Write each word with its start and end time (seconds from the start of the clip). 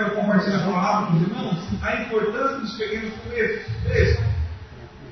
quero 0.00 0.16
compartilhar 0.16 0.60
a 0.60 0.72
palavra 0.72 1.06
com 1.08 1.16
os 1.16 1.22
irmãos, 1.22 1.58
a 1.82 1.94
importância 1.96 2.56
dos 2.56 2.72
pequenos 2.78 3.12
começos. 3.18 3.66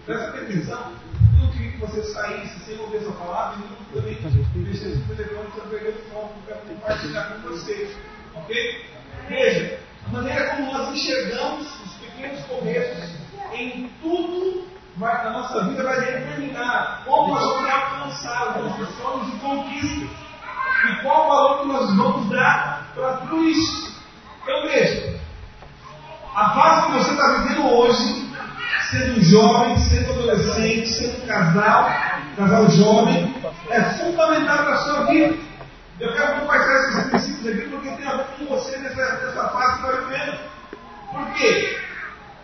Presta 0.06 0.28
atenção. 0.28 0.92
Eu 1.34 1.44
não 1.44 1.52
queria 1.52 1.72
que 1.72 1.78
você 1.78 2.02
saísse 2.04 2.58
sem 2.60 2.78
ouvir 2.78 2.96
essa 2.96 3.12
palavra 3.12 3.58
e 3.58 3.68
não 3.68 4.02
também 4.02 4.18
mexesse 4.54 4.96
no 4.96 5.14
telefone 5.14 5.50
para 5.50 5.64
perder 5.66 5.90
o 5.90 6.10
foco 6.10 6.34
quero 6.46 6.60
compartilhar 6.60 7.24
com 7.24 7.48
vocês. 7.48 7.94
Ok? 8.34 8.86
Veja, 9.28 9.78
a 10.06 10.08
maneira 10.10 10.56
como 10.56 10.72
nós 10.72 10.94
enxergamos 10.94 11.66
os 11.84 11.94
pequenos 11.96 12.40
começos 12.46 13.10
em 13.52 13.90
tudo 14.00 14.68
na 14.98 15.30
nossa 15.30 15.64
vida 15.64 15.84
vai 15.84 16.00
determinar 16.00 17.04
nós 17.06 17.28
vamos 17.28 17.70
alcançar 17.70 18.58
os 18.58 18.64
nossos 18.64 18.96
sonhos 18.96 19.28
e 19.28 19.38
conquistas 19.38 20.08
e 20.90 21.02
qual 21.02 21.26
o 21.26 21.28
valor 21.28 21.60
que 21.60 21.68
nós 21.68 21.96
vamos 21.96 22.30
dar 22.30 22.90
para 22.94 23.16
tudo 23.18 23.44
isso. 23.44 23.87
Então 24.48 24.62
veja, 24.62 25.20
a 26.34 26.54
fase 26.54 26.86
que 26.86 26.92
você 26.92 27.10
está 27.10 27.32
vivendo 27.32 27.66
hoje, 27.66 28.32
sendo 28.90 29.22
jovem, 29.22 29.76
sendo 29.76 30.10
adolescente, 30.10 30.88
sendo 30.88 31.26
casal, 31.26 31.90
casal 32.34 32.70
jovem, 32.70 33.34
é 33.68 33.82
fundamental 33.82 34.64
para 34.64 34.72
a 34.72 34.78
sua 34.78 35.04
vida. 35.04 35.36
Eu 36.00 36.14
quero 36.14 36.40
compartilhar 36.40 36.78
esses 36.78 37.10
princípios 37.10 37.46
aqui 37.46 37.68
porque 37.68 37.90
tem 37.90 38.06
a 38.06 38.16
ver 38.16 38.26
com 38.38 38.46
você 38.46 38.78
nessa, 38.78 39.02
nessa 39.26 39.48
fase 39.50 39.82
que 39.82 39.86
está 39.86 40.00
vivendo. 40.00 40.38
Por 41.12 41.32
quê? 41.34 41.78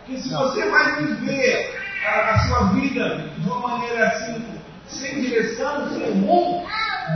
Porque 0.05 0.21
se 0.21 0.29
você 0.31 0.69
vai 0.69 0.95
viver 0.97 1.81
a, 2.05 2.19
a 2.33 2.39
sua 2.47 2.63
vida 2.65 3.17
de 3.35 3.49
uma 3.49 3.67
maneira 3.67 4.05
assim, 4.09 4.45
sem 4.85 5.21
direção, 5.21 5.89
sem 5.89 6.21
rumo, 6.21 6.67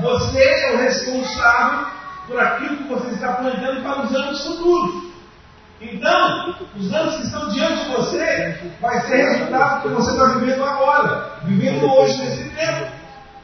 você 0.01 0.43
é 0.43 0.73
o 0.73 0.77
responsável 0.77 1.98
por 2.29 2.39
aquilo 2.39 2.77
que 2.77 2.83
você 2.83 3.15
está 3.15 3.33
planejando 3.33 3.81
para 3.81 4.01
os 4.03 4.15
anos 4.15 4.45
futuros. 4.45 5.09
Então, 5.81 6.55
os 6.77 6.93
anos 6.93 7.15
que 7.15 7.23
estão 7.23 7.49
diante 7.49 7.85
de 7.85 7.91
você 7.91 8.59
vai 8.79 9.01
ser 9.01 9.15
resultado 9.15 9.89
do 9.89 9.95
que 9.95 10.01
você 10.01 10.11
está 10.11 10.25
vivendo 10.25 10.63
agora, 10.63 11.31
vivendo 11.43 11.91
hoje 11.91 12.17
nesse 12.19 12.49
tempo. 12.49 12.91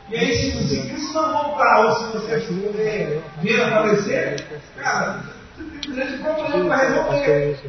E 0.10 0.18
aí, 0.18 0.36
se, 0.36 0.68
se 0.68 0.88
Cristo 0.88 1.14
não 1.14 1.32
voltar, 1.32 1.80
ou 1.80 1.92
se 1.94 2.04
você 2.12 2.40
puder 2.42 3.24
vir 3.42 3.64
a 3.64 3.72
falecer, 3.72 4.62
cara, 4.78 5.24
você 5.56 5.64
tem 5.64 5.92
um 5.92 5.96
grande 5.96 6.18
problema 6.20 6.66
para 6.66 6.88
resolver. 6.88 7.60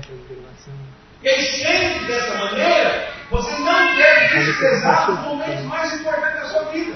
E 1.22 1.28
aí, 1.28 1.42
sempre 1.42 2.06
dessa 2.06 2.34
maneira, 2.34 3.08
você 3.30 3.52
não 3.58 3.96
deve 3.96 4.44
desprezar 4.44 5.10
os 5.10 5.20
momentos 5.20 5.64
mais 5.64 5.94
importantes 5.94 6.42
da 6.42 6.48
sua 6.48 6.64
vida. 6.64 6.94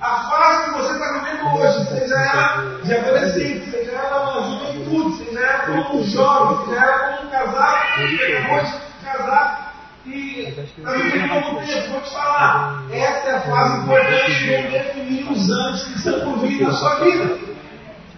A 0.00 0.16
fase 0.30 0.64
que 0.64 0.78
você 0.78 0.92
está 0.94 1.12
vivendo 1.12 1.58
hoje, 1.58 1.84
seja 1.88 2.14
ela 2.14 2.80
de 2.82 2.94
adolescente, 2.94 3.70
seja 3.70 3.92
ela 3.92 4.30
uma 4.30 4.58
juventude, 4.58 5.24
seja 5.24 5.40
ela 5.40 5.58
como 5.66 6.00
um 6.00 6.04
jovem, 6.04 6.66
seja 6.66 6.80
ela 6.80 7.16
como 7.16 7.28
um 7.28 7.30
casado, 7.30 7.78
que 7.94 8.34
acabou 8.34 8.64
de 8.64 9.04
casar 9.04 9.74
e 10.06 10.40
está 10.48 10.92
vivendo 10.92 11.28
pouco 11.28 11.66
tempo, 11.66 11.90
vou 11.90 12.00
te 12.00 12.10
falar. 12.10 12.84
Essa 12.90 13.28
é 13.28 13.34
a 13.34 13.40
fase 13.42 13.82
importante 13.82 14.38
de 14.38 14.62
definir 14.70 15.30
os 15.30 15.50
anos 15.50 15.84
que 15.84 15.98
estão 15.98 16.20
por 16.20 16.38
vir 16.38 16.62
na 16.62 16.72
sua 16.72 16.94
vida. 17.00 17.38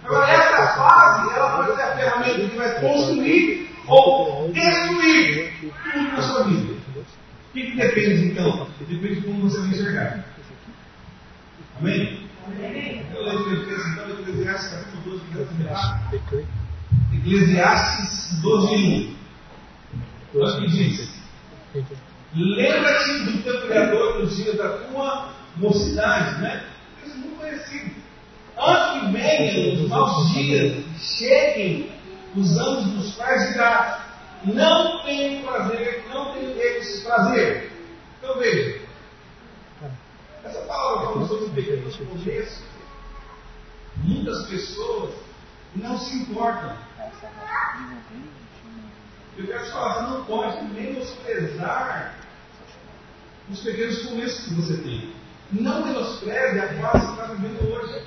Agora, 0.05 0.31
essa 0.31 0.67
fase, 0.77 1.35
ela 1.35 1.49
pode 1.57 1.75
ser 1.75 1.81
a 1.81 1.95
ferramenta 1.97 2.49
que 2.49 2.57
vai 2.57 2.79
construir 2.79 3.75
ou 3.87 4.49
destruir 4.53 5.53
tudo 5.91 6.11
na 6.13 6.21
sua 6.21 6.43
vida. 6.45 6.73
O 6.95 7.53
que, 7.53 7.71
que 7.71 7.75
depende 7.75 8.27
então? 8.27 8.67
Depende 8.79 9.15
de 9.15 9.21
como 9.27 9.49
você 9.49 9.59
vai 9.59 9.67
enxergar. 9.67 10.32
Amém? 11.83 12.17
Amém. 12.47 13.05
Eu 13.13 13.23
leio 13.23 13.39
então 13.41 14.09
Eclesiastes 14.21 14.69
capítulo 14.71 15.19
12, 15.19 16.47
Eclesiastes 17.13 18.41
12, 18.41 18.75
1. 18.75 19.15
Olha 20.35 20.45
o 20.45 20.61
que 20.61 20.67
diz. 20.69 21.13
Lembra-te 22.33 23.23
do 23.25 23.43
teu 23.43 23.61
Criador 23.63 24.19
nos 24.19 24.33
dias 24.33 24.57
da 24.57 24.69
tua 24.77 25.33
mocidade, 25.57 26.41
né? 26.41 26.63
Isso 27.05 27.15
é 27.15 27.17
muito 27.17 27.37
conhecido. 27.37 27.95
Antes 28.57 29.01
que 29.01 29.11
venham 29.11 29.73
os 29.73 29.89
maus 29.89 30.31
dias, 30.31 30.85
cheguem 31.01 31.91
os 32.33 32.57
anos 32.57 32.85
dos 32.93 33.15
quais 33.15 33.51
dirá, 33.51 34.05
não 34.45 35.03
tenho 35.03 35.43
prazer, 35.43 36.05
não 36.13 36.31
tenho 36.31 36.53
deles 36.53 37.03
prazer. 37.03 37.73
Então 38.19 38.39
veja, 38.39 38.79
essa 40.43 40.59
palavra 40.61 41.13
fala 41.13 41.27
sobre 41.27 41.49
pequenos 41.49 41.95
começo. 41.95 42.63
Muitas 43.97 44.47
pessoas 44.47 45.13
não 45.75 45.97
se 45.97 46.15
importam. 46.17 46.75
Eu 49.37 49.47
quero 49.47 49.63
te 49.63 49.71
falar, 49.71 49.93
você 49.93 50.01
não 50.11 50.25
pode 50.25 50.63
menosprezar 50.65 52.15
os 53.49 53.59
pequenos 53.61 54.03
começos 54.03 54.45
que 54.45 54.53
você 54.53 54.77
tem. 54.77 55.13
Não 55.51 55.85
menospreze 55.85 56.59
a 56.59 56.81
fase 56.81 57.05
que 57.05 57.11
está 57.11 57.25
vivendo 57.33 57.73
hoje. 57.73 58.05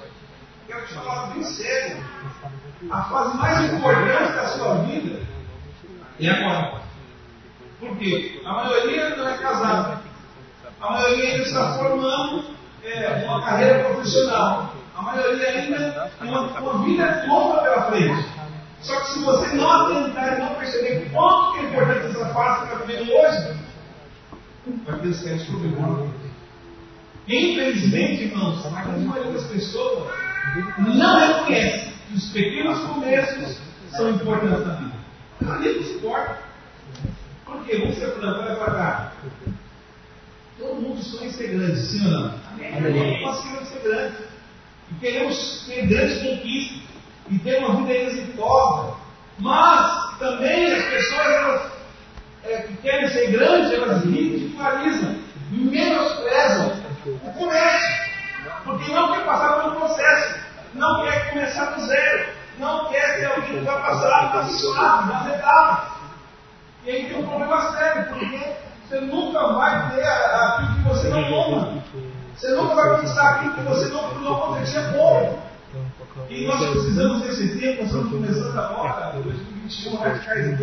Quero 0.67 0.87
te 0.87 0.95
falar 0.95 1.27
bem 1.33 1.45
sério. 1.45 2.05
A 2.91 3.05
fase 3.05 3.37
mais 3.39 3.73
importante 3.73 4.33
da 4.33 4.49
sua 4.49 4.75
vida 4.83 5.21
é 6.21 6.29
agora. 6.29 6.83
Por 7.81 7.97
quê? 7.99 8.41
A 8.45 8.53
maioria 8.53 9.17
não 9.17 9.29
é 9.29 9.39
casada. 9.39 10.06
A 10.81 10.91
maioria 10.91 11.31
ainda 11.31 11.43
está 11.43 11.75
formando 11.79 12.45
é, 12.85 13.25
uma 13.25 13.43
carreira 13.43 13.85
profissional. 13.85 14.75
A 14.95 15.03
maioria 15.03 15.49
ainda 15.49 16.11
tem 16.19 16.29
uma, 16.29 16.41
uma 16.43 16.85
vida 16.85 17.25
longa 17.29 17.63
pela 17.63 17.83
frente. 17.91 18.29
Só 18.81 19.01
que 19.01 19.13
se 19.13 19.19
você 19.21 19.55
não 19.55 19.71
atentar 19.71 20.37
e 20.37 20.41
não 20.41 20.55
perceber 20.55 21.11
quanto 21.13 21.59
é 21.59 21.63
importante 21.63 22.07
essa 22.07 22.27
fase 22.27 22.61
que 22.61 22.73
está 22.75 22.85
vivendo 22.85 23.13
hoje, 23.13 23.57
vai 24.87 24.99
ter 24.99 25.15
sérios 25.15 25.45
problemas. 25.45 26.11
Infelizmente, 27.29 28.25
irmãos, 28.25 28.65
a 28.67 28.71
maioria 28.71 29.33
das 29.33 29.47
pessoas 29.47 30.09
não 30.79 31.19
reconhece 31.19 31.93
que 32.07 32.15
os 32.15 32.33
pequenos 32.33 32.79
começos 32.81 33.59
são 33.91 34.11
importantes 34.11 34.67
na 35.41 35.57
vida. 35.57 35.83
Se 35.85 35.95
importa. 35.95 36.39
Por 37.45 37.65
quê? 37.65 37.79
Vamos 37.79 37.97
ser 37.97 38.15
olha 38.23 38.57
para 38.57 38.73
cá. 38.73 39.13
Todo 40.59 40.81
mundo 40.81 41.03
sonha 41.03 41.27
em 41.27 41.33
ser 41.33 41.49
grande, 41.49 41.81
sim 41.81 42.05
ou 42.07 42.11
não? 42.13 42.35
Amém. 42.77 43.23
Nós 43.23 43.43
queremos 43.43 43.69
ser 43.69 43.81
grandes. 43.81 44.19
E 44.91 44.95
queremos 45.01 45.67
ter 45.67 45.87
grandes 45.87 46.23
conquistas. 46.23 46.83
E 47.29 47.39
ter 47.41 47.59
uma 47.59 47.77
vida 47.77 47.93
exitosa. 47.93 48.97
Mas 49.39 50.19
também 50.19 50.73
as 50.73 50.85
pessoas 50.85 51.27
elas, 51.27 51.73
é, 52.45 52.59
que 52.63 52.77
querem 52.79 53.09
ser 53.11 53.33
grandes, 53.33 53.73
elas 53.73 54.05
ridicularizam, 54.05 55.17
menosprezam 55.51 56.73
o 57.05 57.33
comércio. 57.33 58.07
Porque 58.65 58.93
não 58.93 59.13
quer 59.13 59.25
passar 59.27 59.61
pelo 59.61 59.77
processo. 59.77 60.41
Não 60.73 61.05
quer 61.05 61.31
começar 61.31 61.65
do 61.67 61.87
zero. 61.87 62.29
Não 62.59 62.89
quer 62.89 63.19
ser 63.19 63.27
alguém 63.27 63.59
que 63.59 63.65
vai 63.65 63.83
passar 63.83 64.35
nas 64.35 64.63
nas 65.07 65.35
etapas. 65.35 65.97
E 66.87 66.91
aí 66.91 67.09
tem 67.09 67.19
um 67.19 67.27
problema 67.27 67.73
sério, 67.73 68.07
porque 68.07 68.57
você 68.89 69.01
nunca 69.01 69.53
vai 69.55 69.97
ter 69.97 70.07
aquilo 70.07 70.75
que 70.75 70.89
você 70.89 71.09
não 71.09 71.25
toma. 71.29 71.83
Você 72.37 72.55
nunca 72.55 72.75
vai 72.75 72.97
conquistar 72.97 73.31
aquilo 73.31 73.55
que 73.55 73.63
você 73.63 73.89
não, 73.89 74.15
não 74.21 74.55
pôr. 74.93 75.47
E 76.31 76.47
nós 76.47 76.71
precisamos 76.71 77.23
desse 77.23 77.59
tempo, 77.59 77.83
nós 77.83 77.87
estamos 77.87 78.11
começando 78.11 78.59
agora, 78.59 79.13
2021, 79.23 79.97
radicais. 79.97 80.61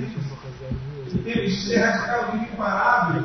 O 1.14 1.18
tempo 1.20 1.42
de 1.42 1.52
ser 1.52 1.78
radical 1.78 2.36
e 2.36 2.38
imparável. 2.38 3.24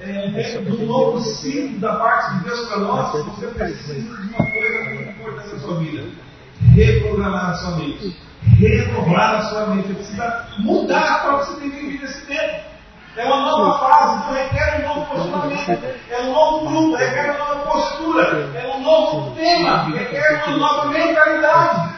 É, 0.00 0.60
do 0.60 0.86
novo 0.86 1.20
ciclo 1.20 1.78
da 1.80 1.96
parte 1.96 2.38
de 2.38 2.44
Deus 2.44 2.68
para 2.68 2.78
nós, 2.78 3.24
você 3.24 3.46
precisa 3.48 3.94
de 3.94 4.08
uma 4.08 4.50
coisa 4.50 4.84
muito 4.94 5.10
importante 5.10 5.54
na 5.54 5.60
sua 5.60 5.78
vida: 5.80 6.04
reprogramar 6.74 7.50
a 7.50 7.54
sua 7.54 7.76
mente, 7.76 8.16
renovar 8.58 9.34
a 9.34 9.42
sua 9.42 9.66
mente. 9.66 9.88
Você 9.88 9.94
precisa 9.94 10.48
mudar 10.58 11.22
para 11.22 11.36
você 11.38 11.60
tem 11.60 11.70
vivido 11.70 12.04
esse 12.04 12.26
tempo. 12.26 12.73
É 13.16 13.24
uma 13.26 13.42
nova 13.42 13.78
fase, 13.78 14.16
então 14.16 14.34
requer 14.34 14.80
um 14.80 14.88
novo 14.88 15.06
posicionamento, 15.06 15.84
é 16.10 16.20
um 16.22 16.32
novo 16.32 16.68
grupo, 16.68 16.96
requer 16.96 17.30
uma 17.30 17.38
nova 17.38 17.60
postura, 17.70 18.50
é 18.54 18.74
um 18.76 18.82
novo 18.82 19.34
tema, 19.36 19.84
requer 19.84 20.44
uma 20.48 20.56
nova 20.56 20.88
mentalidade. 20.88 21.94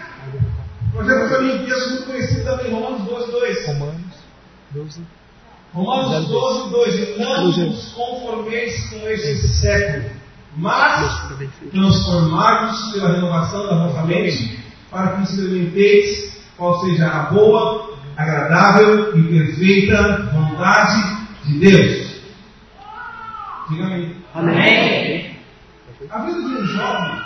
Por 0.92 1.04
exemplo, 1.04 1.28
para 1.28 1.40
mim, 1.40 1.64
texto 1.64 1.90
muito 1.90 2.06
conhecido 2.06 2.44
também, 2.44 2.72
Romanos 2.72 3.04
12, 3.04 3.32
2. 3.32 3.66
Romanos 3.66 3.96
12. 4.72 5.06
Romanos 5.72 6.28
12, 6.28 6.70
2. 6.70 7.18
Não 7.18 7.46
nos 7.48 7.92
conformeis 7.92 8.90
com 8.90 9.08
este 9.08 9.48
século, 9.48 10.10
mas 10.56 11.28
transformados 11.70 12.92
pela 12.92 13.12
renovação 13.12 13.66
da 13.66 13.86
vossa 13.86 14.02
mente, 14.02 14.58
para 14.90 15.16
que 15.16 15.22
experimenteis 15.22 16.36
qual 16.56 16.80
seja 16.80 17.06
a 17.08 17.22
boa, 17.32 17.95
agradável 18.16 19.16
e 19.16 19.22
perfeita 19.22 20.22
vontade 20.32 21.26
de 21.44 21.58
Deus. 21.58 22.20
Diga 23.68 23.84
amém. 23.84 24.16
Amém. 24.34 25.36
A 26.10 26.18
vida 26.20 26.38
de 26.38 26.46
um 26.46 26.66
jovem, 26.66 27.22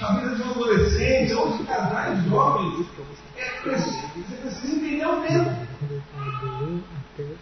a 0.00 0.12
vida 0.14 0.34
de 0.34 0.42
um 0.42 0.50
adolescente, 0.50 1.32
ou 1.34 1.56
de 1.56 1.64
casais 1.64 2.24
jovens, 2.24 2.86
é 3.36 3.44
preciso, 3.62 4.08
você 4.16 4.36
precisa 4.36 4.76
entender 4.76 5.06
o 5.06 5.20
tempo. 5.22 5.50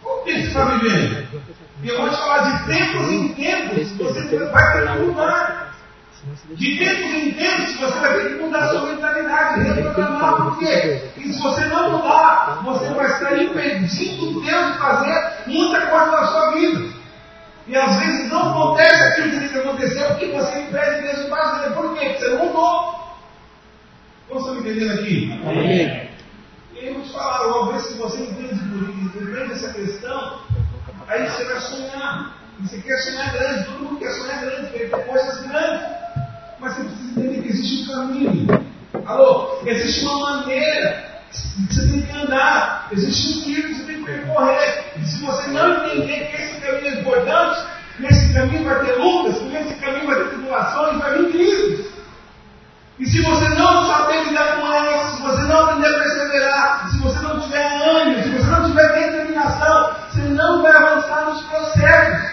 Qual 0.01 0.23
tempo 0.23 0.39
você 0.39 0.47
está 0.47 0.65
vivendo? 0.65 1.27
E 1.81 1.87
eu 1.87 1.97
vou 1.97 2.09
te 2.09 2.17
falar 2.17 2.39
de 2.39 2.65
tempos 2.65 3.11
em 3.11 3.33
tempos, 3.33 3.91
você 3.97 4.37
vai 4.37 4.73
ter 4.73 4.91
que 4.91 4.99
mudar. 5.05 5.58
De 6.53 6.77
tempos 6.77 7.13
em 7.13 7.31
tempos, 7.31 7.75
você 7.79 7.99
vai 7.99 8.13
ter 8.13 8.29
que 8.29 8.43
mudar 8.43 8.67
sua 8.69 8.85
mentalidade, 8.87 9.61
reprogramar. 9.61 10.35
Por 10.35 10.59
quê? 10.59 11.11
E 11.17 11.33
se 11.33 11.41
você 11.41 11.65
não 11.65 11.91
mudar, 11.91 12.61
você 12.63 12.89
vai 12.93 13.05
estar 13.05 13.41
impedindo 13.41 14.41
Deus 14.41 14.73
de 14.73 14.77
fazer 14.79 15.33
muita 15.47 15.87
coisa 15.87 16.11
na 16.11 16.27
sua 16.27 16.51
vida. 16.51 16.99
E 17.67 17.75
às 17.75 17.95
vezes 17.99 18.29
não 18.29 18.49
acontece 18.49 19.03
aquilo 19.03 19.29
que 19.29 19.39
tem 19.39 19.49
que 19.49 19.59
acontecer 19.59 20.05
porque 20.07 20.25
você 20.25 20.59
impede 20.59 21.01
Deus 21.03 21.23
de 21.23 21.29
fazer. 21.29 21.73
Por 21.73 21.97
quê? 21.97 22.09
Porque 22.09 22.19
você 22.19 22.29
não 22.29 22.45
mudou. 22.45 22.99
Como 24.27 24.39
estão 24.39 24.55
me 24.55 24.61
entendendo 24.61 24.99
aqui? 24.99 25.41
Amém. 25.47 26.09
E 26.73 26.87
eu 26.87 26.93
vou 26.95 27.03
te 27.03 27.13
falar, 27.13 27.47
uma 27.47 27.71
vez 27.71 27.87
que 27.87 27.93
você 27.93 28.23
entende, 28.23 28.53
entende 28.53 29.53
essa 29.53 29.73
questão, 29.73 30.39
aí 31.07 31.29
você 31.29 31.43
vai 31.45 31.59
sonhar. 31.61 32.35
E 32.59 32.67
você 32.67 32.81
quer 32.81 32.97
sonhar 32.97 33.33
grande, 33.33 33.63
todo 33.65 33.79
mundo 33.83 33.99
quer 33.99 34.11
sonhar 34.11 34.41
grande, 34.41 34.71
quer 34.71 34.89
ter 34.89 35.05
coisas 35.05 35.47
grandes. 35.47 35.99
Mas 36.59 36.75
você 36.75 36.83
precisa 36.83 37.19
entender 37.21 37.41
que 37.41 37.49
existe 37.49 37.89
um 37.89 37.95
caminho. 37.95 38.65
Alô? 39.05 39.59
Existe 39.65 40.05
uma 40.05 40.19
maneira 40.19 41.23
que 41.31 41.73
você 41.73 41.87
tem 41.87 42.01
que 42.01 42.11
andar. 42.11 42.89
Existe 42.91 43.39
um 43.39 43.41
tiro 43.43 43.67
que 43.69 43.75
você 43.75 43.83
tem 43.83 43.97
que 43.97 44.03
percorrer. 44.03 44.93
E 44.97 45.05
se 45.05 45.21
você 45.23 45.47
não 45.51 45.85
entender 45.85 46.27
que 46.27 46.41
esse 46.41 46.61
caminho 46.61 46.87
é 46.87 46.99
importante, 46.99 47.65
nesse 47.99 48.33
caminho 48.33 48.65
vai 48.65 48.85
ter 48.85 48.93
lutas, 48.95 49.41
nesse 49.43 49.73
caminho 49.75 50.05
vai 50.05 50.15
ter 50.17 50.29
tribulações, 50.29 50.97
vai 50.97 51.17
vir 51.17 51.31
crises. 51.31 51.89
E 52.99 53.05
se 53.05 53.21
você 53.21 53.47
não 53.49 53.87
saber 53.87 54.25
lidar 54.25 54.59
com 54.59 54.73
elas, 54.73 55.15
se 55.15 55.21
você 55.21 55.41
não 55.43 55.59
aprender 55.61 55.87
a 55.87 55.99
perseverar, 55.99 56.89
se 56.91 56.97
você 56.97 57.19
não 57.19 57.39
tiver 57.39 57.89
ânimo, 57.89 58.23
se 58.23 58.29
você 58.29 58.51
não 58.51 58.69
tiver 58.69 58.93
determinação, 58.93 59.95
você 60.11 60.21
não 60.23 60.61
vai 60.61 60.73
avançar 60.73 61.25
nos 61.29 61.41
processos. 61.43 62.29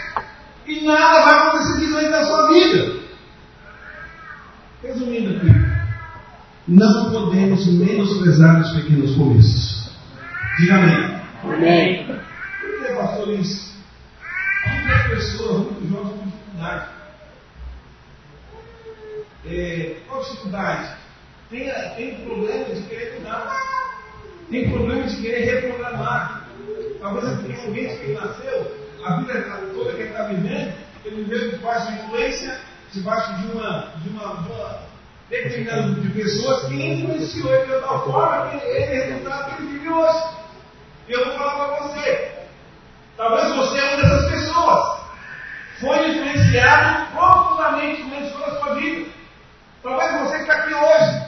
E 0.66 0.84
nada 0.84 1.22
vai 1.22 1.34
acontecer 1.34 1.78
diferente 1.78 2.10
na 2.10 2.24
sua 2.24 2.48
vida. 2.48 3.05
Resumindo 4.86 5.36
aqui, 5.36 5.46
não 6.68 7.10
podemos 7.10 7.66
menosprezar 7.66 8.60
os 8.60 8.72
pequenos 8.72 9.16
começos. 9.16 9.90
Diga 10.58 10.74
amém. 10.76 11.20
Amém. 11.42 12.06
Por 12.06 12.86
que, 12.86 12.94
pastor, 12.94 13.28
isso? 13.30 13.74
Muitas 14.64 15.06
pessoas, 15.08 15.58
muitos 15.64 15.90
jovens 15.90 16.18
com 16.18 16.24
dificuldade. 16.26 16.88
É, 19.46 19.96
qual 20.06 20.22
dificuldade? 20.22 20.96
Tem, 21.50 21.72
tem 21.96 22.20
problema 22.24 22.64
de 22.74 22.82
querer 22.82 23.18
mudar. 23.18 23.66
Tem 24.50 24.70
problema 24.70 25.02
de 25.02 25.16
querer 25.16 25.44
reprogramar. 25.44 26.48
Talvez 27.00 27.24
aquele 27.26 27.60
ambiente 27.66 27.96
que 27.96 28.04
ele 28.04 28.20
nasceu, 28.20 28.76
a 29.04 29.16
vida 29.16 29.34
toda 29.74 29.92
que 29.92 30.00
ele 30.00 30.10
está 30.10 30.24
vivendo, 30.24 30.74
ele 31.04 31.24
viveu 31.24 31.50
debaixo 31.50 31.92
de 31.92 31.98
influência, 31.98 32.60
debaixo 32.96 33.34
de 33.34 33.46
uma, 33.52 33.92
de 33.96 34.08
uma, 34.08 34.42
de 34.42 34.52
uma 34.52 34.86
grupo 35.82 36.00
de 36.00 36.08
pessoas 36.10 36.66
que 36.66 36.74
influenciou 36.74 37.52
ele 37.52 37.74
de 37.74 37.80
tal 37.80 38.04
forma 38.04 38.46
que 38.46 38.66
ele 38.66 38.78
é 38.78 39.04
resultado 39.06 39.56
que 39.56 39.62
ele 39.62 39.72
vive 39.72 39.88
hoje. 39.88 40.24
E 41.08 41.12
eu 41.12 41.24
vou 41.24 41.34
falar 41.38 41.66
para 41.66 41.88
você. 41.88 42.32
Talvez 43.16 43.54
você 43.56 43.78
é 43.78 43.84
uma 43.84 44.02
dessas 44.02 44.30
pessoas. 44.30 45.00
Foi 45.80 46.10
influenciado 46.10 47.06
profundamente, 47.12 48.02
influenciou 48.02 48.44
a 48.44 48.58
sua 48.58 48.74
vida. 48.76 49.10
Talvez 49.82 50.20
você 50.20 50.36
que 50.36 50.42
está 50.42 50.54
aqui 50.54 50.74
hoje, 50.74 51.26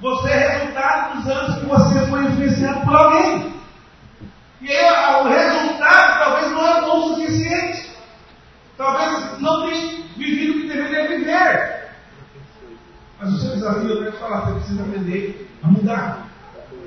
você 0.00 0.30
é 0.30 0.48
resultado 0.48 1.16
dos 1.16 1.30
anos 1.30 1.58
que 1.58 1.66
você 1.66 2.06
foi 2.06 2.24
influenciado 2.24 2.80
por 2.80 2.96
alguém. 2.96 3.60
E 4.62 4.70
aí, 4.70 5.22
o 5.22 5.28
resultado 5.28 6.18
talvez 6.18 6.50
não 6.52 6.66
é 6.66 6.80
bom 6.82 6.98
o 6.98 7.14
suficiente. 7.14 7.90
Talvez 8.76 9.40
não 9.40 9.68
tenha 9.68 10.00
vivido 10.16 10.52
o 10.52 10.60
que 10.62 10.68
deveria 10.68 11.08
viver. 11.08 11.80
Mas 13.20 13.34
o 13.34 13.38
seu 13.38 13.54
desafio, 13.54 13.90
eu 13.90 13.98
quero 13.98 14.12
te 14.12 14.18
falar, 14.18 14.40
você 14.40 14.54
precisa 14.54 14.82
aprender 14.82 15.50
a 15.62 15.66
mudar. 15.68 16.26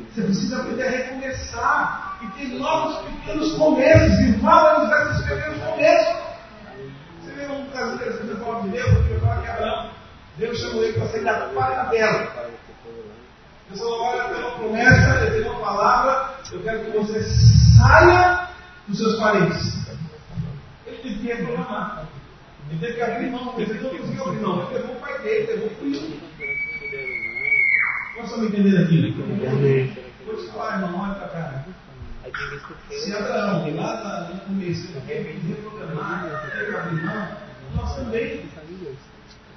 Você 0.09 0.21
precisa 0.23 0.61
aprender 0.61 0.87
a 0.87 0.89
recomeçar 0.89 2.17
e 2.23 2.27
ter 2.39 2.47
novos 2.55 2.97
pequenos 3.07 3.51
começos 3.53 4.19
e 4.19 4.31
valorizar 4.33 5.11
esses 5.11 5.25
pequenos 5.25 5.63
começos. 5.63 6.23
Você 7.21 7.31
vê 7.33 7.47
um 7.47 7.65
interessante 7.93 8.33
na 8.33 8.39
palavra 8.43 8.61
de 8.63 8.69
Deus, 8.69 9.09
eu 9.11 9.19
falar 9.19 9.41
que 9.41 9.47
Abraão, 9.47 9.89
Deus 10.37 10.59
chamou 10.59 10.83
ele 10.83 10.93
para 10.93 11.07
sair 11.07 11.23
da 11.23 11.33
quarentela. 11.53 12.27
Deus 13.69 13.79
falou, 13.79 14.01
olha, 14.01 14.21
eu 14.21 14.33
tenho 14.33 14.47
uma 14.47 14.57
promessa, 14.57 15.25
eu 15.25 15.31
tenho 15.31 15.51
uma 15.51 15.59
palavra, 15.59 16.33
eu 16.51 16.63
quero 16.63 16.85
que 16.85 16.97
você 16.97 17.23
saia 17.77 18.49
dos 18.87 18.97
seus 18.97 19.19
parentes. 19.19 19.87
Ele 20.87 20.97
teve 20.97 21.15
que 21.19 21.31
Ele 22.73 22.79
teve 22.79 22.93
que 22.93 23.01
abrir 23.03 23.29
mão, 23.29 23.53
ele 23.59 23.73
não 23.75 23.89
conseguiu 23.91 24.25
abrir 24.25 24.41
mão, 24.41 24.63
ele 24.63 24.73
levou 24.79 24.95
o 24.95 24.99
pai 24.99 25.21
dele, 25.21 25.45
levou 25.45 25.67
o 25.67 25.75
filho. 25.75 26.19
Nós 28.17 28.25
estamos 28.25 28.47
entendendo 28.47 28.83
aqui? 28.83 29.15
Vou 30.25 30.35
te 30.35 30.51
falar, 30.51 30.81
irmão, 30.81 31.01
olha 31.01 31.13
para 31.13 31.27
cá. 31.27 31.65
Se 32.89 33.13
Abraão, 33.13 33.75
lá 33.75 34.29
no 34.33 34.39
começo, 34.41 34.87
teve 35.05 35.33
que 35.33 35.47
reprogramar, 35.47 36.49
teve 36.51 36.71
que 36.71 36.75
abrir 36.75 37.05
mão, 37.05 37.27
nós 37.75 37.95
também. 37.95 38.45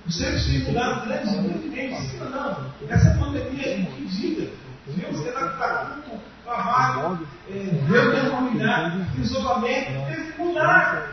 Os 0.07 0.17
seres 0.17 0.47
têm 0.47 0.59
mudado 0.65 1.07
grandemente. 1.07 2.01
Sim 2.03 2.19
não? 2.19 2.71
Essa 2.89 3.19
pandemia 3.19 3.67
é 3.67 3.79
impedida. 3.79 4.51
Deus 4.87 5.19
será 5.19 5.49
que 5.49 5.55
está 5.55 6.03
com 6.09 6.19
trabalho, 6.45 7.27
é, 7.51 7.55
Deus 7.89 8.15
tem 8.15 8.31
comunidade, 8.31 9.21
isolamento, 9.21 10.07
tem 10.07 10.33
que 10.33 10.39
mudar. 10.39 11.13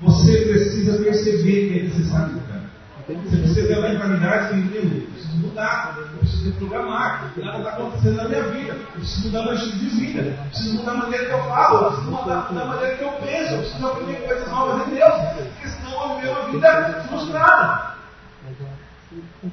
Você 0.00 0.46
precisa 0.46 0.98
perceber 1.24 1.68
que 1.68 1.78
é 1.78 1.82
necessário 1.84 2.34
mudar. 2.34 2.60
Você 3.08 3.66
ter 3.66 3.74
a 3.74 3.80
mentalidade 3.80 4.62
que 4.62 4.76
eu 4.76 5.06
preciso 5.12 5.36
mudar, 5.38 5.96
eu 5.98 6.18
preciso 6.18 6.44
reprogramar, 6.50 7.32
nada 7.36 7.58
está 7.58 7.70
acontecendo 7.70 8.16
na 8.16 8.28
minha 8.28 8.42
vida, 8.44 8.72
eu 8.72 8.86
preciso 8.92 9.26
mudar 9.26 9.42
meu 9.42 9.54
estilo 9.54 9.78
de 9.78 9.88
vida, 9.88 10.20
eu 10.20 10.44
preciso 10.50 10.74
mudar 10.76 10.92
a 10.92 10.94
maneira 10.94 11.26
que 11.26 11.32
eu 11.32 11.42
falo, 11.44 11.76
eu 11.76 11.84
preciso 11.90 12.10
mudar, 12.10 12.46
a 12.48 12.52
maneira 12.52 12.96
que 12.96 13.04
eu 13.04 13.12
penso, 13.12 13.54
eu 13.54 13.58
preciso 13.58 13.86
aprender 13.86 14.26
coisas 14.26 14.48
novas 14.48 14.86
em 14.86 14.94
Deus, 14.94 15.14
porque 15.34 15.68
senão 15.68 15.92
eu 15.92 16.08
vou 16.08 16.16
viver 16.16 16.28
uma 16.30 16.52
vida 16.52 17.04
frustrada. 17.08 17.90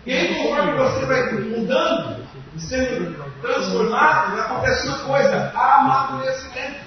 E 0.06 0.14
aí, 0.14 0.36
conforme 0.36 0.74
você 0.74 1.06
vai 1.08 1.32
mudando, 1.34 2.24
sendo 2.60 3.42
transformado, 3.42 4.40
acontece 4.40 4.88
uma 4.88 5.00
coisa: 5.00 5.52
amadurecimento. 5.56 6.87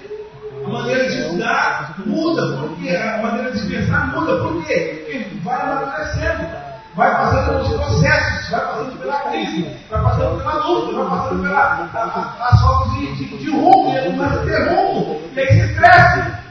A 0.63 0.69
maneira 0.69 1.09
de 1.09 1.17
estudar 1.21 1.95
muda, 2.05 2.57
porque 2.57 2.89
a 2.89 3.21
maneira 3.21 3.51
de 3.51 3.67
pensar 3.67 4.07
muda? 4.07 4.37
Porque 4.43 5.27
vai 5.43 5.61
amadurecendo, 5.61 6.47
vai 6.95 7.11
passando 7.17 7.45
pelos 7.45 7.69
processos, 7.69 8.49
vai 8.49 8.61
passando 8.61 8.99
pela 8.99 9.19
crise, 9.21 9.77
vai 9.89 10.01
passando 10.03 10.37
pela 10.37 10.65
luta, 10.65 10.93
vai 10.93 11.09
passando 11.09 11.41
pelas 11.41 12.61
faltas 12.61 12.91
de, 12.93 13.15
de, 13.15 13.37
de 13.37 13.51
rumo, 13.51 13.97
ele 13.97 14.11
começa 14.11 14.41
a 14.41 14.45
ter 14.45 14.69
rumo, 14.69 15.21
e 15.33 15.39
aí 15.39 15.47
você 15.47 15.73
cresce. 15.73 16.41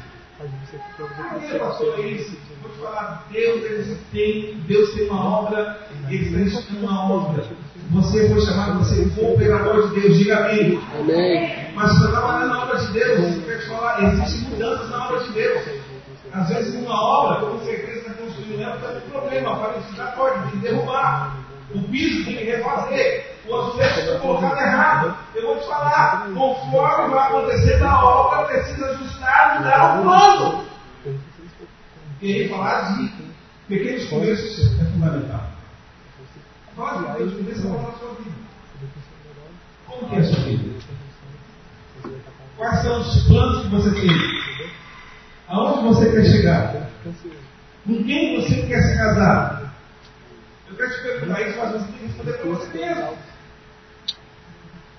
Que, 1.40 1.58
pastor, 1.58 1.98
é 1.98 2.02
isso? 2.08 2.36
Vou 2.62 2.70
te 2.72 2.78
falar, 2.78 3.26
Deus 3.30 3.62
ele 3.64 3.98
tem, 4.12 4.60
Deus 4.66 4.92
tem 4.94 5.08
uma 5.08 5.40
obra, 5.40 5.78
ele 6.08 6.44
está 6.44 6.74
uma 6.74 7.12
obra. 7.12 7.44
Você 7.92 8.28
foi 8.28 8.40
chamado 8.40 8.76
para 8.76 8.84
ser 8.84 9.20
um 9.20 9.32
operador 9.32 9.88
de 9.88 10.00
Deus, 10.00 10.18
diga 10.18 10.38
amém. 10.38 10.80
Amém. 10.98 11.72
Mas 11.74 11.88
você 11.88 12.04
está 12.06 12.20
trabalhando 12.20 12.48
na 12.48 12.62
obra 12.62 12.78
de 12.78 12.92
Deus, 12.92 13.36
eu 13.36 13.42
quero 13.42 13.60
te 13.60 13.66
falar, 13.66 14.02
existem 14.04 14.50
mudanças 14.50 14.90
na 14.90 15.06
obra 15.06 15.20
de 15.24 15.32
Deus. 15.32 15.62
Às 16.32 16.48
vezes 16.48 16.74
uma 16.76 17.02
obra, 17.02 17.46
com 17.46 17.58
certeza 17.64 17.98
está 17.98 18.12
construindo 18.12 18.62
ela, 18.62 18.76
está 18.76 18.88
com 18.92 19.10
problema, 19.10 19.52
a 19.52 19.56
parede 19.56 19.96
já 19.96 20.06
pode, 20.12 20.40
tem 20.42 20.50
que 20.50 20.56
derrubar. 20.58 21.36
O 21.74 21.82
piso 21.82 22.24
tem 22.24 22.36
que 22.36 22.44
refazer. 22.44 23.26
O 23.48 23.56
azulejo 23.56 24.06
foi 24.06 24.18
colocado 24.18 24.58
errado. 24.58 25.16
Eu 25.34 25.46
vou 25.46 25.56
te 25.56 25.66
falar, 25.66 26.28
conforme 26.32 27.14
vai 27.14 27.28
acontecer 27.28 27.78
na 27.78 28.04
obra, 28.04 28.44
precisa 28.44 28.86
ajustar, 28.86 29.58
mudar 29.58 29.98
o 29.98 30.02
plano. 30.02 30.64
E 32.22 32.48
falar 32.48 32.80
de 32.82 33.10
pequenos 33.66 34.04
começos 34.08 34.80
é 34.80 34.84
fundamental. 34.84 35.49
Começos 36.80 37.66
é 37.66 37.68
falar 37.68 37.90
da 37.90 37.98
sua 37.98 38.14
vida. 38.14 38.36
Como 39.86 40.08
que 40.08 40.16
é 40.16 40.18
a 40.18 40.24
sua 40.24 40.44
vida? 40.44 40.80
Quais 42.56 42.82
são 42.82 43.00
os 43.02 43.22
planos 43.24 43.62
que 43.62 43.68
você 43.68 43.90
tem? 43.90 44.70
Aonde 45.48 45.88
você 45.88 46.10
quer 46.10 46.24
chegar? 46.24 46.88
Com 47.86 48.04
quem 48.04 48.40
você 48.40 48.62
quer 48.62 48.80
se 48.80 48.96
casar? 48.96 49.74
Eu 50.70 50.76
quero 50.76 50.90
te 50.90 51.02
perguntar 51.02 51.42
isso, 51.42 51.58
mas 51.58 51.72
você 51.72 51.84
tem 51.84 51.92
que 51.92 52.06
responder 52.06 52.32
para 52.32 52.50
você 52.50 52.78
mesmo. 52.78 53.18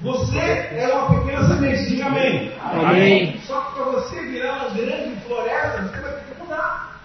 Você 0.01 0.39
é 0.39 0.93
uma 0.93 1.19
pequena 1.19 1.47
semente, 1.47 1.89
diga 1.89 2.05
amém. 2.05 2.53
Amém. 2.61 3.41
Só 3.47 3.59
que 3.59 3.73
para 3.73 3.85
você 3.85 4.21
virar 4.27 4.67
uma 4.67 4.69
grande 4.69 5.19
floresta, 5.21 5.81
você 5.81 5.99
vai 5.99 6.13
ter 6.13 6.25
que 6.25 6.41
mudar. 6.41 7.01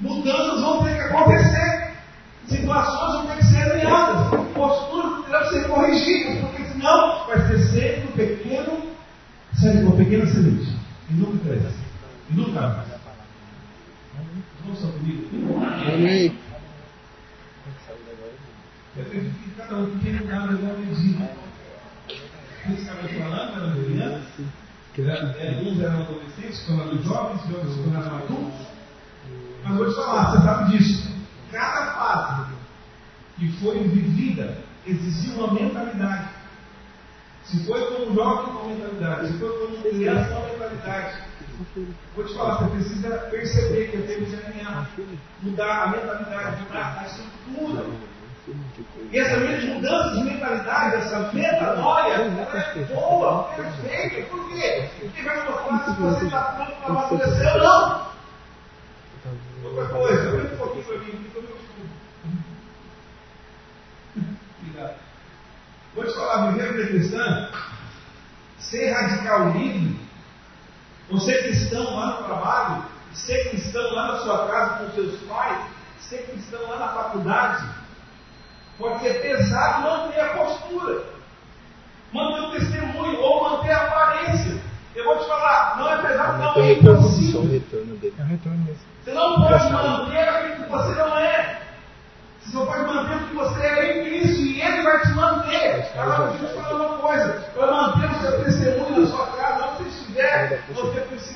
Mudanças 0.00 0.60
vão 0.60 0.84
ter 0.84 0.96
que 0.96 1.00
acontecer. 1.00 1.92
Situações 2.46 3.12
vão 3.12 3.26
ter 3.26 3.36
que 3.38 3.47
corrigidas, 6.08 6.40
porque 6.50 6.64
senão 6.72 7.26
vai 7.26 7.46
ser 7.46 7.58
sempre 7.64 8.08
um 8.08 8.12
pequeno, 8.12 8.82
sério, 9.54 9.86
uma 9.88 9.96
pequena 9.96 10.26
semente. 10.26 10.76
E 11.10 11.14
nunca 11.14 11.38
cresce. 11.48 11.78
E 12.30 12.34
nunca 12.34 12.60
mais. 12.60 12.88
Vamos 14.64 14.78
só 14.80 14.88
comigo. 14.88 15.28
Amém. 15.64 16.36
Eu 18.96 19.02
acredito 19.02 19.34
que 19.44 19.50
cada 19.56 19.76
um 19.76 19.98
tem 20.00 20.14
um 20.16 20.18
lugar 20.20 20.52
igual 20.52 20.74
a 20.74 20.78
medida. 20.78 21.30
Eles 22.66 22.80
estavam 22.80 23.08
falando, 23.08 23.56
eram 23.64 23.84
crianças, 23.84 24.46
era- 24.98 25.36
é, 25.38 25.62
uns 25.62 25.80
eram 25.80 26.02
adolescentes, 26.02 26.66
tornaram 26.66 27.02
jovens, 27.02 27.54
outros 27.54 27.76
tornaram 27.76 28.16
adultos. 28.16 28.66
Mas 29.64 29.76
vou 29.76 29.88
te 29.88 29.94
falar, 29.94 30.30
você 30.30 30.38
sabe 30.42 30.76
disso. 30.78 31.08
Cada 31.52 31.92
fase 31.94 32.52
que 33.38 33.52
foi 33.60 33.78
vivida 33.88 34.58
exigiu 34.90 35.44
uma 35.44 35.54
mentalidade. 35.54 36.28
Se 37.44 37.64
foi 37.66 37.80
como 37.86 38.14
jovem, 38.14 38.52
uma 38.52 38.64
mentalidade. 38.64 39.28
Se 39.28 39.38
foi 39.38 39.58
como 39.58 39.82
criança, 39.82 40.38
uma 40.38 40.48
mentalidade. 40.48 41.22
Vou 42.14 42.24
te 42.24 42.34
falar, 42.34 42.58
você 42.58 42.70
precisa 42.70 43.18
perceber 43.30 43.90
que 43.90 43.96
é 43.96 44.00
tempo 44.00 44.26
de 44.26 44.36
alinhar, 44.36 44.90
mudar 45.42 45.82
a 45.82 45.86
mentalidade, 45.88 46.62
mudar 46.62 46.98
a 47.00 47.06
estrutura. 47.06 47.84
E 49.10 49.18
essa 49.18 49.36
mudança 49.38 50.16
de 50.16 50.24
mentalidade, 50.24 50.96
essa 50.96 51.32
metanoia, 51.32 52.14
ela 52.14 52.24
é 52.24 52.84
boa, 52.84 53.44
perfeita. 53.54 54.28
Por 54.30 54.48
quê? 54.50 54.88
Porque 55.00 55.22
vai 55.22 55.44
mostrar 55.44 55.84
se 55.84 56.00
você 56.00 56.24
está 56.26 56.42
pronto 56.42 56.72
para 56.76 56.86
amadurecer 56.86 57.56
ou 57.56 57.62
não. 57.62 58.08
Outra 59.64 59.88
coisa, 59.88 60.30
vem 60.30 60.54
um 60.54 60.56
pouquinho 60.56 60.84
para 60.84 60.98
mim, 60.98 61.04
aqui, 61.06 61.30
como 61.34 61.48
eu 61.48 61.56
estudo. 61.56 61.88
Obrigado. 64.60 64.94
Vou 65.98 66.06
te 66.06 66.14
falar, 66.14 66.52
viver 66.52 66.68
a 66.68 66.72
vida 66.72 66.86
cristã, 66.86 67.48
ser 68.60 68.92
radical 68.92 69.50
livre, 69.50 69.98
ou 71.10 71.18
ser 71.18 71.42
cristão 71.42 71.96
lá 71.96 72.06
no 72.06 72.24
trabalho, 72.24 72.84
ser 73.12 73.50
cristão 73.50 73.92
lá 73.92 74.12
na 74.12 74.18
sua 74.20 74.46
casa 74.46 74.76
com 74.76 74.92
seus 74.92 75.20
pais, 75.22 75.58
ser 75.98 76.18
cristão 76.18 76.60
lá 76.70 76.78
na 76.78 76.88
faculdade, 76.90 77.68
pode 78.78 79.00
ser 79.00 79.14
pesado 79.22 79.82
manter 79.82 80.20
a 80.20 80.34
postura, 80.34 81.02
manter 82.12 82.42
o 82.42 82.50
testemunho 82.52 83.20
ou 83.20 83.50
manter 83.50 83.72
a 83.72 83.82
aparência. 83.82 84.56
Eu 84.94 85.04
vou 85.04 85.18
te 85.18 85.26
falar, 85.26 85.78
não 85.78 85.90
é 85.90 85.96
pesado, 86.00 86.38
não, 86.38 86.54
é 86.54 86.58
o 86.58 86.72
impossível. 86.74 87.42
retorno 87.42 87.96
dele. 87.96 88.14
É 88.16 88.22
o 88.22 88.26
retorno 88.26 88.58
mesmo. 88.58 88.82
Você 89.02 89.12
não 89.12 89.34
pode 89.34 89.72
manter 89.72 90.07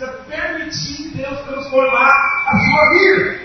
precisa 0.02 0.12
permitir 0.28 1.16
Deus 1.16 1.40
transformar 1.40 2.10
a 2.46 2.58
sua 2.58 2.90
vida. 2.90 3.40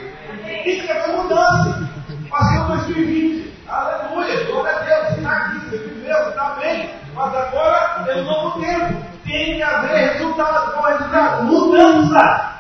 Isso 0.66 0.92
é 0.92 1.06
uma 1.06 1.24
mudança. 1.24 1.90
Passou 2.30 2.68
2020, 2.68 3.54
aleluia, 3.68 4.44
glória 4.46 4.76
a 4.76 4.80
Deus, 4.80 5.08
você 5.08 5.18
está 5.18 5.32
aqui, 5.32 5.60
você 5.60 5.78
viveu, 5.78 6.18
você 6.18 6.30
está 6.30 6.50
bem, 6.60 6.90
mas 7.14 7.36
agora 7.36 8.06
é 8.08 8.16
um 8.18 8.26
novo 8.26 8.60
tempo. 8.60 9.08
Tem 9.24 9.56
que 9.56 9.64
haver 9.64 10.14
resultado. 10.14 10.74
Qual 10.74 10.88
é 10.88 10.94
o 10.94 10.98
resultado? 10.98 11.44
Mudança. 11.46 12.54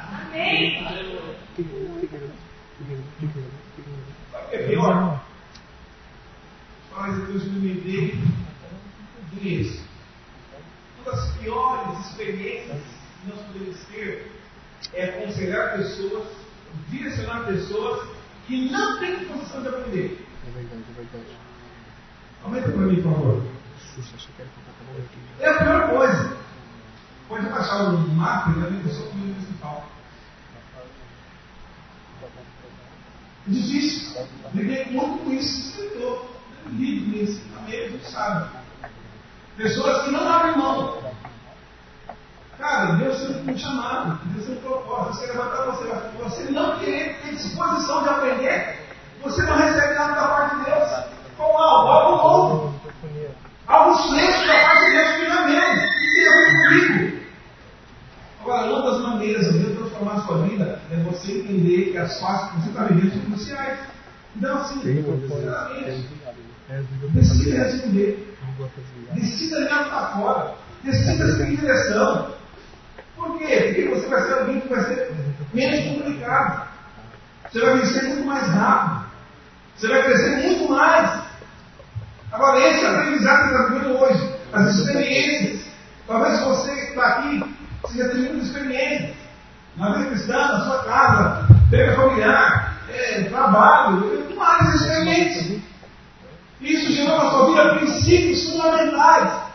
Sabe 4.31 4.45
o 4.45 4.49
que 4.49 4.55
é 4.55 4.67
pior? 4.67 5.19
Faz 6.93 7.13
a 7.13 7.25
Deus 7.25 7.43
me 7.45 7.59
vender 7.59 8.19
isso. 9.41 9.85
Uma 11.05 11.11
das 11.11 11.31
piores 11.37 12.07
experiências 12.07 12.81
que 13.21 13.29
nós 13.29 13.39
podemos 13.45 13.77
ter 13.85 14.31
é 14.93 15.03
aconselhar 15.05 15.77
pessoas, 15.77 16.27
direcionar 16.89 17.45
pessoas 17.45 18.09
que 18.47 18.69
não 18.71 18.99
têm 18.99 19.19
disposição 19.19 19.61
de 19.61 19.67
aprender. 19.69 20.25
É 20.47 20.51
verdade, 20.51 20.83
é 20.89 20.93
verdade. 20.93 21.37
Aumenta 22.43 22.69
para 22.69 22.81
mim, 22.81 23.01
por 23.01 23.13
favor. 23.13 23.43
Xuxa, 23.95 24.15
achei 24.15 24.29
que 24.35 24.41
era 24.41 24.49
pra 24.49 24.73
falar 24.85 24.99
aqui. 25.05 25.19
É 25.39 25.49
a 25.49 25.63
pior 25.63 25.97
coisa. 25.97 26.37
Pode 27.27 27.45
baixar 27.47 27.83
um 27.89 28.07
mapa 28.15 28.51
e 28.51 28.53
ver 28.53 28.79
a 28.79 28.83
pessoa 28.83 29.09
comigo 29.09 29.35
principal. 29.35 29.89
É 33.47 33.51
difícil. 33.51 34.27
Lidei 34.53 34.85
muito 34.85 35.23
com 35.23 35.31
isso, 35.33 35.69
escritor. 35.69 36.37
Lido 36.71 37.11
com 37.11 37.23
isso, 37.23 37.41
também 37.53 37.79
a 37.79 37.89
gente 37.89 38.11
sabe. 38.11 38.49
Pessoas 39.57 40.03
que 40.03 40.11
não 40.11 40.29
abrem 40.29 40.57
mão. 40.57 41.01
Cara, 42.57 42.93
Deus 42.93 43.17
sempre 43.17 43.43
tem 43.43 43.53
um 43.53 43.57
chamado, 43.57 44.19
Deus 44.25 44.45
sempre 44.45 44.61
propósito. 44.61 45.15
Você 45.15 45.27
levantar 45.27 45.65
você, 45.65 45.83
você 46.23 46.51
não 46.51 46.79
querer 46.79 47.21
ter 47.21 47.35
disposição 47.35 48.03
de 48.03 48.09
aprender, 48.09 48.79
você 49.21 49.43
não 49.43 49.57
recebe 49.57 49.93
nada 49.93 50.13
da 50.13 50.27
parte 50.27 50.55
de 50.57 50.65
Deus. 50.65 50.89
Com 51.37 51.43
algo, 51.43 51.87
algo 51.87 52.17
novo. 52.17 52.73
Microfonia. 52.73 53.29
Algo 53.67 53.99
excelente 53.99 54.47
da 54.47 54.53
parte 54.53 54.85
de 54.85 54.91
Deus 54.91 55.09
que 55.15 55.27
não 55.27 55.37
é 55.37 55.47
mesmo. 55.47 55.87
E 55.87 56.13
tem 56.13 56.27
a 56.27 56.31
ver 56.31 56.87
comigo. 56.87 57.27
Agora, 58.41 58.73
uma 58.73 58.91
das 58.91 59.01
maneiras 59.01 59.53
de 59.53 59.59
Deus 59.59 59.77
transformar 59.77 60.13
a 60.13 60.21
sua 60.21 60.37
vida 60.47 60.81
é 60.91 60.95
você 61.03 61.31
entender 61.33 61.91
que 61.91 61.97
as 61.97 62.19
fases 62.19 62.49
que 62.49 62.61
você 62.61 62.69
está 62.69 62.83
vivendo 62.85 63.11
são 63.11 63.21
cruciais. 63.21 63.79
Então, 64.35 64.57
assim, 64.57 64.81
sinceramente, 64.81 66.07
É, 66.69 66.81
desligou 66.81 67.09
decida 67.11 67.55
pra 67.55 67.63
responder. 67.65 68.37
Não 68.41 68.53
vou 68.53 68.69
desligar. 68.75 69.15
Para 69.89 70.07
fora. 70.07 70.53
Decida 70.83 71.35
seguir 71.35 71.57
direção. 71.57 72.31
Por 73.15 73.37
quê? 73.37 73.73
Porque 73.75 73.89
você 73.89 74.07
vai 74.07 74.21
ser 74.21 74.33
alguém 74.33 74.59
que 74.59 74.69
vai 74.69 74.83
ser 74.83 75.11
menos 75.53 75.85
complicado. 75.85 76.67
Você 77.51 77.59
vai 77.61 77.77
vencer 77.77 78.03
muito 78.03 78.25
mais 78.25 78.47
rápido. 78.47 79.07
Você 79.75 79.87
vai 79.87 80.03
crescer 80.03 80.37
muito 80.37 80.69
mais. 80.71 81.21
Agora, 82.31 82.59
esse 82.59 82.83
é 82.83 82.89
o 82.89 82.95
aprendizado 82.95 83.41
que 83.41 83.55
está 83.55 83.63
vivendo 83.67 83.99
hoje. 83.99 84.35
As 84.53 84.75
experiências. 84.75 85.67
Talvez 86.07 86.39
você 86.41 86.71
que 86.71 86.87
está 86.89 87.05
aqui, 87.05 87.55
você 87.81 87.97
já 87.97 88.13
muitas 88.13 88.47
experiências. 88.47 89.15
Na 89.75 89.93
vida 89.93 90.09
cristã, 90.09 90.33
na 90.33 90.61
sua 90.61 90.83
casa, 90.83 91.47
pega 91.69 91.95
familiar, 91.95 92.77
é, 92.89 93.23
trabalho, 93.23 94.35
várias 94.35 94.75
experiências. 94.75 95.61
Isso 96.59 96.91
gerou 96.93 97.23
na 97.23 97.29
sua 97.29 97.45
vida 97.47 97.75
princípios 97.75 98.49
fundamentais. 98.49 99.46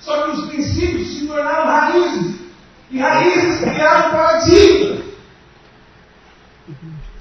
Só 0.00 0.22
que 0.22 0.30
os 0.30 0.48
princípios 0.48 1.18
se 1.18 1.26
tornaram 1.26 1.66
raízes. 1.66 2.40
E 2.90 2.98
raízes 2.98 3.60
criaram 3.60 4.10
paradigmas. 4.10 5.04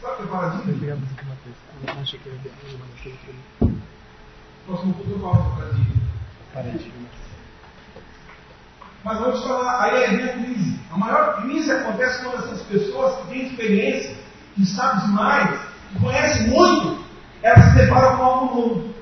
Sabe 0.01 0.13
o 0.13 0.15
que 0.17 0.23
é 0.23 0.27
paradigma? 0.27 1.07
Próximo 4.65 4.93
pouco 4.93 5.11
eu 5.11 5.19
falo 5.19 5.55
paradigma. 5.55 6.01
paradigma. 6.53 7.07
Mas 9.03 9.39
te 9.39 9.47
falar, 9.47 9.83
aí 9.83 10.03
é 10.03 10.05
a 10.05 10.33
crise. 10.33 10.79
A 10.91 10.97
maior 10.97 11.41
crise 11.41 11.71
acontece 11.71 12.23
quando 12.23 12.43
essas 12.43 12.61
pessoas 12.63 13.15
que 13.17 13.27
têm 13.27 13.47
experiência, 13.47 14.17
que 14.55 14.65
sabem 14.65 15.05
demais, 15.05 15.59
que 15.91 15.99
conhecem 15.99 16.47
muito, 16.47 17.05
elas 17.41 17.65
se 17.65 17.75
deparam 17.77 18.17
com 18.17 18.23
algo 18.23 18.55
novo. 18.55 18.93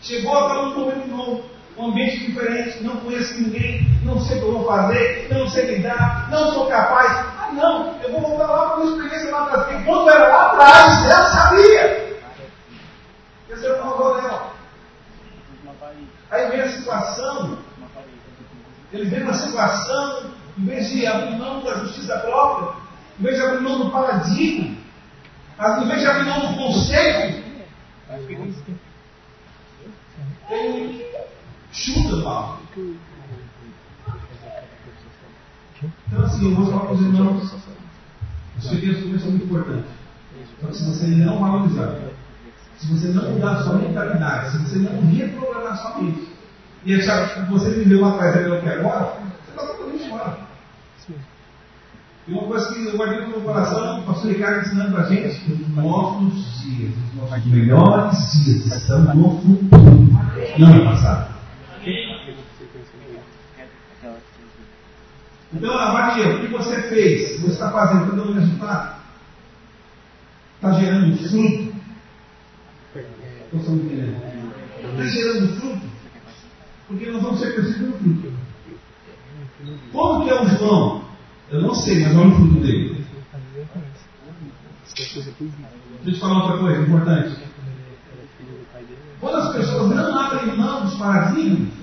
Chegou 0.00 0.36
a 0.36 0.62
um 0.62 0.78
momento 0.78 1.06
novo, 1.08 1.44
um 1.80 1.90
ambiente 1.90 2.26
diferente, 2.26 2.82
não 2.82 2.96
conheço 2.96 3.40
ninguém, 3.40 3.86
não 4.04 4.20
sei 4.20 4.38
o 4.38 4.40
que 4.40 4.46
eu 4.46 4.52
vou 4.52 4.66
fazer, 4.66 5.28
não 5.30 5.48
sei 5.48 5.76
lidar, 5.76 6.28
não 6.30 6.52
sou 6.52 6.66
capaz. 6.66 7.26
Ah 7.38 7.50
não, 7.52 7.96
eu 8.02 8.12
vou 8.12 8.20
voltar 8.20 8.46
lá 8.46 8.68
para 8.70 8.84
minha 8.84 8.96
experiência 8.96 9.30
lá 9.30 9.44
atrás. 9.44 9.66
Porque 9.66 9.84
quando 9.84 10.10
era 10.10 10.28
lá 10.28 10.52
atrás, 10.52 11.10
ela 11.10 11.24
sabia. 11.30 12.20
Esse 13.50 13.66
é 13.66 13.72
o 13.72 13.82
Rodanel. 13.82 14.50
Aí 16.30 16.50
vem 16.50 16.60
a 16.60 16.68
situação 16.68 17.58
ele 18.92 19.04
vê 19.04 19.22
uma 19.22 19.34
situação, 19.34 20.32
em 20.58 20.64
vez 20.64 20.88
de 20.88 21.06
abrir 21.06 21.36
mão 21.36 21.62
da 21.62 21.74
justiça 21.76 22.18
própria, 22.18 22.74
em 23.18 23.22
vez 23.22 23.36
de 23.36 23.42
abrir 23.42 23.60
mão 23.60 23.78
do 23.78 23.90
paradigma, 23.90 24.76
em 25.80 25.88
vez 25.88 26.00
de 26.00 26.06
abrir 26.06 26.24
mão 26.24 26.40
do 26.40 26.56
conceito, 26.56 27.44
ele 30.50 31.09
chuta 31.72 32.22
Paulo. 32.22 32.58
Então, 36.08 36.24
assim, 36.24 36.50
eu 36.50 36.56
vou 36.56 36.66
falar 36.66 36.86
para 36.86 36.94
os 36.94 37.00
irmãos, 37.00 37.54
os 38.58 38.68
pequenos 38.68 39.02
começos 39.02 39.22
são 39.22 39.30
muito 39.30 39.46
importantes. 39.46 39.90
Só 40.60 40.66
que 40.66 40.76
se 40.76 40.84
você 40.84 41.06
não 41.06 41.38
valorizar, 41.38 41.96
se 42.76 42.86
você 42.86 43.08
não 43.08 43.30
mudar 43.30 43.52
a 43.52 43.62
sua 43.62 43.74
mentalidade, 43.76 44.50
se 44.50 44.58
você 44.58 44.78
não 44.78 45.00
reprogramar 45.06 45.72
a 45.72 45.76
sua 45.76 46.02
mente, 46.02 46.28
e 46.84 46.94
achar 46.94 47.46
que 47.46 47.50
você 47.50 47.70
viveu 47.70 48.00
lá 48.00 48.14
atrás 48.14 48.36
e 48.36 48.48
não 48.48 48.60
quer 48.60 48.78
agora, 48.78 49.16
você 49.44 49.50
está 49.50 49.66
totalmente 49.66 50.08
fora. 50.08 50.38
E 52.28 52.32
uma 52.32 52.42
coisa 52.44 52.74
que 52.74 52.86
eu 52.86 52.96
guardei 52.96 53.20
no 53.22 53.28
meu 53.28 53.40
coração, 53.40 54.00
o 54.00 54.02
pastor 54.04 54.32
Ricardo 54.32 54.66
ensinando 54.66 54.92
para 54.92 55.04
a 55.04 55.08
gente, 55.08 55.52
os 55.52 55.68
nossos 55.70 56.60
dias, 56.60 56.92
os 57.08 57.14
nossos 57.20 57.44
melhores 57.46 58.32
dias 58.32 58.66
estão 58.66 59.14
no 59.14 59.40
futuro, 59.40 60.08
não 60.58 60.74
no 60.74 60.84
passado. 60.84 61.39
Então, 65.52 65.74
Maria, 65.74 66.36
o 66.36 66.40
que 66.40 66.46
você 66.46 66.80
fez? 66.82 67.40
Você 67.40 67.52
está 67.52 67.72
fazendo, 67.72 68.04
está 68.04 68.16
dando 68.16 68.38
resultado? 68.38 69.00
Está 70.56 70.72
gerando 70.72 71.16
fruto? 71.16 71.74
Estamos 73.52 73.84
entendendo? 73.84 74.16
Está 74.78 75.04
gerando 75.06 75.60
fruto? 75.60 75.86
Porque 76.86 77.10
nós 77.10 77.22
vamos 77.22 77.40
ser 77.40 77.54
crescidos 77.54 77.96
pelo 77.96 77.98
fruto. 77.98 78.32
Como 79.92 80.24
que 80.24 80.30
é 80.30 80.40
o 80.40 80.48
João? 80.48 81.04
Eu 81.50 81.62
não 81.62 81.74
sei, 81.74 82.04
mas 82.04 82.16
olha 82.16 82.28
o 82.28 82.36
fruto 82.36 82.60
dele. 82.60 83.04
Deixa 84.94 85.18
eu 85.18 86.12
te 86.12 86.20
falar 86.20 86.44
outra 86.44 86.58
coisa 86.58 86.80
importante. 86.80 87.36
Quando 89.20 89.36
as 89.36 89.52
pessoas 89.54 89.90
não 89.90 90.18
abrem 90.18 90.56
mão 90.56 90.84
dos 90.84 90.94
paradigmas, 90.94 91.79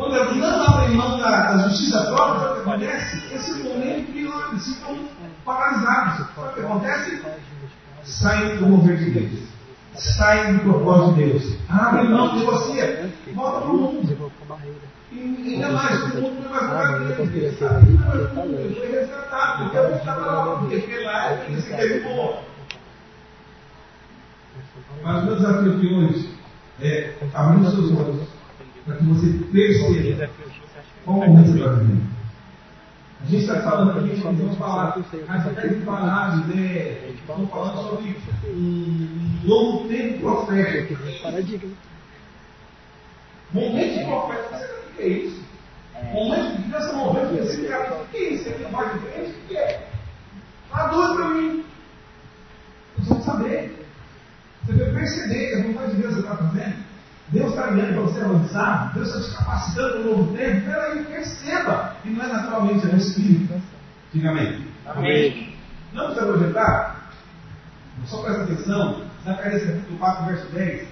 quando 0.00 0.16
elas 0.16 0.34
não 0.34 0.64
abrem 0.64 0.96
mão 0.96 1.18
da, 1.18 1.52
da 1.52 1.68
justiça 1.68 2.06
própria, 2.06 2.52
o 2.52 2.54
que 2.54 2.60
acontece? 2.60 3.34
Esse 3.34 3.50
é 3.50 3.64
momento 3.64 4.12
que 4.12 4.18
eles 4.18 4.74
ficam 4.74 4.98
paralisados. 5.44 6.26
O 6.38 6.54
que 6.54 6.60
acontece? 6.60 7.22
Saem 8.04 8.56
do 8.56 8.66
mover 8.66 8.96
de 8.96 9.10
Deus. 9.10 9.42
Saem 9.94 10.54
do 10.54 10.60
propósito 10.60 11.14
de 11.16 11.24
Deus. 11.24 11.56
Abre 11.68 12.08
mão, 12.08 12.34
negocia. 12.34 13.10
Volta 13.34 13.60
para 13.60 13.70
o 13.70 13.76
mundo. 13.76 14.32
E 15.12 15.54
ainda 15.54 15.68
mais, 15.70 16.02
o 16.02 16.20
mundo 16.20 16.44
não 16.44 16.50
vai 16.50 16.60
ficar 16.60 16.98
grande. 16.98 17.38
Ele 17.38 17.56
sabe 17.56 17.86
que 17.86 17.92
não 17.92 18.12
é 18.12 18.32
mundo, 18.32 18.58
ele 18.58 18.74
foi 18.74 19.00
resgatado. 19.00 19.64
Porque 19.64 19.76
eu 19.76 19.88
vou 19.90 19.98
ficar 19.98 20.14
para 20.14 20.32
lá, 20.32 20.56
porque 20.56 21.04
lá 21.04 21.32
ele 21.44 21.60
se 21.60 22.00
boa. 22.00 22.42
Mas 25.02 25.22
o 25.22 25.26
meu 25.26 25.36
desafio 25.36 25.76
aqui 25.76 25.94
hoje 25.94 26.34
é 26.80 27.14
abrir 27.34 27.66
os 27.66 27.74
seus 27.74 27.92
olhos 27.92 28.39
para 28.84 28.96
que 28.96 29.04
você 29.04 29.32
perceba 29.52 30.30
qual 31.04 31.16
momento 31.18 31.46
você 31.46 31.58
está 31.58 31.72
vivendo. 31.72 32.20
A 33.22 33.26
gente 33.26 33.42
está 33.42 33.60
falando 33.60 33.98
aqui, 33.98 34.20
vamos 34.20 34.56
falar, 34.56 34.96
mas 35.28 35.46
até 35.46 35.68
de 35.68 35.84
parar 35.84 36.36
de 36.36 36.52
ideia, 36.52 37.10
estamos 37.14 37.50
falando 37.50 37.90
sobre 37.90 38.16
um 38.48 39.40
novo 39.44 39.88
tempo 39.88 40.20
profético. 40.20 41.02
Momento 43.52 44.06
profético, 44.06 44.74
o 44.90 44.96
que 44.96 45.02
é 45.02 45.08
isso? 45.08 45.42
Momento 46.12 46.62
de 46.62 46.70
Deus 46.70 46.94
movendo, 46.94 47.38
esse 47.42 47.66
cara, 47.66 48.00
o 48.00 48.06
que 48.06 48.16
é 48.16 48.32
isso? 48.32 48.50
Vai 48.72 48.94
de 48.94 48.98
frente, 49.00 49.30
o 49.30 49.48
que 49.48 49.56
é? 49.56 49.88
Traduz 50.70 51.16
para 51.16 51.28
mim. 51.28 51.64
Nós 52.96 53.08
vamos 53.08 53.24
saber. 53.24 53.86
Você 54.64 54.72
vai 54.72 54.92
perceber 54.92 55.48
que 55.48 55.54
a 55.54 55.62
vontade 55.64 55.94
de 55.94 56.02
Deus 56.02 56.16
está 56.16 56.36
fazendo. 56.36 56.89
Deus 57.32 57.50
está 57.50 57.68
guiando 57.68 57.92
para 57.92 58.02
você 58.02 58.20
avançar. 58.20 58.92
Deus 58.94 59.08
está 59.08 59.20
te 59.20 59.36
capacitando 59.36 59.98
um 59.98 60.04
novo 60.04 60.36
tempo. 60.36 60.66
Peraí, 60.66 61.04
perceba. 61.04 61.96
E 62.04 62.10
não 62.10 62.24
é 62.24 62.28
naturalmente, 62.28 62.86
é 62.86 62.92
no 62.92 62.98
Espírito. 62.98 63.62
Diga 64.12 64.30
amém. 64.30 64.66
Amém. 64.86 65.54
Não 65.92 66.06
precisa 66.06 66.26
projetar. 66.26 67.10
Só 68.06 68.22
presta 68.22 68.42
atenção. 68.42 69.02
Zacarias 69.24 69.64
capítulo 69.64 69.98
4, 69.98 70.26
verso 70.26 70.46
10. 70.52 70.88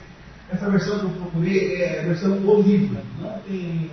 Essa 0.50 0.71
versão 0.71 0.99
que 0.99 1.04
eu 1.04 1.11
procurei 1.11 1.83
é 1.83 2.00
a 2.00 2.02
versão 2.04 2.30
do 2.30 2.62
livro. 2.62 2.99
Não 3.21 3.38
tem 3.40 3.90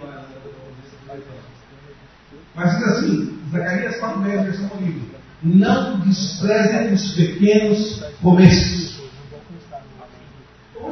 Mas 2.54 2.78
diz 2.78 2.88
assim, 2.88 3.40
Zacarias 3.52 3.98
4, 3.98 4.22
10, 4.22 4.44
versão 4.44 4.68
do 4.68 4.86
livro. 4.86 5.16
Não 5.44 6.00
desprezem 6.00 6.94
os 6.94 7.14
pequenos 7.14 8.04
começos. 8.22 8.86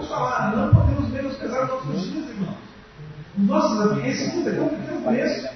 Te 0.04 0.10
falar, 0.10 0.56
não 0.56 0.74
podemos 0.74 1.03
menosprezar 1.64 1.78
os 1.78 1.86
nossos 1.86 2.12
dias, 2.12 2.30
irmãos. 2.30 2.56
Os 3.38 3.48
nossos 3.48 4.06
esse 4.06 4.36
mundo 4.36 4.50
é 4.50 4.54
tão 4.54 4.68
pequeno 4.68 5.02
começo. 5.02 5.50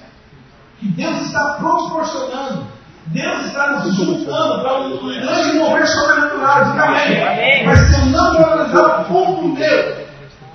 Que 0.78 0.88
Deus 0.88 1.22
está 1.22 1.54
proporcionando. 1.54 2.66
Deus 3.06 3.46
está 3.46 3.72
nos 3.72 3.96
juntando 3.96 4.62
para 4.62 4.80
um 4.80 4.98
grande 4.98 5.58
mover 5.58 5.86
sobrenatural. 5.86 6.64
Diga 6.64 6.84
amém. 6.84 7.66
Mas 7.66 7.78
se 7.78 7.94
eu 7.94 8.06
não 8.06 8.34
valorizar 8.34 9.00
o 9.00 9.04
povo 9.06 9.56
Deus, 9.56 9.96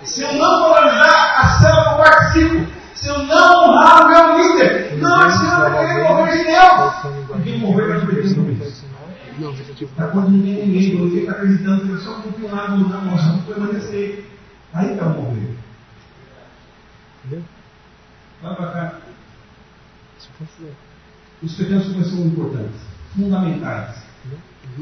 se 0.03 0.21
eu 0.21 0.33
não 0.33 0.59
valorizar 0.61 1.39
a 1.39 1.59
célula 1.59 1.83
que 1.83 1.89
eu 1.89 1.97
participo, 1.97 2.67
se 2.93 3.07
eu 3.07 3.19
não 3.23 3.63
honrar 3.63 4.05
o 4.05 4.09
meu 4.09 4.37
líder, 4.37 4.97
não 4.97 5.19
adianta 5.19 5.71
querer 5.71 6.03
mover 6.03 6.37
de 6.37 6.43
Deus. 6.43 7.27
Porque 7.27 7.57
mover 7.57 7.87
vai 7.87 7.99
depender 8.01 8.33
do 8.33 8.41
Deus. 8.43 8.83
Está 9.81 10.07
quando 10.07 10.29
ninguém 10.29 10.55
tem 10.57 10.67
ninguém, 10.67 11.09
você 11.09 11.19
está 11.21 11.31
acreditando 11.31 11.81
que 11.81 11.91
ele 11.91 12.01
só 12.01 12.13
continuar 12.21 12.69
não, 12.69 12.87
nós 12.87 13.21
vamos 13.23 13.45
permanecer. 13.45 14.32
Aí 14.73 14.93
está 14.93 15.05
o 15.05 15.21
mover. 15.21 15.55
Entendeu? 17.25 17.43
Vai 18.41 18.55
para 18.55 18.71
cá. 18.71 18.99
Os 21.41 21.55
pequenos 21.55 21.87
começos 21.87 22.13
são 22.13 22.25
importantes, 22.25 22.81
fundamentais, 23.13 24.03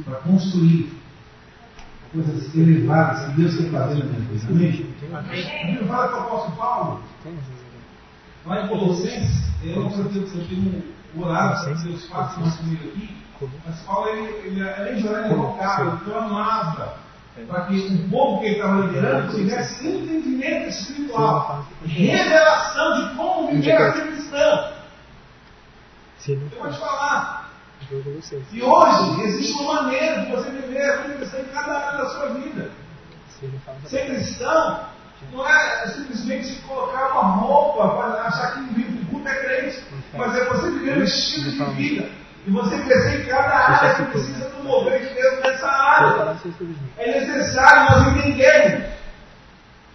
para 0.05 0.15
construir 0.19 0.93
coisas 2.13 2.55
elevadas 2.55 3.27
que 3.27 3.41
Deus 3.41 3.57
quer 3.57 3.71
fazer 3.71 4.03
na 4.03 4.05
minha 4.05 4.19
vida. 4.19 4.47
Amém? 4.49 4.87
A 5.15 5.21
Bíblia 5.65 5.87
fala 5.87 6.07
que 6.07 6.13
o 6.13 6.19
apóstolo 6.19 6.55
Paulo, 6.57 7.03
lá 8.45 8.63
em 8.63 8.67
Colossenses, 8.67 9.51
eu 9.63 9.81
não 9.81 9.91
sei 9.91 10.27
se 10.27 10.37
eu 10.37 10.47
tenho 10.47 10.83
um 11.15 11.21
orado 11.21 11.63
para 11.63 11.73
Deus 11.73 12.07
faça 12.07 12.39
mais 12.39 12.55
comigo 12.57 12.87
aqui, 12.87 13.17
mas 13.65 13.79
Paulo, 13.81 14.09
ele, 14.09 14.27
ele, 14.47 14.69
além 14.69 14.95
de 14.97 15.07
orar, 15.07 15.25
ele 15.25 15.33
rogava, 15.33 15.89
ele 15.89 15.97
clamava 16.05 16.97
para 17.47 17.65
que 17.65 17.75
o 17.75 18.09
povo 18.09 18.39
que 18.39 18.47
ele 18.47 18.55
estava 18.55 18.81
liderando 18.81 19.33
tivesse 19.33 19.87
entendimento 19.87 20.69
espiritual, 20.69 21.65
revelação 21.85 22.93
de 22.93 23.15
como 23.15 23.47
viver 23.51 23.73
a 23.73 23.93
ser 23.93 24.07
cristão. 24.07 24.73
Eu 26.27 26.39
vou 26.59 26.71
te 26.71 26.79
falar. 26.79 27.49
E 28.51 28.61
hoje 28.61 29.21
existe 29.23 29.53
uma 29.63 29.83
maneira 29.83 30.21
de 30.21 30.31
você 30.31 30.49
viver 30.51 30.81
a 30.81 30.97
vida 30.97 31.15
cristã 31.15 31.39
em 31.39 31.45
cada 31.45 31.77
área 31.77 31.97
da 32.03 32.09
sua 32.09 32.27
vida. 32.33 32.71
Ser 33.85 34.05
cristão 34.05 34.85
não 35.31 35.47
é 35.47 35.87
simplesmente 35.87 36.61
colocar 36.61 37.11
uma 37.11 37.35
roupa 37.37 37.89
para 37.89 38.23
achar 38.23 38.53
que 38.53 38.73
vive 38.73 39.05
culto 39.21 39.27
é 39.27 39.35
crente, 39.35 39.83
mas 40.13 40.35
é 40.35 40.45
você 40.45 40.71
viver 40.71 40.97
um 40.97 41.03
estilo 41.03 41.51
de 41.51 41.73
vida. 41.75 42.09
E 42.45 42.49
você 42.49 42.77
crescer 42.81 43.21
em 43.21 43.25
cada 43.27 43.55
área 43.55 43.95
que 43.95 44.11
precisa 44.11 44.49
do 44.49 44.63
Deus 44.63 45.11
nessa 45.61 45.67
área. 45.67 46.37
É 46.97 47.19
necessário 47.19 47.91
nós 47.91 48.17
entendermos. 48.17 48.83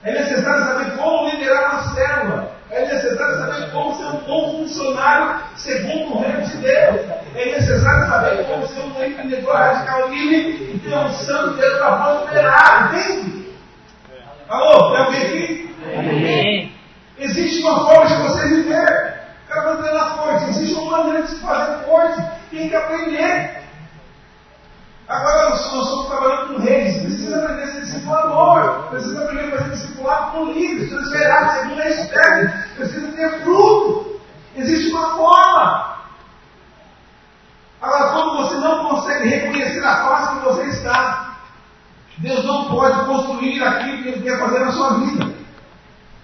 É 0.04 0.12
necessário 0.12 0.64
saber 0.64 0.96
como 0.96 1.28
liderar 1.28 1.72
uma 1.72 1.94
célula. 1.94 2.56
É 2.70 2.80
necessário 2.80 3.38
saber 3.38 3.70
como 3.72 3.96
ser 3.96 4.04
um 4.04 4.20
bom 4.24 4.58
funcionário 4.58 5.40
segundo 5.56 6.16
o 6.16 6.20
reino 6.20 6.42
de 6.42 6.56
Deus. 6.58 7.00
É 7.34 7.44
necessário 7.44 8.08
saber 8.08 8.44
como 8.44 8.66
ser 8.68 8.80
um 8.80 9.04
empreendedor 9.04 9.54
radical 9.54 10.08
livre 10.08 10.74
e 10.74 10.78
ter 10.78 10.96
um 10.96 11.12
santo 11.12 11.56
Deus 11.56 11.78
para 11.78 11.96
prosperar. 11.96 12.94
Entende? 12.94 13.46
Alô, 14.48 14.90
tem 14.90 15.04
alguém 15.04 15.22
aqui? 15.22 15.74
Amém. 15.98 16.72
Existe 17.18 17.62
uma 17.62 17.86
forma 17.86 18.06
de 18.06 18.14
você 18.22 18.48
viver. 18.48 19.16
Fazer 19.48 19.92
na 19.92 20.10
forte. 20.10 20.50
Existe 20.50 20.74
uma 20.74 20.98
maneira 20.98 21.22
de 21.22 21.30
se 21.30 21.40
fazer 21.40 21.84
forte. 21.84 22.22
Tem 22.50 22.68
que 22.68 22.76
aprender. 22.76 23.65
Agora 25.08 25.50
nós 25.50 25.64
estamos 25.64 26.06
trabalhando 26.08 26.54
com 26.54 26.60
reis. 26.60 27.02
Precisa 27.02 27.36
aprender 27.36 27.62
a 27.62 27.66
ser 27.66 27.80
discipulador. 27.82 28.88
Precisa 28.90 29.24
aprender 29.24 29.54
a 29.54 29.58
fazer 29.58 29.70
discipulado 29.70 30.32
com 30.32 30.44
líderes. 30.46 30.90
Precisa 30.90 31.02
esperar 31.02 31.50
segundo 31.52 31.80
a 31.80 31.88
espécie. 31.88 32.74
Precisa 32.74 33.12
ter 33.12 33.42
fruto. 33.42 34.20
Existe 34.56 34.90
uma 34.90 35.16
forma. 35.16 35.96
Agora, 37.80 38.12
quando 38.12 38.36
você 38.38 38.54
não 38.56 38.88
consegue 38.88 39.28
reconhecer 39.28 39.84
a 39.84 40.08
face 40.08 40.38
que 40.38 40.44
você 40.44 40.62
está, 40.64 41.36
Deus 42.18 42.44
não 42.44 42.64
pode 42.64 43.04
construir 43.04 43.62
aquilo 43.62 44.02
que 44.02 44.08
Ele 44.08 44.22
quer 44.22 44.40
fazer 44.40 44.58
na 44.60 44.72
sua 44.72 44.94
vida. 44.94 45.36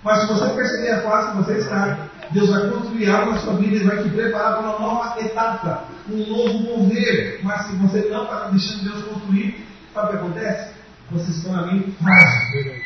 Mas 0.03 0.21
se 0.23 0.27
você 0.27 0.49
perceber 0.49 0.91
a 0.91 1.03
face 1.03 1.31
que 1.31 1.37
você 1.37 1.53
está, 1.59 1.99
Deus 2.31 2.51
vai 2.51 2.71
construir 2.71 3.11
algo 3.11 3.33
na 3.33 3.39
sua 3.39 3.55
vida 3.55 3.77
e 3.77 3.85
vai 3.87 4.03
te 4.03 4.09
preparar 4.09 4.55
para 4.55 4.61
uma 4.61 4.79
nova 4.79 5.21
etapa, 5.21 5.85
um 6.11 6.27
novo 6.27 6.79
mover. 6.79 7.41
Mas 7.43 7.67
se 7.67 7.77
você 7.77 8.09
não 8.09 8.25
está 8.25 8.49
deixando 8.49 8.85
Deus 8.85 9.05
construir, 9.05 9.67
sabe 9.93 10.07
o 10.07 10.11
que 10.11 10.17
acontece? 10.17 10.75
Você 11.11 11.33
se 11.33 11.45
torna 11.45 11.63
alguém 11.63 11.95
frágil. 12.03 12.83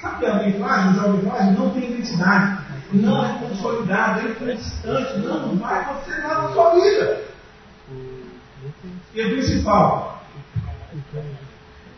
Sabe 0.00 0.14
o 0.14 0.18
que 0.18 0.24
é 0.24 0.30
alguém 0.30 0.52
frágil? 0.58 0.90
Mas 0.90 0.98
alguém 0.98 1.30
frágil 1.30 1.52
não 1.52 1.70
tem 1.70 1.90
identidade, 1.90 2.58
não 2.92 3.24
é 3.24 3.38
consolidado, 3.38 4.20
é 4.20 4.30
inconstante, 4.30 5.18
não 5.18 5.56
vai 5.56 5.80
acontecer 5.80 6.20
nada 6.20 6.42
na 6.42 6.52
sua 6.52 6.74
vida. 6.74 7.24
E 9.14 9.22
o 9.22 9.30
principal, 9.30 10.24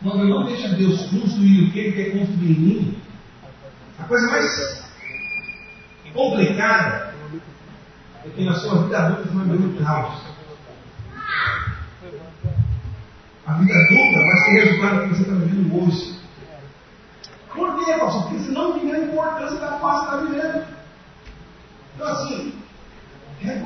quando 0.03 0.19
eu 0.19 0.29
não 0.29 0.45
deixo 0.45 0.75
Deus 0.75 1.01
construir 1.09 1.63
o 1.63 1.71
que 1.71 1.79
Ele 1.79 1.91
quer 1.91 2.19
construir 2.19 2.51
em 2.51 2.59
mim, 2.59 3.01
a 3.99 4.03
coisa 4.03 4.27
mais 4.27 4.85
complicada 6.13 7.13
é 8.25 8.29
que 8.29 8.45
na 8.45 8.53
sua 8.53 8.83
vida 8.83 8.97
adulta 8.97 9.29
vai 9.29 9.45
viver 9.45 9.65
um 9.65 9.83
caos. 9.83 10.26
A 13.47 13.53
vida 13.53 13.73
adulta 13.73 14.19
vai 14.19 14.37
ser 14.37 14.51
resultado 14.51 14.95
do 14.95 15.01
que 15.01 15.15
você 15.15 15.21
está 15.21 15.33
vivendo 15.33 15.83
hoje. 15.83 16.19
Por 17.53 17.85
quê, 17.85 17.93
pastor? 17.93 18.23
Porque 18.23 18.37
você 18.37 18.51
não 18.51 18.77
entendeu 18.77 18.95
a 18.95 19.05
importância 19.05 19.57
da 19.57 19.79
face 19.79 19.99
que 19.99 20.05
está 20.05 20.17
vivendo. 20.17 20.67
Então, 21.95 22.07
assim, 22.07 22.53
é 23.41 23.59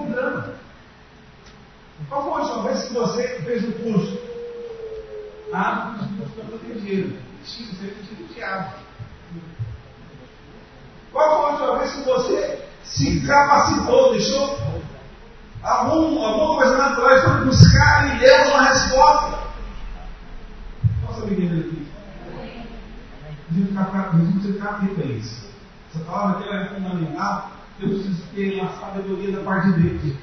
que 2.92 2.94
você 2.94 3.28
fez 3.46 3.64
o 3.64 3.72
curso? 3.74 4.20
Ah, 5.54 5.96
o 5.96 6.18
curso 6.18 6.34
para 6.34 6.46
proteger. 6.46 7.06
Mentira, 7.06 7.74
você 7.74 7.86
é 7.86 7.90
pedido 7.90 8.28
do 8.28 8.34
diabo. 8.34 8.74
Qual 11.12 11.30
foi 11.30 11.46
a 11.46 11.52
última 11.52 11.80
vez 11.80 11.92
que 11.94 12.04
você 12.04 12.66
se 12.84 13.26
capacitou, 13.26 14.12
deixou 14.12 14.60
algum, 15.64 16.24
alguma 16.24 16.56
coisa 16.56 16.78
natural 16.78 17.22
para 17.22 17.46
buscar 17.46 18.16
em 18.16 18.20
Deus 18.20 18.48
uma 18.48 18.70
resposta? 18.70 19.40
Posso 21.06 21.26
me 21.26 21.34
entender 21.34 21.60
aqui? 21.62 21.88
Jesus 23.54 24.34
precisa 24.34 24.54
ficar 24.54 24.70
atento 24.70 25.02
a 25.02 25.06
isso. 25.06 25.50
Essa 25.94 26.04
palavra 26.06 26.40
aqui 26.40 26.56
é 26.56 26.66
fundamental. 26.76 27.52
Eu 27.80 27.90
preciso 27.90 28.24
ter 28.34 28.62
uma 28.62 28.72
sabedoria 28.74 29.32
da 29.36 29.44
parte 29.44 29.72
de 29.74 29.80
Deus. 29.82 30.16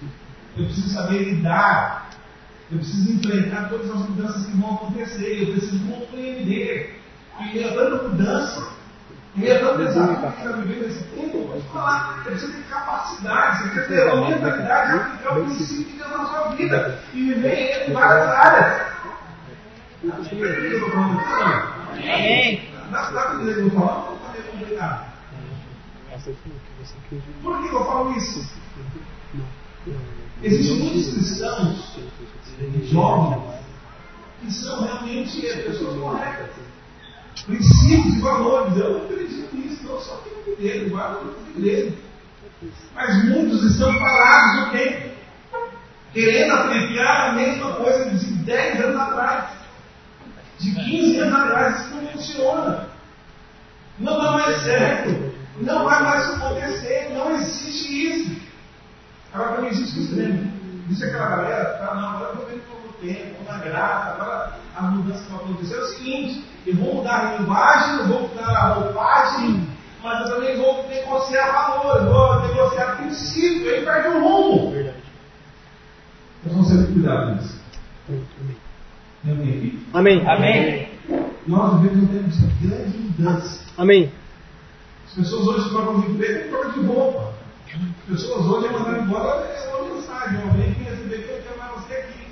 Eu 0.56 0.64
preciso 0.64 0.88
saber 0.90 1.24
lidar. 1.24 2.10
Eu 2.70 2.78
preciso 2.78 3.12
enfrentar 3.12 3.68
todas 3.68 3.90
as 3.90 4.08
mudanças 4.08 4.46
que 4.46 4.56
vão 4.56 4.74
acontecer. 4.74 5.42
Eu 5.42 5.52
preciso 5.52 5.84
compreender. 5.86 7.00
E 7.40 7.62
tanta 7.62 8.02
mudança, 8.02 8.72
tanto 9.36 9.78
desafio 9.78 10.16
que 10.16 10.38
está 10.38 10.52
vivendo 10.52 10.86
nesse 10.86 11.04
tempo, 11.04 11.50
eu 11.54 11.60
te 11.60 11.68
falar, 11.68 12.18
eu 12.18 12.32
preciso 12.32 12.52
ter 12.52 12.64
capacidade, 12.64 13.58
você 13.58 13.68
precisa 13.68 13.86
ter 13.86 14.10
a 14.10 14.16
mentalidade 14.16 14.90
de 14.90 14.98
aplicar 14.98 15.38
o 15.38 15.44
princípio 15.44 15.84
de 15.84 15.98
Deus 15.98 16.10
na 16.10 16.26
sua 16.26 16.48
vida 16.48 16.98
e 17.14 17.16
viver 17.32 17.52
ele 17.52 17.90
em 17.90 17.94
várias 17.94 18.28
áreas. 18.28 18.82
Amém. 21.92 22.77
Dá 22.90 23.10
para 23.10 23.34
entender 23.34 23.52
o 23.52 23.54
que 23.54 23.60
eu 23.60 23.66
estou 23.68 23.80
falando? 23.80 24.18
Ou 24.22 24.32
meio 24.32 24.44
complicado? 24.44 25.12
Por 27.42 27.62
que 27.62 27.74
eu 27.74 27.84
falo 27.84 28.16
isso? 28.16 28.50
Existem 30.42 30.78
muitos 30.78 31.14
cristãos 31.14 31.98
jovens 32.84 33.58
que 34.40 34.52
são 34.52 34.84
realmente 34.84 35.40
pessoas 35.40 35.98
corretas. 36.00 36.50
Princípios 37.46 38.16
e 38.16 38.20
valores. 38.20 38.76
Eu 38.76 38.92
não 38.92 39.04
acredito 39.04 39.56
nisso, 39.56 39.84
não. 39.84 40.00
Só 40.00 40.16
tenho 40.18 40.44
que 40.44 40.62
dele, 40.62 40.90
guardo 40.90 41.24
no 41.24 41.58
igreja. 41.58 41.96
Mas 42.94 43.24
muitos 43.24 43.62
estão 43.64 43.96
parados 43.98 44.66
no 44.66 44.72
tempo, 44.72 45.14
querendo 46.12 46.52
aplicar 46.52 47.30
a 47.30 47.32
mesma 47.32 47.72
coisa 47.74 48.10
de 48.10 48.26
10 48.34 48.84
anos 48.84 49.00
atrás, 49.00 49.57
de 50.58 50.74
15 50.74 51.18
anos 51.18 51.40
atrás. 51.40 51.80
Isso 51.80 51.94
não 51.94 52.06
funciona. 52.08 52.88
Não 53.98 54.18
dá 54.18 54.32
mais 54.32 54.62
certo. 54.62 55.34
Não 55.60 55.84
vai 55.84 56.02
mais 56.02 56.30
acontecer. 56.34 57.10
Não 57.14 57.34
existe 57.36 58.08
isso. 58.08 58.48
Agora 59.32 59.56
também 59.56 59.70
existe 59.70 59.98
o 59.98 60.02
extremo. 60.02 60.52
Existe 60.86 61.04
aquela 61.04 61.36
galera 61.36 61.72
que 61.72 61.78
fala, 61.78 62.00
não, 62.00 62.08
agora 62.08 62.30
eu 62.30 62.36
vou 62.36 62.46
ver 62.46 62.54
um 62.54 62.74
novo 62.74 62.94
tempo, 63.00 63.44
na 63.44 63.58
graça, 63.58 64.10
agora 64.10 64.58
a 64.74 64.82
mudança 64.82 65.24
que 65.24 65.30
vai 65.30 65.44
acontecer 65.44 65.74
é 65.74 65.80
o 65.80 65.86
seguinte, 65.86 66.44
eu 66.66 66.76
vou 66.76 66.94
mudar 66.94 67.26
a 67.26 67.36
linguagem, 67.36 67.98
eu 67.98 68.06
vou 68.06 68.28
mudar 68.28 68.48
a 68.48 68.72
roupagem, 68.72 69.68
mas 70.02 70.20
eu 70.20 70.34
também 70.34 70.56
vou 70.56 70.88
negociar 70.88 71.52
valor, 71.52 71.96
eu 71.96 72.12
vou 72.12 72.40
negociar 72.48 72.96
princípio, 72.96 73.74
aí 73.74 73.84
perde 73.84 74.08
o 74.08 74.22
rumo. 74.22 74.70
Verdade. 74.70 75.02
Nós 76.44 76.54
vamos 76.54 76.68
ter 76.70 76.86
que 76.86 76.92
cuidar 76.92 77.34
disso. 77.34 77.60
Amém. 79.24 80.24
Amém. 80.26 80.88
Nós 81.46 81.80
vivemos 81.80 82.04
um 82.04 82.06
tempo 82.06 82.28
de 82.28 82.68
grande 82.68 82.98
mudança. 82.98 83.64
Amém. 83.76 84.12
As 85.06 85.14
pessoas 85.14 85.46
hoje 85.48 85.70
trocam 85.70 86.00
de 86.00 86.10
emprego 86.12 86.38
e 86.38 86.48
trocam 86.48 86.72
de 86.72 86.86
roupa. 86.86 87.32
As 87.66 88.06
pessoas 88.06 88.46
hoje 88.46 88.66
é 88.66 88.70
mandar 88.70 89.00
embora 89.00 89.46
é 89.46 89.74
uma 89.74 89.94
mensagem. 89.94 90.42
Alguém 90.42 90.74
que 90.74 90.82
receber 90.84 91.18
que 91.18 91.30
eu 91.30 91.42
quero 91.42 91.58
mais 91.58 91.72
você 91.72 91.94
aqui. 91.94 92.28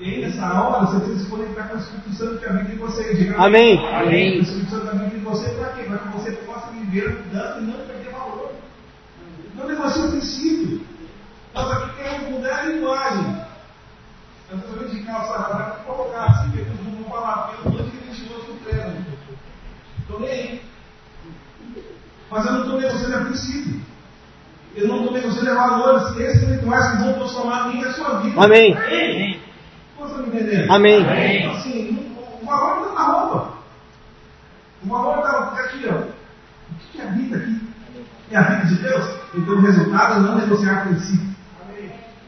E 0.00 0.04
aí, 0.04 0.20
nessa 0.20 0.52
hora, 0.60 0.86
você 0.86 0.98
precisa 0.98 1.24
se 1.24 1.30
conectar 1.30 1.68
com 1.68 1.76
o 1.76 1.78
Espírito 1.78 2.12
Santo 2.14 2.38
que 2.38 2.46
habita 2.46 2.72
em 2.72 2.76
você. 2.76 3.14
Diga 3.14 3.36
Amém. 3.40 3.86
Amém. 3.94 4.38
O 4.38 4.42
Espírito 4.42 4.70
Santo 4.70 4.88
habita 4.88 5.16
em 5.16 5.20
você 5.20 5.50
para 5.50 5.68
quê? 5.74 5.82
Para 5.84 5.98
que 5.98 6.08
você 6.08 6.32
possa 6.32 6.72
viver 6.72 7.06
a 7.06 7.10
mudança 7.10 7.60
e 7.60 7.62
não 7.62 7.86
perder 7.86 8.10
valor. 8.10 8.52
Não 9.54 9.68
negocie 9.68 10.02
o 10.02 10.10
princípio. 10.10 10.80
Nós 11.54 11.70
aqui 11.70 11.96
queremos 11.96 12.30
mudar 12.30 12.58
a 12.58 12.64
linguagem. 12.64 13.51
Eu 14.52 14.58
vendo 14.58 14.90
de 14.90 15.02
calça 15.04 15.38
rasgada 15.38 15.70
para 15.70 15.84
colocar 15.84 16.24
assim, 16.26 16.50
porque 16.50 16.66
não 16.84 16.92
vou 16.92 17.10
falar, 17.10 17.36
porque 17.36 17.68
eu 17.68 17.72
não 17.72 17.80
estou 17.80 18.00
religioso 18.00 18.52
no 18.52 18.60
treino. 18.60 19.06
Estou 20.00 20.20
nem 20.20 20.30
aí. 20.30 20.62
Mas 22.30 22.44
eu 22.44 22.52
não 22.52 22.60
estou 22.60 22.80
negociando 22.80 23.16
a 23.16 23.24
princípio. 23.24 23.80
Eu 24.76 24.88
não 24.88 24.96
estou 24.98 25.12
negociando 25.14 25.50
a 25.50 25.54
valores 25.54 26.02
espirituais 26.02 26.90
que 26.90 26.96
vão 26.98 27.12
transformar 27.14 27.62
a 27.62 27.68
minha 27.68 27.82
e 27.82 27.88
a 27.88 27.92
sua 27.94 28.20
vida. 28.20 28.44
Amém. 28.44 28.76
Amém. 28.76 29.40
Você 29.98 30.12
está 30.12 30.22
me 30.22 30.28
entendendo? 30.28 30.70
Amém. 30.70 31.00
Então, 31.38 31.52
assim, 31.52 32.16
o 32.42 32.44
valor 32.44 32.76
não 32.76 32.88
está 32.90 32.94
na 32.94 33.12
roupa. 33.12 33.52
O 34.84 34.88
valor 34.88 35.18
está 35.18 35.60
aqui, 35.60 35.88
ó. 35.88 35.94
O 35.94 36.74
que, 36.78 36.86
que 36.92 37.00
habita 37.00 37.36
aqui? 37.36 37.60
É 38.30 38.36
a 38.36 38.42
vida 38.42 38.66
de 38.66 38.82
Deus? 38.82 39.04
Então 39.34 39.54
o 39.54 39.60
resultado 39.60 40.14
é 40.14 40.20
não 40.20 40.36
negociar 40.36 40.86
princípio. 40.86 41.31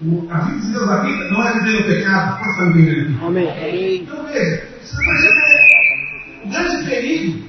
O, 0.05 0.29
a 0.31 0.39
vida 0.41 0.61
de 0.61 0.73
Deus 0.73 0.91
habita 0.91 1.25
não 1.31 1.49
é 1.49 1.53
viver 1.55 1.81
no 1.81 1.87
pecado. 1.87 2.45
Você 2.45 2.51
está 2.51 2.65
me 2.67 2.83
entendendo? 2.83 3.27
Amém. 3.27 4.03
Então 4.03 4.25
veja, 4.27 4.69
você 4.83 4.97
percebe 5.05 6.45
o 6.45 6.49
grande 6.51 6.85
perigo. 6.85 7.49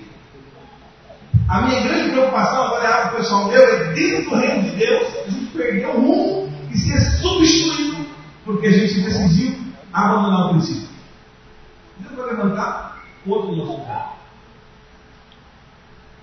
A 1.49 1.61
minha 1.61 1.81
grande 1.81 2.11
preocupação, 2.11 2.63
agora 2.63 2.83
é 2.83 3.03
algo 3.03 3.17
pessoal 3.17 3.47
meu, 3.49 3.61
é 3.61 3.93
dentro 3.93 4.29
do 4.29 4.35
reino 4.37 4.63
de 4.63 4.75
Deus, 4.77 5.07
a 5.27 5.29
gente 5.29 5.45
perder 5.51 5.87
o 5.87 5.99
rumo 5.99 6.53
e 6.71 6.77
ser 6.77 6.99
substituído 7.21 8.05
porque 8.45 8.67
a 8.67 8.71
gente 8.71 9.01
decidiu 9.01 9.57
abandonar 9.91 10.45
o 10.45 10.49
princípio. 10.51 10.87
Deus 11.97 12.15
vai 12.15 12.27
levantar 12.27 13.03
outro 13.25 13.51
no 13.51 13.57
nosso 13.57 13.79
lugar. 13.79 14.17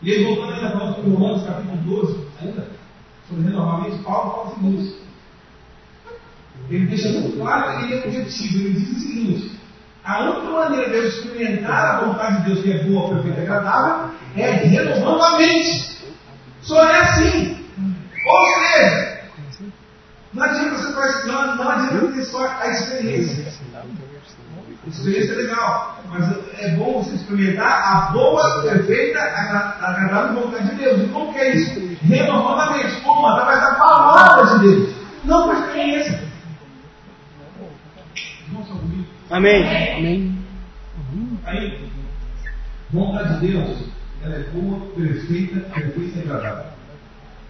E 0.00 0.12
aí, 0.12 0.24
voltando 0.24 0.54
ainda 0.54 0.70
para 0.70 1.00
o 1.00 1.14
Romanos 1.14 1.44
capítulo 1.44 1.76
12, 1.76 2.26
ainda, 2.40 2.68
sobre 3.28 3.44
renovamento, 3.44 4.02
Paulo 4.02 4.30
fala 4.30 4.46
o 4.46 4.54
seguinte. 4.54 5.01
Ele 6.74 6.86
deixa 6.86 7.08
muito 7.10 7.36
claro 7.38 7.78
que 7.78 7.84
ele 7.84 7.94
é 7.94 8.06
objetivo. 8.06 8.58
Ele 8.66 8.80
diz 8.80 8.96
o 8.96 9.00
seguinte: 9.00 9.60
a 10.04 10.20
única 10.22 10.50
maneira 10.50 10.88
de 10.90 10.96
eu 10.96 11.08
experimentar 11.08 11.84
a 11.96 12.00
vontade 12.04 12.38
de 12.38 12.42
Deus, 12.46 12.62
que 12.62 12.72
é 12.72 12.84
boa, 12.84 13.14
perfeita 13.14 13.40
e 13.40 13.42
agradável, 13.44 14.10
é 14.36 14.50
renovando 14.50 15.22
a 15.22 15.38
mente. 15.38 15.92
Só 16.62 16.82
é 16.88 17.00
assim. 17.00 17.58
Ou 18.24 18.46
seja, 18.46 19.20
não 20.32 20.42
adianta 20.44 20.76
você 20.78 20.92
fazer, 20.92 21.26
não, 21.26 21.56
não 21.56 21.68
adianta 21.68 22.12
ter 22.12 22.24
só 22.24 22.46
a 22.46 22.68
experiência. 22.68 23.52
A 24.84 24.88
experiência 24.88 25.32
é 25.32 25.36
legal, 25.36 26.02
mas 26.08 26.28
é 26.58 26.68
bom 26.76 27.02
você 27.02 27.14
experimentar 27.16 27.66
a 27.68 28.10
boa, 28.12 28.62
perfeita, 28.62 29.18
agra- 29.20 29.76
agradável 29.80 30.42
vontade 30.42 30.70
de 30.70 30.74
Deus. 30.76 31.02
E 31.02 31.08
como 31.08 31.32
que 31.32 31.38
é 31.38 31.56
isso? 31.56 31.96
Renovando 32.02 32.60
a 32.60 32.70
mente. 32.76 33.00
Como? 33.02 33.26
Através 33.26 33.60
da 33.60 33.74
palavra 33.74 34.58
de 34.58 34.68
Deus. 34.68 34.94
Não 35.24 35.44
com 35.44 35.50
a 35.50 35.60
experiência. 35.60 36.32
Irmãos, 38.46 38.66
estão? 39.32 39.38
Amém. 39.38 39.94
Amém. 39.96 40.38
Aí, 41.44 41.88
vontade 42.90 43.40
de 43.40 43.52
Deus, 43.52 43.78
ela 44.22 44.34
é 44.34 44.42
boa, 44.50 44.80
perfeita, 44.94 45.60
perfeita 45.60 46.18
e 46.18 46.22
agradável. 46.22 46.72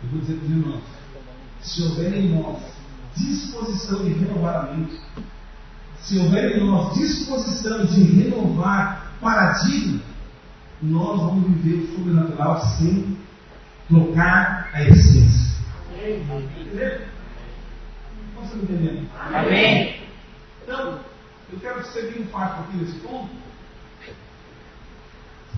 Eu 0.03 0.11
vou 0.11 0.21
dizer 0.21 0.35
para 0.35 0.45
os 0.45 0.51
irmãos: 0.51 0.83
se 1.61 1.83
houver 1.83 2.15
em 2.15 2.29
nós 2.29 2.63
disposição 3.17 4.05
de 4.05 4.13
renovar 4.13 4.55
a 4.55 4.73
mente, 4.73 5.01
se 6.01 6.19
houver 6.19 6.57
em 6.57 6.67
nós 6.67 6.95
disposição 6.95 7.85
de 7.85 8.03
renovar 8.03 9.13
paradigma, 9.21 10.01
nós 10.81 11.21
vamos 11.21 11.49
viver 11.49 11.85
o 11.85 11.97
sobrenatural 11.97 12.61
sem 12.79 13.17
trocar 13.89 14.71
a 14.73 14.83
essência. 14.85 15.53
Entendeu? 15.95 17.01
Você 18.37 18.55
está 18.55 18.57
entendendo? 18.57 19.09
Amém. 19.33 19.97
Então, 20.63 20.99
eu 21.53 21.61
quero 21.61 21.85
seguir 21.85 22.23
um 22.23 22.27
fato 22.29 22.61
aqui 22.61 22.77
nesse 22.79 22.99
ponto. 23.01 23.29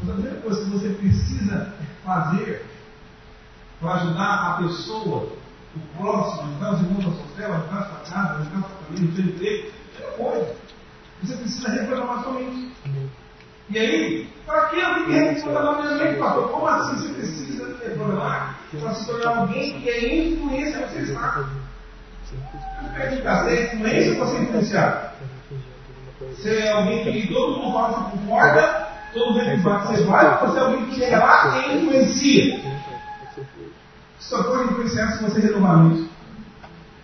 Mas 0.00 0.11
a 0.11 0.12
primeira 0.12 0.40
coisa 0.40 0.64
que 0.64 0.70
você 0.70 0.88
precisa 0.90 1.72
fazer 2.04 2.66
para 3.80 3.94
ajudar 3.94 4.35
a 4.35 4.62
pessoa, 4.62 5.33
o 5.76 5.80
próximo, 5.96 6.42
ajudar 6.42 6.74
os 6.74 6.80
irmãos 6.80 7.04
da 7.04 7.12
sua 7.12 7.37
cela, 7.37 7.57
ajudar 7.57 7.78
a 7.78 7.85
sua 7.85 7.98
casa, 8.12 8.40
ajudar 8.40 8.59
a 8.59 8.62
sua 8.62 8.76
família, 8.87 9.09
o 9.09 9.14
seu 9.14 9.24
emprego, 9.24 9.72
primeira 9.92 10.16
coisa, 10.16 10.57
você 11.22 11.37
precisa 11.37 11.68
reprogramar 11.70 12.22
sua 12.24 12.33
mente. 12.33 12.72
E 13.70 13.78
aí, 13.78 14.30
para 14.44 14.66
que 14.66 14.76
eu 14.78 14.94
tenho 14.94 15.07
que 15.07 15.12
reprogramar 15.12 15.83
minha 15.83 16.04
mente, 16.04 16.18
pastor? 16.18 16.48
Como 16.50 16.66
assim 16.66 16.96
você 16.96 17.14
precisa 17.14 17.76
reprogramar 17.83 18.59
para 18.78 18.94
se 18.94 19.07
tornar 19.07 19.38
alguém 19.38 19.80
que 19.80 19.88
é 19.88 20.28
influência 20.28 21.02
estado? 21.02 21.48
Você 22.24 22.37
quer 22.96 23.16
ficar 23.16 23.44
sem 23.44 23.64
influência 23.64 24.12
ou 24.12 24.26
você 24.26 24.38
influenciar? 24.38 25.14
Você 26.30 26.58
é 26.58 26.72
alguém 26.72 27.04
que 27.04 27.32
todo 27.32 27.58
mundo 27.58 27.72
fala 27.72 28.10
que 28.10 28.18
concorda, 28.18 28.88
todo 29.12 29.32
mundo 29.32 29.44
que 29.44 29.62
fala 29.62 29.80
que 29.80 29.87
você 29.88 30.04
vai, 30.04 30.46
você 30.46 30.58
é 30.58 30.60
alguém 30.60 30.87
que 30.87 30.96
chega 30.96 31.18
lá 31.18 31.58
e 31.58 31.78
influencia? 31.78 32.60
Só 34.18 34.42
pode 34.42 34.64
influenciar 34.64 35.12
se 35.12 35.22
você 35.22 35.40
renovar. 35.40 35.90
Se 35.94 36.08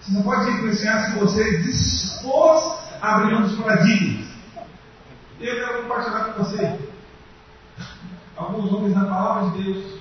Você 0.00 0.12
não 0.12 0.22
pode 0.22 0.50
influenciar 0.50 1.06
se 1.06 1.18
você 1.18 1.58
dispôs 1.58 2.80
a 3.00 3.16
abrir 3.16 3.34
mão 3.34 3.42
dos 3.42 3.58
paradigmas. 3.58 4.26
Eu 5.40 5.54
quero 5.54 5.82
compartilhar 5.82 6.24
com 6.24 6.42
você 6.44 6.78
alguns 8.36 8.72
homens 8.72 8.94
da 8.94 9.04
palavra 9.04 9.50
de 9.50 9.64
Deus. 9.64 10.00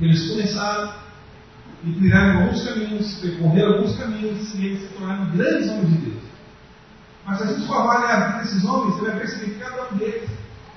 Eles 0.00 0.30
começaram 0.30 0.94
e 1.84 1.92
trilharam 1.92 2.42
alguns 2.42 2.64
caminhos, 2.64 3.14
percorreram 3.20 3.72
alguns 3.74 3.98
caminhos 3.98 4.54
e 4.54 4.66
eles 4.66 4.82
se 4.82 4.94
tornaram 4.94 5.30
grandes 5.30 5.70
homens 5.70 5.90
de 5.90 5.96
Deus. 5.96 6.29
Mas 7.26 7.38
se 7.38 7.44
a 7.44 7.46
gente 7.46 7.66
for 7.66 7.76
avaliar 7.76 8.22
a 8.22 8.26
vida 8.26 8.38
desses 8.38 8.64
homens, 8.64 8.94
você 8.94 9.10
vai 9.10 9.20
perceber 9.20 9.52
que 9.52 9.60
cada 9.60 9.82
um 9.84 9.96
deles 9.96 10.30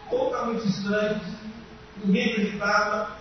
totalmente 0.10 0.68
estranhos, 0.68 1.22
ninguém 2.04 2.32
acreditava, 2.32 3.18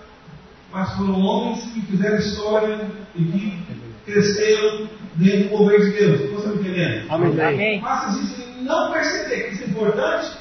mas 0.73 0.93
foram 0.95 1.21
homens 1.21 1.65
que 1.73 1.83
fizeram 1.83 2.17
história 2.17 2.91
e 3.15 3.25
que 3.25 3.63
cresceram 4.05 4.89
dentro 5.15 5.51
do 5.51 5.59
governo 5.59 5.85
de 5.85 5.91
Deus. 5.93 6.21
Você 6.21 6.37
está 6.37 6.49
me 6.49 6.57
entendendo? 6.57 7.11
Amém. 7.11 7.81
Mas 7.81 8.01
se 8.01 8.07
a 8.07 8.13
gente 8.13 8.63
não 8.63 8.93
perceber 8.93 9.43
que 9.43 9.55
isso 9.55 9.65
é 9.65 9.67
importante, 9.67 10.39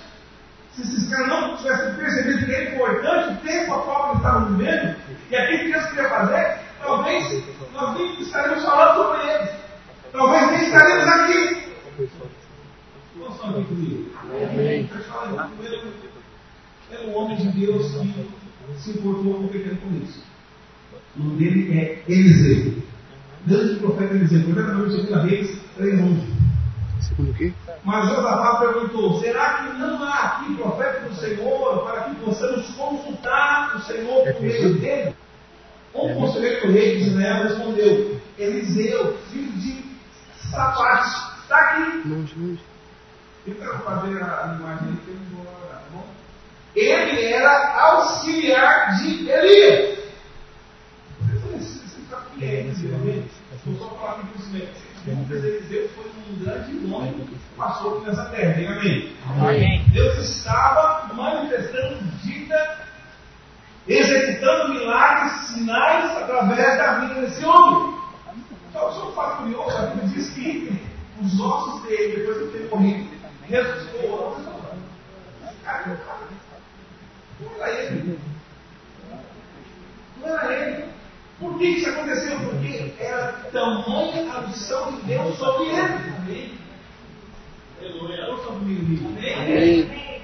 se 0.73 0.81
esses 0.81 1.09
caras 1.09 1.27
não 1.27 1.57
tivessem 1.57 1.93
percebido 1.95 2.45
que 2.45 2.55
é 2.55 2.73
importante, 2.73 3.33
o 3.33 3.37
tempo 3.37 3.73
a 3.73 3.79
qual 3.79 4.07
eles 4.07 4.17
estavam 4.17 4.55
vivendo, 4.55 4.95
e 5.29 5.35
aquilo 5.35 5.59
que 5.59 5.71
Deus 5.71 5.85
queria 5.87 6.09
fazer, 6.09 6.57
talvez 6.81 7.43
nós 7.73 7.97
nem 7.97 8.21
estaríamos 8.21 8.63
falando 8.63 8.95
sobre 8.95 9.29
eles. 9.29 9.49
Talvez 10.11 10.51
nem 10.51 10.63
estaríamos 10.63 11.07
aqui. 11.07 11.60
Não 13.41 13.49
são 13.49 13.49
aqui 13.49 13.63
comigo. 13.63 14.11
Amém. 14.23 14.89
É 16.91 17.07
um 17.07 17.15
homem 17.15 17.37
de 17.37 17.47
Deus 17.59 17.91
que 17.91 18.79
se 18.79 18.91
importou 18.91 19.33
com 19.33 19.45
o 19.45 19.49
pequeno 19.49 19.77
começo. 19.77 20.23
O 21.15 21.23
nome 21.23 21.37
dele 21.37 21.79
é 21.79 22.03
Eliseu. 22.07 22.83
Grande 23.47 23.79
profeta 23.79 24.13
Eliseu. 24.13 24.43
Profeta 24.43 24.73
número 24.73 25.07
2 25.07 25.23
Reis 25.23 25.61
3.11. 25.79 26.41
Segundo 27.01 27.31
o 27.31 27.33
quê? 27.33 27.51
Mas 27.83 28.09
Josafá 28.09 28.59
perguntou: 28.59 29.19
Será 29.19 29.53
que 29.55 29.79
não 29.79 30.03
há 30.03 30.19
aqui 30.19 30.55
profeta 30.55 31.09
do 31.09 31.15
Senhor 31.15 31.83
para 31.83 32.01
que 32.01 32.15
possamos 32.17 32.67
consultar 32.75 33.75
o 33.75 33.79
Senhor 33.81 34.23
por 34.23 34.41
meio 34.41 34.73
dele? 34.75 35.15
Um 35.95 36.13
conselheiro 36.13 36.67
do 36.67 36.73
rei 36.73 36.97
de 36.97 37.09
Israel 37.09 37.43
respondeu: 37.43 38.21
Eliseu, 38.37 39.17
filho 39.31 39.51
de 39.53 39.83
Safate, 40.51 41.41
está 41.41 41.57
aqui. 41.57 42.07
Longe, 42.07 42.35
longe. 42.37 42.70
Eu 43.47 43.55
quero 43.55 43.79
fazer 43.79 44.21
a 44.21 44.47
não 44.47 44.59
vou 44.59 45.41
olhar, 45.41 45.77
tá 45.77 45.81
bom? 45.91 46.05
Ele 46.75 47.25
era 47.25 47.81
auxiliar 47.81 48.97
de 48.99 49.29
Elias. 49.29 49.99
Você 52.39 52.45
é 52.45 52.59
Eliseu? 52.59 53.25
Vou 53.65 53.77
só 53.77 53.95
falar 53.95 54.11
aqui 54.11 54.27
por 54.27 54.41
cima. 54.41 54.65
Lucas 55.07 55.43
Eliseu 55.43 55.89
foi 55.95 56.05
um 56.05 56.43
grande 56.43 56.73
nome 56.87 57.13
que 57.13 57.35
passou 57.57 57.97
aqui 57.97 58.07
nessa 58.07 58.25
terra. 58.25 58.53
Diga 58.53 58.73
amém. 58.73 59.15
Amém. 59.27 59.85
Deus 59.91 60.17
estava 60.19 61.11
manifestando 61.15 61.97
vida, 62.23 62.77
executando 63.87 64.73
milagres, 64.75 65.47
sinais 65.47 66.15
através 66.17 66.77
da 66.77 66.99
vida 66.99 67.21
desse 67.21 67.43
homem. 67.43 67.99
Só, 68.71 68.91
só 68.91 69.09
um 69.09 69.13
fato 69.13 69.37
curioso, 69.43 69.77
a 69.77 69.81
Bíblia 69.87 70.09
diz 70.09 70.29
que 70.29 70.79
os 71.21 71.39
ossos 71.39 71.81
dele, 71.83 72.17
depois 72.17 72.39
de 72.39 72.57
ter 72.57 72.69
morrido, 72.69 73.20
Cara, 75.63 75.99
Não 77.41 77.55
era 77.59 77.83
ele. 77.83 78.19
Não 80.21 80.27
era 80.39 80.69
ele. 80.69 80.85
Por 81.37 81.57
que 81.57 81.65
isso 81.65 81.89
aconteceu? 81.89 82.39
Porque 82.39 82.93
era 82.99 83.33
tamanha 83.51 84.31
a 84.33 84.41
missão 84.47 84.93
de 84.93 85.01
Deus 85.01 85.37
sobre 85.37 85.65
ele. 85.65 85.79
Amém? 86.17 86.53
Aleluia. 87.79 88.25
Amém? 89.37 90.21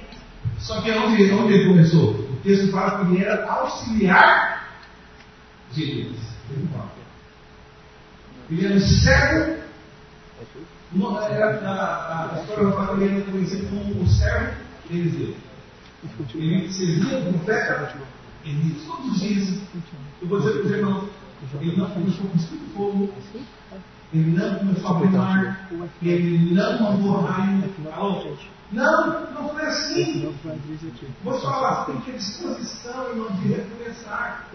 Só 0.60 0.82
que 0.82 0.92
onde, 0.92 1.32
onde 1.32 1.54
ele 1.54 1.68
começou? 1.68 2.12
O 2.12 2.40
texto 2.44 2.72
fala 2.72 3.06
que 3.06 3.16
ele 3.16 3.26
era 3.26 3.46
auxiliar 3.52 4.70
de 5.72 6.04
Deus. 6.04 6.18
Ele 8.50 8.66
era 8.66 8.76
um 8.76 8.80
servo. 8.80 9.58
Não, 10.94 11.22
era, 11.22 11.60
a, 11.70 12.36
a 12.36 12.42
história 12.42 12.72
que 12.98 13.04
ele 13.04 13.16
era 13.22 13.32
conhecido 13.32 13.68
como 13.70 14.02
o 14.04 14.08
servo 14.08 14.56
de 14.90 14.98
Eliseu. 15.00 15.36
Ele 16.36 16.72
servia 16.72 17.22
como 17.22 17.40
profeta. 17.40 17.94
Ele 18.46 18.62
disse 18.62 18.86
todos 18.88 19.12
os 19.12 19.20
dias. 19.20 19.60
Eu 20.22 20.28
vou 20.28 20.40
dizer 20.40 20.54
para 20.54 20.66
os 20.66 20.72
irmãos: 20.72 21.10
ele 21.62 21.76
não 21.78 21.90
começou 21.90 22.26
com 22.28 22.38
espírito 22.38 22.74
fogo. 22.76 23.10
Ele 24.14 24.38
não 24.38 24.56
começou 24.60 24.90
a 24.90 25.00
queimar. 25.02 25.70
Ele 26.02 26.54
não 26.56 26.82
mandou 26.82 27.22
raio. 27.22 27.64
Não, 28.72 29.32
não 29.32 29.50
foi 29.50 29.66
assim. 29.66 30.22
Vou 31.24 31.34
falar, 31.42 31.86
você 31.86 31.92
tem 31.92 32.02
que 32.02 32.12
ter 32.12 32.18
disposição, 32.18 33.10
irmão, 33.10 33.28
de 33.32 33.48
recomeçar. 33.50 34.48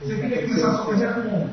Você 0.00 0.16
queria 0.20 0.42
começar 0.48 0.68
a 0.68 0.76
sua 0.76 0.86
carreira 0.86 1.14
como? 1.14 1.50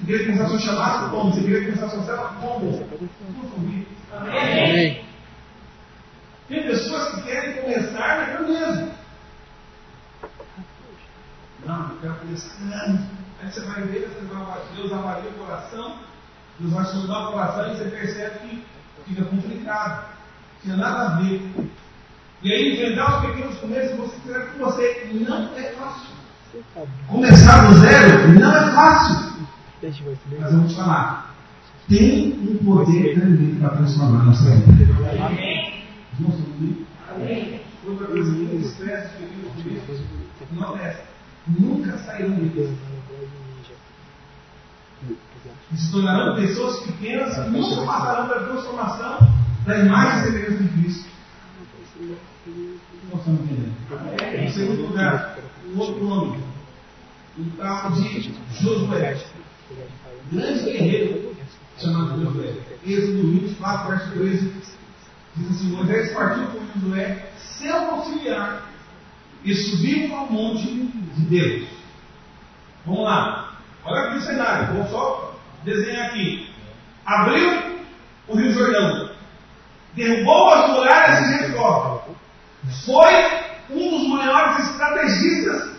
Você 0.00 0.06
queria 0.06 0.26
começar 0.26 0.44
a 0.44 0.48
sua 0.48 0.58
chamada 0.60 1.08
como? 1.10 1.32
Você 1.32 1.40
queria 1.42 1.64
começar 1.64 1.86
a 1.86 1.90
sua 1.90 2.04
célula 2.04 2.34
como? 2.40 2.88
Não 3.36 3.50
comigo. 3.50 3.86
Amém. 4.12 5.04
Tem 6.48 6.62
pessoas 6.62 7.14
que 7.14 7.22
querem 7.22 7.62
começar 7.62 8.18
naquilo 8.18 8.48
mesmo. 8.48 8.92
Não, 11.66 11.90
eu 11.90 11.98
quero 12.00 12.14
começar. 12.14 12.60
Não. 12.60 13.20
Aí 13.42 13.52
você 13.52 13.60
vai 13.60 13.82
ver, 13.82 14.08
você 14.08 14.34
vai, 14.34 14.58
Deus 14.74 14.92
avalia 14.92 15.30
o 15.30 15.34
coração, 15.34 15.98
Deus 16.58 16.72
vai 16.72 16.84
sondar 16.86 17.28
o 17.28 17.32
coração 17.32 17.72
e 17.72 17.76
você 17.76 17.84
percebe 17.84 18.38
que 18.38 18.66
fica 19.06 19.24
complicado. 19.24 20.14
Tinha 20.62 20.76
nada 20.76 21.06
a 21.06 21.16
ver. 21.16 21.50
E 22.42 22.52
aí, 22.52 22.72
enfrentar 22.72 23.18
os 23.18 23.26
pequenos 23.26 23.58
começos, 23.58 23.96
você 23.96 24.16
será 24.26 24.46
com 24.46 24.58
você. 24.64 25.10
Não 25.12 25.56
é 25.56 25.72
fácil. 25.72 26.10
Começar 27.06 27.68
do 27.68 27.78
zero 27.78 28.28
não 28.40 28.56
é 28.56 28.72
fácil. 28.72 29.29
Eu. 29.82 29.92
Mas 30.38 30.52
eu 30.52 30.58
vou 30.60 30.68
te 30.68 30.74
falar. 30.76 31.34
Tem 31.88 32.38
um 32.38 32.56
poder 32.64 33.14
tremendo 33.14 33.60
para 33.60 33.76
transformar 33.76 34.20
a 34.20 34.24
nossa 34.24 34.50
vida. 34.50 35.24
Amém. 35.24 35.84
Irmãos 36.18 36.34
comigo? 36.34 36.86
Amém. 37.10 37.60
Outra 37.86 38.06
coisa 38.08 38.34
que 38.34 38.56
os 38.56 38.66
estresse, 38.66 39.16
pequenos 39.16 39.62
começos, 39.62 40.06
não 40.52 40.76
é. 40.76 41.02
Nunca 41.46 41.96
sairão 41.98 42.30
deles. 42.30 42.76
Se 45.74 45.92
tornarão 45.92 46.36
pessoas 46.36 46.80
pequenas 46.80 47.34
que 47.34 47.50
nunca 47.50 47.86
passarão 47.86 48.28
pela 48.28 48.48
transformação 48.48 49.18
da 49.66 49.78
imagem 49.78 50.20
e 50.20 50.24
semelhança 50.24 50.62
de 50.62 50.68
Cristo. 50.68 51.08
Nós 53.10 53.20
estamos 53.20 53.40
entendendo. 53.40 54.44
Em 54.44 54.50
segundo 54.50 54.88
lugar, 54.88 55.38
um 55.74 55.78
outro 55.78 56.04
nome. 56.04 56.40
O 57.38 57.44
tal 57.56 57.92
de 57.92 58.34
Josué. 58.60 59.16
Grande 60.32 60.62
guerreiro 60.62 61.34
chamado 61.76 62.22
Josué. 62.22 62.54
Êxodo 62.86 63.32
24, 63.32 63.88
verso 63.88 64.10
13. 64.12 64.52
Diz 65.36 65.50
assim: 65.50 65.72
Moisés 65.72 66.12
partiu 66.12 66.46
com 66.46 66.80
Josué, 66.80 67.30
seu 67.36 67.76
auxiliar, 67.76 68.70
e 69.44 69.54
subiu 69.54 70.14
ao 70.14 70.30
monte 70.30 70.66
de 70.66 71.22
Deus. 71.22 71.68
Vamos 72.86 73.04
lá. 73.04 73.58
Olha 73.84 74.02
aqui 74.02 74.18
o 74.18 74.22
cenário. 74.22 74.74
Vou 74.74 74.86
só 74.88 75.40
desenhar 75.64 76.06
aqui. 76.06 76.48
Abriu 77.04 77.80
o 78.28 78.36
Rio 78.36 78.52
Jordão. 78.52 79.10
Derrubou 79.94 80.48
as 80.50 80.70
muralhas 80.70 81.18
de 81.18 81.38
Jericó. 81.38 82.08
Foi 82.86 83.14
um 83.70 83.90
dos 83.90 84.08
maiores 84.08 84.66
estrategistas 84.68 85.70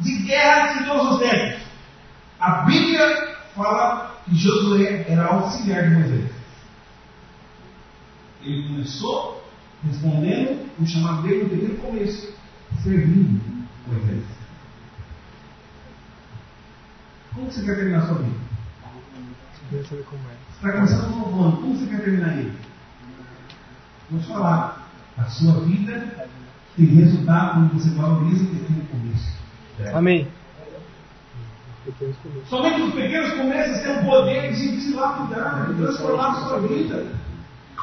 de 0.00 0.14
guerra 0.24 0.74
de 0.74 0.84
todos 0.86 1.14
os 1.14 1.18
tempos. 1.20 1.62
A 2.38 2.62
Bíblia 2.62 3.17
fala 3.58 4.22
que 4.24 4.36
Josué 4.36 5.04
era 5.08 5.26
auxiliar 5.26 5.88
de 5.88 5.94
Moisés. 5.96 6.30
Ele 8.42 8.68
começou 8.68 9.44
respondendo 9.84 10.70
o 10.78 10.86
chamado 10.86 11.22
dele 11.22 11.42
no 11.42 11.50
pequeno 11.50 11.76
começo, 11.78 12.32
servindo 12.82 13.66
Moisés. 13.86 14.24
Como 17.34 17.50
você 17.50 17.64
quer 17.64 17.76
terminar 17.76 17.98
a 17.98 18.06
sua 18.06 18.18
vida? 18.18 18.48
Queria 19.68 19.84
saber 19.84 20.04
como 20.04 20.22
é. 20.22 20.32
Você 20.32 20.66
está 20.66 20.72
começando 20.72 21.14
um 21.14 21.18
novo 21.18 21.42
ano, 21.42 21.56
como 21.58 21.76
você 21.76 21.86
quer 21.86 22.02
terminar 22.02 22.38
ele? 22.38 22.58
Vou 24.10 24.20
te 24.20 24.26
falar, 24.26 24.88
a 25.18 25.24
sua 25.24 25.60
vida 25.60 26.28
tem 26.76 26.86
resultado 26.86 27.54
quando 27.54 27.74
você 27.74 27.90
valoriza 27.90 28.44
o 28.44 28.46
pequeno 28.46 28.86
começo. 28.86 29.38
Amém. 29.94 30.26
Somente 32.48 32.82
os 32.82 32.94
pequenos 32.94 33.32
começos 33.34 33.82
têm 33.82 33.98
o 33.98 34.04
poder 34.04 34.52
de 34.52 34.80
te 34.80 34.92
lapidar, 34.94 35.68
de 35.68 35.82
transformar 35.82 36.28
a 36.28 36.34
sua 36.46 36.60
vida. 36.60 37.06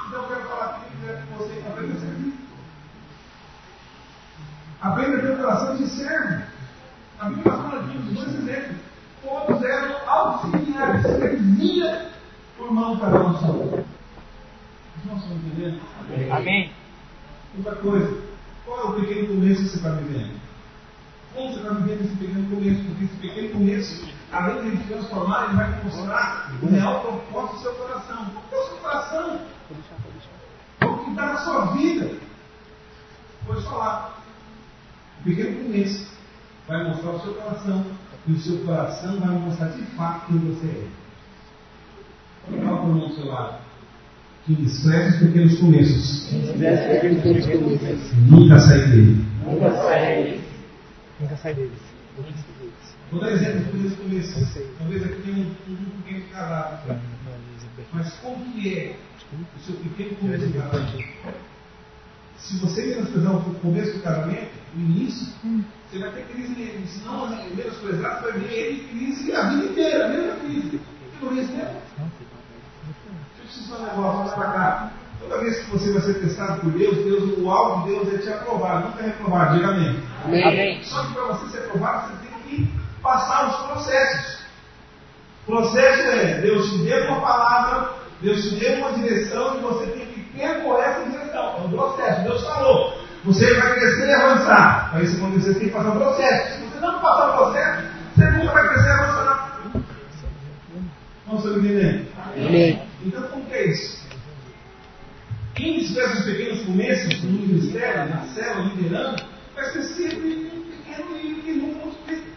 Então 0.08 0.22
eu 0.22 0.28
quero 0.28 0.42
falar 0.48 0.66
aqui 0.66 1.28
com 1.28 1.38
você 1.38 1.54
que 1.56 1.68
aprenda 1.68 1.94
a 1.94 2.00
servir. 2.00 2.34
Aprenda 4.82 5.18
a 5.18 5.22
ter 5.22 5.32
o 5.32 5.38
coração 5.38 5.78
de 5.78 5.88
servo. 5.88 6.44
A 7.20 7.26
Bíblia 7.30 7.54
fala 7.54 7.80
aqui 7.82 7.98
os 7.98 8.14
dois 8.14 8.36
exemplos. 8.36 8.78
Todos 9.24 9.64
eram 9.64 10.10
auxiliares, 10.10 11.02
servia 11.02 12.12
formando 12.58 13.00
cada 13.00 13.24
um 13.24 13.40
seu. 13.40 13.50
Os 13.50 15.04
irmãos 15.04 15.24
estão 15.24 15.38
entendendo? 15.38 15.82
Amém. 16.32 16.72
Outra 17.58 17.76
coisa, 17.76 18.18
qual 18.66 18.80
é 18.80 18.84
o 18.84 18.94
pequeno 18.94 19.28
começo 19.30 19.64
que 19.64 19.70
você 19.70 19.78
está 19.78 19.90
vivendo? 19.92 20.45
Como 21.36 21.52
você 21.52 21.60
está 21.60 21.74
vivendo 21.74 22.06
esse 22.06 22.16
pequeno 22.16 22.50
começo? 22.50 22.84
Porque 22.84 23.04
esse 23.04 23.16
pequeno 23.16 23.50
começo, 23.50 24.08
além 24.32 24.62
de 24.62 24.68
ele 24.70 24.84
transformar, 24.88 25.48
ele 25.48 25.58
vai 25.58 25.74
te 25.74 25.86
mostrar 25.86 26.52
o 26.62 26.66
real 26.68 27.02
propósito 27.02 27.56
do 27.56 27.62
seu 27.62 27.74
coração. 27.74 28.32
Qual 28.50 28.62
é 28.62 28.64
o 28.64 28.68
seu 28.70 28.78
coração? 28.78 29.40
O 30.82 30.98
que 31.04 31.10
está 31.10 31.26
na 31.26 31.38
sua 31.38 31.66
vida? 31.74 32.12
Pode 33.46 33.64
falar. 33.66 34.18
O 35.20 35.24
pequeno 35.26 35.64
começo 35.64 36.08
vai 36.70 36.88
mostrar 36.88 37.12
o 37.12 37.22
seu 37.22 37.34
coração. 37.34 37.86
E 38.28 38.32
o 38.32 38.40
seu 38.40 38.58
coração 38.60 39.20
vai 39.20 39.30
mostrar 39.38 39.68
de 39.68 39.84
fato 39.98 40.28
quem 40.28 40.40
você 40.40 40.68
é. 40.68 40.88
Para 42.46 42.56
o 42.56 42.58
irmão 42.60 43.10
do 43.10 43.14
seu 43.14 43.26
lado. 43.26 43.58
Que 44.46 44.54
despreze 44.54 45.10
os 45.10 45.20
pequenos 45.20 45.60
começos. 45.60 46.32
Nunca 48.30 48.60
sai 48.60 48.88
dele. 48.88 49.26
Nunca 49.46 49.76
sai 49.76 50.45
deles. 51.54 51.82
Nunca 52.18 52.32
sai 52.36 52.54
deles. 52.60 52.96
Vou 53.12 53.22
dar 53.22 53.32
exemplo 53.32 53.60
de 53.60 53.72
pequenos 53.72 53.96
começos. 53.98 54.58
Talvez 54.78 55.04
aqui 55.04 55.22
tenha 55.22 55.38
um, 55.38 55.76
grupo 55.76 56.02
pequeno 56.04 56.22
de 56.22 56.30
casado. 56.30 57.02
Mas 57.94 58.14
como 58.16 58.54
que 58.54 58.78
é 58.78 58.96
o 59.34 59.60
seu 59.60 59.76
pequeno 59.76 60.16
começo 60.16 60.48
de 60.48 60.54
casamento? 60.54 61.04
Se 62.38 62.58
você 62.58 62.86
menosprezar 62.86 63.36
o 63.36 63.56
começo 63.56 63.94
do 63.94 64.04
casamento, 64.04 64.52
o 64.76 64.80
início, 64.80 65.34
você 65.90 66.00
vai 66.00 66.12
ter 66.12 66.26
crise 66.26 66.50
nele. 66.50 66.88
Se 66.88 67.04
não 67.06 67.30
menosprezar, 67.30 68.22
você 68.22 68.32
vai 68.32 68.40
ver 68.40 68.54
ele 68.54 68.82
em 68.82 68.88
crise 68.88 69.34
a 69.34 69.50
vida 69.50 69.66
inteira, 69.66 70.06
a 70.06 70.10
mesma 70.10 70.36
crise. 70.36 70.82
Você 71.20 71.26
não 71.26 71.32
mesmo? 71.32 71.56
Deixa 71.56 71.82
eu 73.40 73.48
te 73.48 73.60
ensinar 73.60 73.78
um 73.78 73.84
negócio, 73.84 74.36
para 74.36 74.52
cá. 74.52 74.94
Toda 75.20 75.40
vez 75.40 75.60
que 75.60 75.72
você 75.72 75.92
vai 75.92 76.02
ser 76.02 76.16
testado 76.16 76.62
por 76.62 76.72
Deus, 76.72 76.98
Deus 76.98 77.38
o 77.40 77.50
alvo 77.50 77.88
de 77.88 77.96
Deus 77.96 78.14
é 78.14 78.18
te 78.18 78.30
aprovar, 78.30 78.86
nunca 78.86 79.04
reprovar, 79.04 79.54
diga 79.54 79.70
amém. 79.70 80.00
Amém. 80.26 80.84
Só 80.84 81.04
que 81.04 81.14
para 81.14 81.24
você 81.24 81.52
ser 81.52 81.66
aprovado, 81.66 82.08
você 82.08 82.28
tem 82.28 82.40
que 82.44 82.72
passar 83.02 83.50
os 83.50 83.56
processos. 83.68 84.46
O 85.44 85.52
processo 85.52 86.02
é, 86.02 86.42
Deus 86.42 86.72
te 86.72 86.78
deu 86.80 87.06
uma 87.08 87.22
palavra, 87.22 87.94
Deus 88.22 88.42
te 88.42 88.56
deu 88.56 88.78
uma 88.80 88.94
direção 88.94 89.58
e 89.58 89.62
você 89.62 89.86
tem 89.88 90.06
que 90.08 90.20
percorrer 90.38 90.86
essa 90.86 91.10
direção. 91.10 91.56
É 91.58 91.62
um 91.62 91.70
processo, 91.70 92.24
Deus 92.24 92.44
falou. 92.44 93.06
Você 93.26 93.54
vai 93.56 93.80
crescer 93.80 94.08
e 94.08 94.14
avançar. 94.14 94.92
Para 94.92 95.02
isso 95.02 95.18
acontecer, 95.18 95.54
você 95.54 95.60
tem 95.60 95.68
que 95.70 95.74
passar 95.74 95.90
um 95.90 96.00
processo. 96.00 96.60
Se 96.60 96.66
você 96.66 96.80
não 96.80 97.00
passar 97.00 97.30
o 97.30 97.38
processo, 97.38 97.84
você 98.16 98.32
nunca 98.32 98.54
vai 98.54 98.70
crescer 98.70 98.88
e 98.88 98.92
avançar. 98.92 99.62
Não 101.28 101.36
estou 101.38 101.58
entendendo? 101.58 102.08
Amém. 102.38 102.82
Então, 103.04 103.24
como 103.24 103.46
que 103.46 103.54
é 103.54 103.68
isso? 103.68 104.06
Quem 105.56 105.80
despreza 105.80 106.14
os 106.14 106.26
pequenos 106.26 106.66
começos 106.66 107.24
no 107.24 107.32
ministério, 107.32 108.10
na 108.10 108.22
célula, 108.34 108.72
liderando, 108.76 109.24
vai 109.56 109.66
ser 109.72 109.84
sempre 109.84 110.52
um 110.54 110.62
pequeno 110.70 111.18
e 111.18 111.42
que 111.42 111.52
multiplica. 111.54 112.36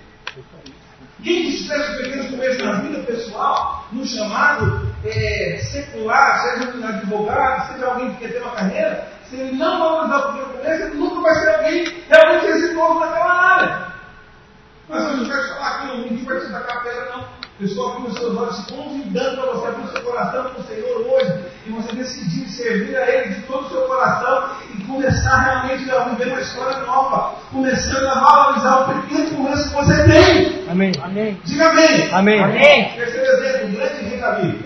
Quem 1.22 1.50
despreza 1.50 1.90
os 1.90 1.96
pequenos 1.98 2.30
começos 2.30 2.62
na 2.62 2.72
vida 2.74 2.98
pessoal, 3.00 3.88
no 3.90 4.06
chamado 4.06 4.88
é, 5.04 5.58
secular, 5.58 6.38
seja 6.42 6.76
um 6.76 6.86
advogado, 6.86 7.72
seja 7.72 7.86
alguém 7.86 8.14
que 8.14 8.20
quer 8.20 8.32
ter 8.34 8.42
uma 8.42 8.52
carreira, 8.52 9.08
se 9.28 9.36
ele 9.36 9.56
não 9.56 9.78
valorizar 9.78 10.18
o 10.18 10.32
pequeno 10.32 10.52
começo, 10.52 10.82
ele 10.84 10.94
nunca 10.94 11.20
vai 11.20 11.34
ser 11.34 11.48
alguém 11.56 12.02
realmente 12.08 12.46
exitoso 12.46 13.00
naquela 13.00 13.34
área. 13.34 13.88
Mas 14.88 15.04
eu 15.04 15.16
não 15.18 15.28
quero 15.28 15.48
falar 15.48 15.68
aqui, 15.68 15.86
não 15.86 16.24
vai 16.24 16.40
te 16.40 16.52
tacar 16.52 16.82
pedra, 16.82 17.10
não. 17.10 17.38
Eu 17.60 17.66
estou 17.66 18.00
nos 18.00 18.16
seus 18.16 18.36
olhos 18.36 18.66
convidando 18.66 19.42
para 19.42 19.52
você 19.52 19.66
abrir 19.66 19.84
o 19.84 19.90
seu 19.90 20.02
coração 20.02 20.44
para 20.44 20.60
o 20.60 20.62
Senhor 20.62 21.00
hoje 21.00 21.44
e 21.66 21.70
você 21.70 21.92
decidir 21.92 22.48
servir 22.48 22.96
a 22.96 23.10
Ele 23.10 23.34
de 23.34 23.42
todo 23.42 23.66
o 23.66 23.68
seu 23.68 23.82
coração 23.82 24.50
e 24.72 24.77
começar 24.88 25.38
realmente 25.38 25.90
a 25.90 26.04
viver 26.04 26.28
uma 26.28 26.40
história 26.40 26.78
nova, 26.78 27.34
começando 27.52 28.06
a 28.06 28.20
valorizar 28.20 28.80
o 28.80 29.02
pequeno 29.02 29.36
começo 29.36 29.68
que 29.68 29.74
você 29.74 30.04
tem. 30.04 30.68
Amém. 30.68 30.92
Amém. 31.02 31.40
Diga 31.44 31.68
amém. 31.68 32.08
Amém. 32.12 32.42
Amém. 32.42 32.92
Terceiro 32.94 33.26
exemplo, 33.26 33.68
o 33.68 33.72
grande 33.72 34.04
rei 34.04 34.18
Davi. 34.18 34.64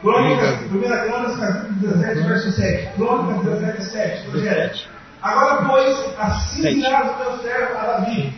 Crônicas, 0.00 0.60
1 0.62 0.68
Crônicas, 0.68 1.38
capítulo 1.38 1.74
17, 1.80 2.20
verso 2.28 2.52
7. 2.52 2.94
Crônicas 2.96 3.60
17, 3.60 3.84
7. 3.84 4.30
Projeto. 4.30 4.88
Agora, 5.22 5.64
pois, 5.66 5.96
assim 6.18 6.62
dirás 6.62 7.10
o 7.10 7.14
teu 7.14 7.38
servo 7.38 7.78
a 7.78 7.82
Davi. 7.82 8.34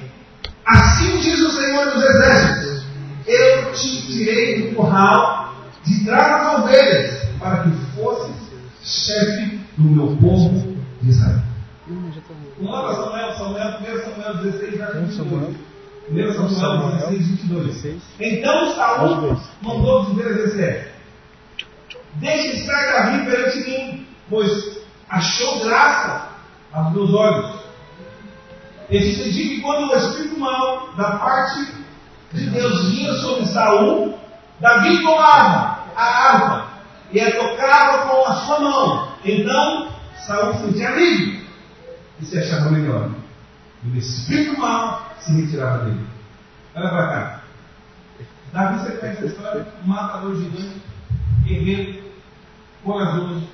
Assim 0.67 1.19
diz 1.19 1.41
o 1.41 1.51
Senhor 1.51 1.91
dos 1.91 2.05
Exércitos: 2.05 2.87
Eu 3.27 3.73
te 3.73 4.07
tirei 4.07 4.63
do 4.63 4.77
curral 4.77 5.55
de 5.85 6.05
trás 6.05 6.29
das 6.29 6.59
ovelhas, 6.59 7.23
para 7.39 7.63
que 7.63 7.88
chefe 8.89 9.61
do 9.77 9.85
meu 9.85 10.17
povo 10.17 10.77
de 11.03 11.11
Israel. 11.11 11.43
Hum, 11.89 12.11
lá 12.61 12.83
para 12.83 12.97
Samuel, 12.97 13.33
Samuel, 13.35 13.81
1 13.81 14.05
Samuel 14.05 14.37
16, 14.39 14.79
verso 14.79 14.99
Um 14.99 15.11
Samuel. 15.11 15.55
22. 16.11 16.39
1 16.39 16.49
Samuel 16.49 16.97
16, 16.97 17.27
22. 17.29 17.67
16. 17.67 18.03
Então 18.21 18.75
Saul 18.75 19.21
22. 19.21 19.41
mandou 19.63 20.05
dizer 20.07 20.27
a 20.27 20.33
Jessé: 20.33 20.93
Deixe 22.15 22.57
estar 22.57 22.93
Davi 22.93 23.25
perante 23.27 23.59
mim, 23.59 24.07
pois 24.31 24.79
achou 25.09 25.65
graça 25.65 26.31
aos 26.73 26.93
meus 26.93 27.13
olhos. 27.13 27.59
E 28.91 28.99
decidi 28.99 29.49
que 29.49 29.61
quando 29.61 29.91
o 29.91 29.97
espírito 29.97 30.41
mal 30.41 30.95
da 30.97 31.19
parte 31.19 31.73
de 32.33 32.51
Deus 32.51 32.89
vinha 32.91 33.13
sobre 33.15 33.45
Saul, 33.47 34.19
Davi 34.61 35.03
tomava 35.03 35.85
a 35.95 36.05
arma 36.05 36.68
e 37.13 37.21
a 37.21 37.37
tocava 37.37 38.09
com 38.09 38.27
a 38.27 38.35
sua 38.45 38.61
mão. 38.61 39.13
Então 39.25 39.93
Saul 40.27 40.55
sentia 40.55 40.91
alívio 40.91 41.47
e 42.21 42.25
se 42.25 42.39
achava 42.39 42.71
melhor. 42.71 43.11
E 43.85 43.89
o 43.89 43.97
espírito 43.97 44.59
mal 44.61 45.13
se 45.21 45.33
retirava 45.33 45.85
dele. 45.85 46.07
Olha 46.75 46.89
para 46.91 47.09
cá. 47.09 47.41
Davi, 48.53 48.79
você 48.81 48.93
conhece 48.97 49.23
a 49.23 49.27
história? 49.27 49.67
Matador 49.85 50.37
gigante, 50.37 50.83
guerreiro, 51.45 52.03
corajoso, 52.83 53.49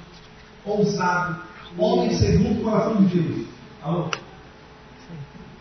ousado, 0.64 1.37
homem 1.77 2.14
segundo 2.17 2.61
o 2.61 2.64
coração 2.64 3.05
de 3.05 3.21
Deus. 3.21 3.49
Alô? 3.83 4.11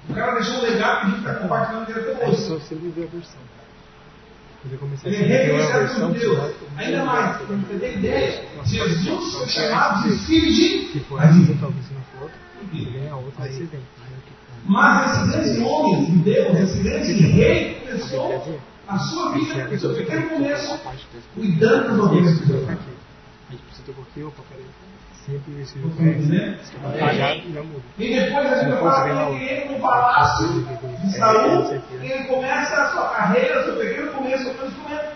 O 0.10 0.14
cara 0.14 0.34
deixou 0.34 0.58
um 0.58 0.62
legado 0.62 1.00
que 1.00 1.06
a 1.06 1.10
gente 1.10 1.20
está 1.20 1.34
compartilhando 1.36 1.92
até 1.92 2.28
hoje. 2.28 2.42
Ele 5.06 5.34
é 5.34 5.80
versão, 5.80 6.12
por 6.12 6.19
Deus. 6.19 6.54
Ainda 6.78 7.06
mais, 7.06 7.41
você 7.41 7.80
ter 7.80 7.97
ideia, 7.97 8.45
Jesus 8.65 9.34
foi 9.36 9.47
chamado 9.49 10.10
de 10.10 10.17
filho 10.26 10.52
Se 10.52 10.93
de 10.93 10.99
for 11.02 11.21
essa, 11.21 11.34
Davi. 11.34 11.58
talvez 11.60 11.86
se 11.86 11.93
não 11.93 12.02
for, 12.19 12.32
ganha 12.71 13.15
outra. 13.15 13.49
Mas 14.65 15.30
esse 15.30 15.32
grande 15.38 15.60
homem 15.62 16.06
de 16.06 16.17
Deus, 16.19 16.60
esse 16.60 16.80
grande 16.84 17.13
rei, 17.13 17.76
começou 17.82 18.60
a 18.88 18.97
sua 18.99 19.32
vida, 19.34 19.69
o 19.69 19.80
seu 19.80 19.95
pequeno 19.95 20.30
começo, 20.30 20.80
cuidando 21.36 22.08
do 22.08 22.45
seu 22.47 22.65
pai. 22.65 22.78
A 23.49 23.52
gente 23.52 23.63
precisa 23.63 23.84
ter 23.86 23.91
um 23.91 23.95
pouquinho, 23.95 24.28
opa, 24.28 24.43
peraí. 24.49 24.65
Sempre 25.26 25.62
esse 25.62 25.80
já 27.54 27.64
muda. 27.64 27.82
E 27.98 28.14
depois 28.14 28.46
a 28.46 28.56
Bíblia 28.56 28.78
fala 28.78 29.04
que 29.04 29.10
ele 29.10 29.54
entra 29.54 29.72
no 29.72 29.80
palácio 29.82 30.66
de 31.02 31.18
Saul 31.18 31.82
e 32.02 32.12
ele 32.12 32.24
começa 32.26 32.76
a 32.76 32.90
sua 32.90 33.08
carreira, 33.10 33.64
seu 33.64 33.78
pequeno 33.78 34.12
começo, 34.12 34.50
o 34.50 34.54
seu 34.54 34.68
instrumento. 34.68 35.16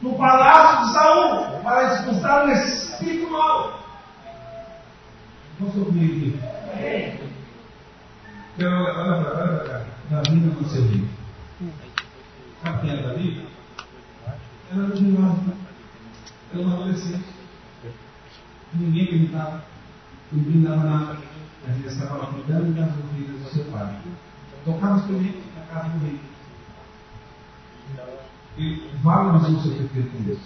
No 0.00 0.14
palácio 0.14 0.86
de 0.86 0.92
Saul, 0.92 1.60
para 1.60 1.94
expulsar 1.94 2.46
o 2.46 2.50
espírito 2.52 3.32
mal. 3.32 3.80
Não 5.58 5.72
sou 5.72 5.86
comigo 5.86 6.14
aqui. 6.14 6.40
Quero 8.56 8.76
olha 8.76 8.94
para 8.94 9.42
olha 9.42 9.58
para 9.58 9.68
cá. 9.68 9.84
Davi 10.08 10.36
não 10.36 10.60
nasceu 10.60 10.82
rico. 10.86 11.08
Sabe 12.62 12.80
quem 12.80 12.90
era 12.90 13.08
Davi? 13.08 13.46
Era 14.70 14.80
um 14.82 14.96
jovem. 14.96 15.54
Era 16.52 16.62
um 16.62 16.72
adolescente. 16.72 17.39
Ninguém 18.74 19.06
perguntava, 19.06 19.64
ninguém 20.30 20.62
dava 20.62 20.84
nada, 20.84 21.18
mas 21.66 21.76
ele 21.76 21.88
estava 21.88 22.18
lá 22.18 22.26
cuidando 22.26 22.74
das 22.74 22.90
ovelhas 22.90 23.42
do 23.42 23.50
seu 23.50 23.64
pai. 23.64 23.98
Tocava 24.64 24.98
instrumento 24.98 25.42
na 25.56 25.62
casa 25.66 25.88
do 25.88 26.04
rei. 26.04 26.20
Ele 28.56 28.90
valorizou 29.02 29.50
o 29.50 29.62
seu 29.62 29.72
pequeno 29.88 30.10
com 30.10 30.22
Deus. 30.22 30.38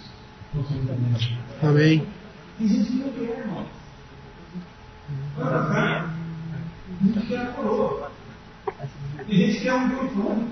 Não. 0.53 1.69
Amém. 1.69 2.07
Tem 2.57 2.67
gente 2.67 2.91
que 2.91 2.97
não 2.97 3.09
quer, 3.11 3.39
irmão. 3.39 3.65
Olha 5.37 5.49
pra 5.49 5.65
cá. 5.65 6.09
Tem 6.87 7.07
gente 7.07 7.19
que 7.19 7.27
quer 7.27 7.41
a 7.41 7.45
coroa. 7.47 8.11
Tem 9.27 9.37
gente 9.37 9.57
que 9.57 9.63
quer 9.63 9.73
um 9.73 9.87
microfone. 9.87 10.47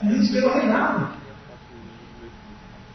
Tem 0.00 0.10
gente 0.10 0.26
que 0.26 0.40
quer 0.40 0.46
o 0.46 0.54
reinado. 0.54 1.08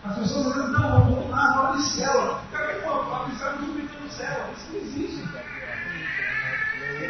As 0.07 0.15
pessoas 0.19 0.45
olhando, 0.47 0.71
não, 0.71 0.91
vamos 0.91 1.15
voltar, 1.15 1.53
fala 1.53 1.77
de 1.77 1.83
célula. 1.83 2.41
Cadê 2.51 2.73
que 2.75 2.85
uma 2.85 3.03
palavra 3.05 3.31
de 3.31 3.37
célula, 3.39 3.57
tudo 3.57 4.03
no 4.03 4.09
célula. 4.11 4.45
Tá 4.45 4.51
isso 4.51 4.71
não 4.71 4.79
existe. 4.79 5.23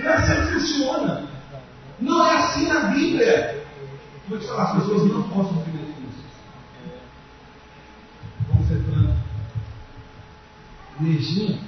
Não 0.02 0.10
é 0.10 0.14
assim 0.16 0.36
que 0.36 0.54
funciona. 0.54 1.28
Não 2.00 2.26
é 2.26 2.38
assim 2.38 2.68
na 2.68 2.80
Bíblia. 2.86 3.66
Vou 4.28 4.40
te 4.40 4.48
falar, 4.48 4.64
as 4.64 4.74
pessoas 4.80 5.12
não 5.12 5.22
gostam 5.24 5.64
de 5.64 5.72
viver 5.72 5.90
isso. 6.10 6.24
Vamos 8.48 8.68
ser 8.68 8.82
franco. 8.84 9.16
Energia 11.02 11.60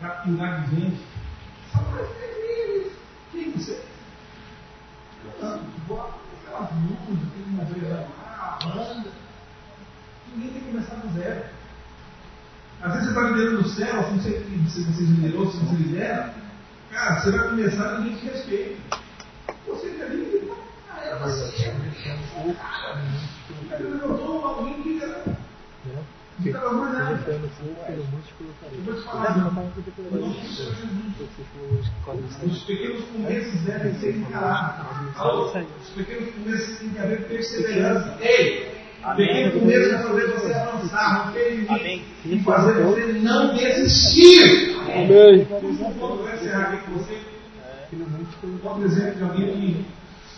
para 0.00 0.10
cuidar 0.10 0.60
de 0.60 0.76
gente. 0.76 1.02
Só 1.72 1.78
para 1.78 2.04
feliz. 2.04 2.92
Quem 3.32 3.52
você? 3.52 3.82
Aquelas 5.18 5.60
músicas, 6.72 7.28
aquele 7.28 7.46
momento. 7.50 8.17
Ninguém 10.34 10.52
tem 10.52 10.60
que 10.60 10.70
começar 10.70 10.94
do 10.96 11.18
zero. 11.18 11.44
Às 12.80 12.92
vezes 12.92 13.08
você 13.08 13.18
está 13.18 13.30
liderando 13.30 13.62
no 13.62 13.68
céu, 13.68 14.04
se 14.04 14.10
você, 14.12 14.46
se 14.68 14.84
você 14.84 15.02
liderou, 15.02 15.50
se 15.50 15.58
você 15.58 15.74
lidera, 15.76 16.34
cara, 16.90 17.20
você 17.20 17.30
vai 17.32 17.48
começar 17.48 17.94
e 17.94 17.98
ninguém 18.02 18.16
te 18.16 18.26
respeita. 18.26 18.98
Você 19.66 19.90
quer 19.90 20.10
vir 20.10 20.52
ah, 20.90 21.00
era 21.02 21.24
assim. 21.24 21.64
Ele 23.70 23.88
levantou 23.88 24.44
alguém 24.44 24.82
Não 26.38 26.46
estava 26.46 26.72
mais 26.72 26.92
nada. 26.92 27.24
Eu 27.28 27.38
vou 28.84 28.94
te 28.94 29.00
falar, 29.02 29.52
os 32.46 32.62
pequenos 32.62 33.04
começos 33.06 33.60
devem 33.62 33.94
ser 33.94 34.16
encarados. 34.16 34.86
Os 35.82 35.90
pequenos 35.90 36.34
começos 36.34 36.78
têm 36.78 36.90
que 36.90 36.98
haver 36.98 37.28
perseverança. 37.28 38.16
Ei! 38.20 38.78
Pequeno 39.16 39.60
começo 39.60 39.90
vai 39.90 40.02
fazer 40.02 40.26
você 40.32 40.54
avançar, 40.54 41.26
não 41.26 41.32
tem 41.78 42.04
e 42.24 42.40
fazer 42.40 42.82
você 42.82 43.04
não 43.20 43.54
desistir. 43.54 44.76
Amém. 44.82 45.44
Vou 45.44 46.34
encerrar 46.34 46.72
aqui 46.72 46.84
com 46.84 46.92
você. 46.98 47.18
Um 47.92 48.84
exemplo 48.84 49.14
de 49.14 49.22
alguém 49.22 49.46
que 49.46 49.86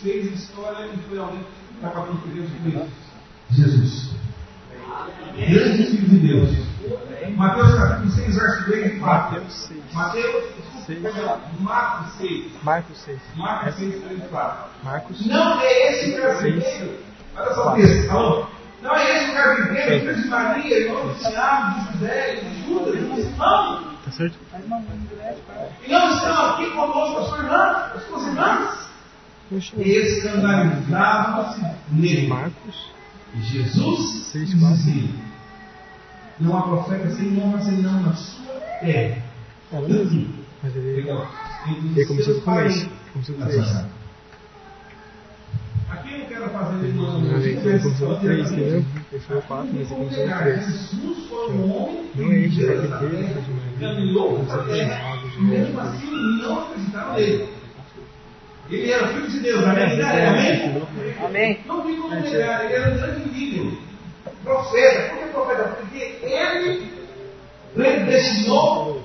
fez 0.01 0.31
história 0.31 0.85
e 0.85 0.97
foi 1.09 1.17
alguém 1.17 1.39
que 1.39 1.79
trabalhou 1.79 2.15
com 2.17 2.29
Deus 2.29 2.49
com 2.49 2.69
isso. 2.69 2.89
Jesus. 3.51 4.11
Grande 5.35 5.85
filho 5.85 6.09
de 6.09 6.17
Deus. 6.27 6.71
Mateus 7.35 7.73
capítulo 7.75 8.11
6, 8.11 8.35
verso 8.35 8.65
3 8.65 8.85
e 8.85 8.99
4. 8.99 9.31
Mateus 9.31 9.53
6. 9.53 9.93
Mateus, 9.93 10.43
Seis. 10.85 11.01
perdão, 11.01 11.39
Marcos 11.59 12.13
6. 12.17 12.63
Marcos 12.63 12.97
6. 13.01 13.19
Marcos 13.35 13.75
6, 13.75 14.03
3 14.03 14.17
e 14.17 14.21
4. 14.27 14.69
Marcos 14.83 15.25
Não 15.25 15.61
é 15.61 15.91
esse 15.91 16.11
o 16.11 16.21
carpinteiro. 16.21 16.97
Olha 17.35 17.53
só 17.53 17.71
o 17.71 17.75
texto, 17.75 18.11
alô? 18.11 18.45
Não 18.81 18.95
é 18.95 19.17
esse 19.17 19.31
o 19.31 19.33
carpinteiro, 19.33 19.99
filho 19.99 20.21
de 20.23 20.27
Maria, 20.27 20.77
irmão 20.79 21.13
de 21.13 21.19
Tiago, 21.19 21.79
de 21.79 21.91
José, 21.93 22.35
de 22.35 22.63
Judas, 22.65 23.37
não. 23.37 23.91
Tá 24.03 24.11
certo? 24.11 24.37
E 25.85 25.91
não 25.91 26.09
estão 26.09 26.45
aqui 26.51 26.69
conosco 26.71 27.19
as 27.19 27.27
suas 27.27 27.39
irmãs, 27.43 27.95
as 27.95 28.03
suas 28.07 28.27
irmãs. 28.27 28.91
Escandalizavam-se 29.77 31.61
nele. 31.91 32.27
Marcos 32.27 32.91
E 33.35 33.41
Jesus 33.41 34.21
Seis, 34.31 34.49
dizia: 34.49 35.09
Não 36.39 36.57
há 36.57 36.61
profeta 36.63 37.09
sem 37.11 37.41
honra 37.41 37.61
senão 37.61 38.01
na 38.01 38.13
sua 38.13 38.53
terra. 38.81 39.23
Ela 39.71 39.87
mesmo. 39.87 40.33
Mas 40.63 40.75
ele, 40.75 41.09
ele 41.95 42.05
começou 42.05 42.35
do 42.35 42.41
começo. 42.41 42.89
Começou 43.13 43.35
do 43.35 43.41
Na 43.41 43.47
3. 43.47 43.65
sua 43.65 43.73
casa. 43.73 43.89
Aqui 45.89 46.13
eu 46.13 46.19
não 46.19 46.25
quero 46.27 46.49
fazer 46.49 46.85
Ele 46.85 46.93
nenhuma 46.93 47.19
começou 47.61 48.09
no 48.09 48.19
3, 48.19 48.51
entendeu? 48.51 48.85
Ele 49.11 49.21
foi 49.21 49.37
o 49.37 49.41
4, 49.41 49.65
mas 49.65 49.75
ele 49.75 49.85
começou 49.85 50.25
no 50.25 50.43
3. 50.43 50.65
Jesus 50.65 51.27
foi 51.27 51.51
um 51.51 51.75
homem 51.75 52.09
que 52.11 52.21
Não 52.21 52.31
é 52.31 52.39
esse 52.39 52.55
viveu 52.55 52.87
carpinteiro, 52.89 53.15
essa 53.17 53.41
terra, 53.41 53.41
filho 53.41 53.41
de 53.41 53.51
Maria, 53.51 53.93
caminhou 53.93 54.29
começou 54.29 54.55
essa 54.55 54.63
do 54.63 54.69
terra, 54.69 54.95
Tiago, 54.95 55.27
e 55.27 55.41
mesmo 55.41 55.79
assim 55.81 56.11
não 56.41 56.59
acreditaram 56.61 57.13
nele. 57.13 57.60
Ele 58.71 58.91
era 58.91 59.07
filho 59.09 59.27
de 59.27 59.39
Deus, 59.39 59.63
amém? 59.65 59.91
Ele 59.91 60.01
era, 60.01 60.29
amém? 60.29 60.87
Amém. 61.25 61.59
Não 61.65 61.81
tem 61.81 61.95
como 61.97 62.15
negar, 62.15 62.65
ele 62.65 62.73
era 62.73 62.91
um 62.91 62.97
grande 62.97 63.29
líder, 63.29 63.77
profeta. 64.43 65.09
Por 65.09 65.19
que 65.19 65.33
profeta? 65.33 65.63
Porque 65.63 66.19
ele 66.23 66.91
predestinou 67.75 69.03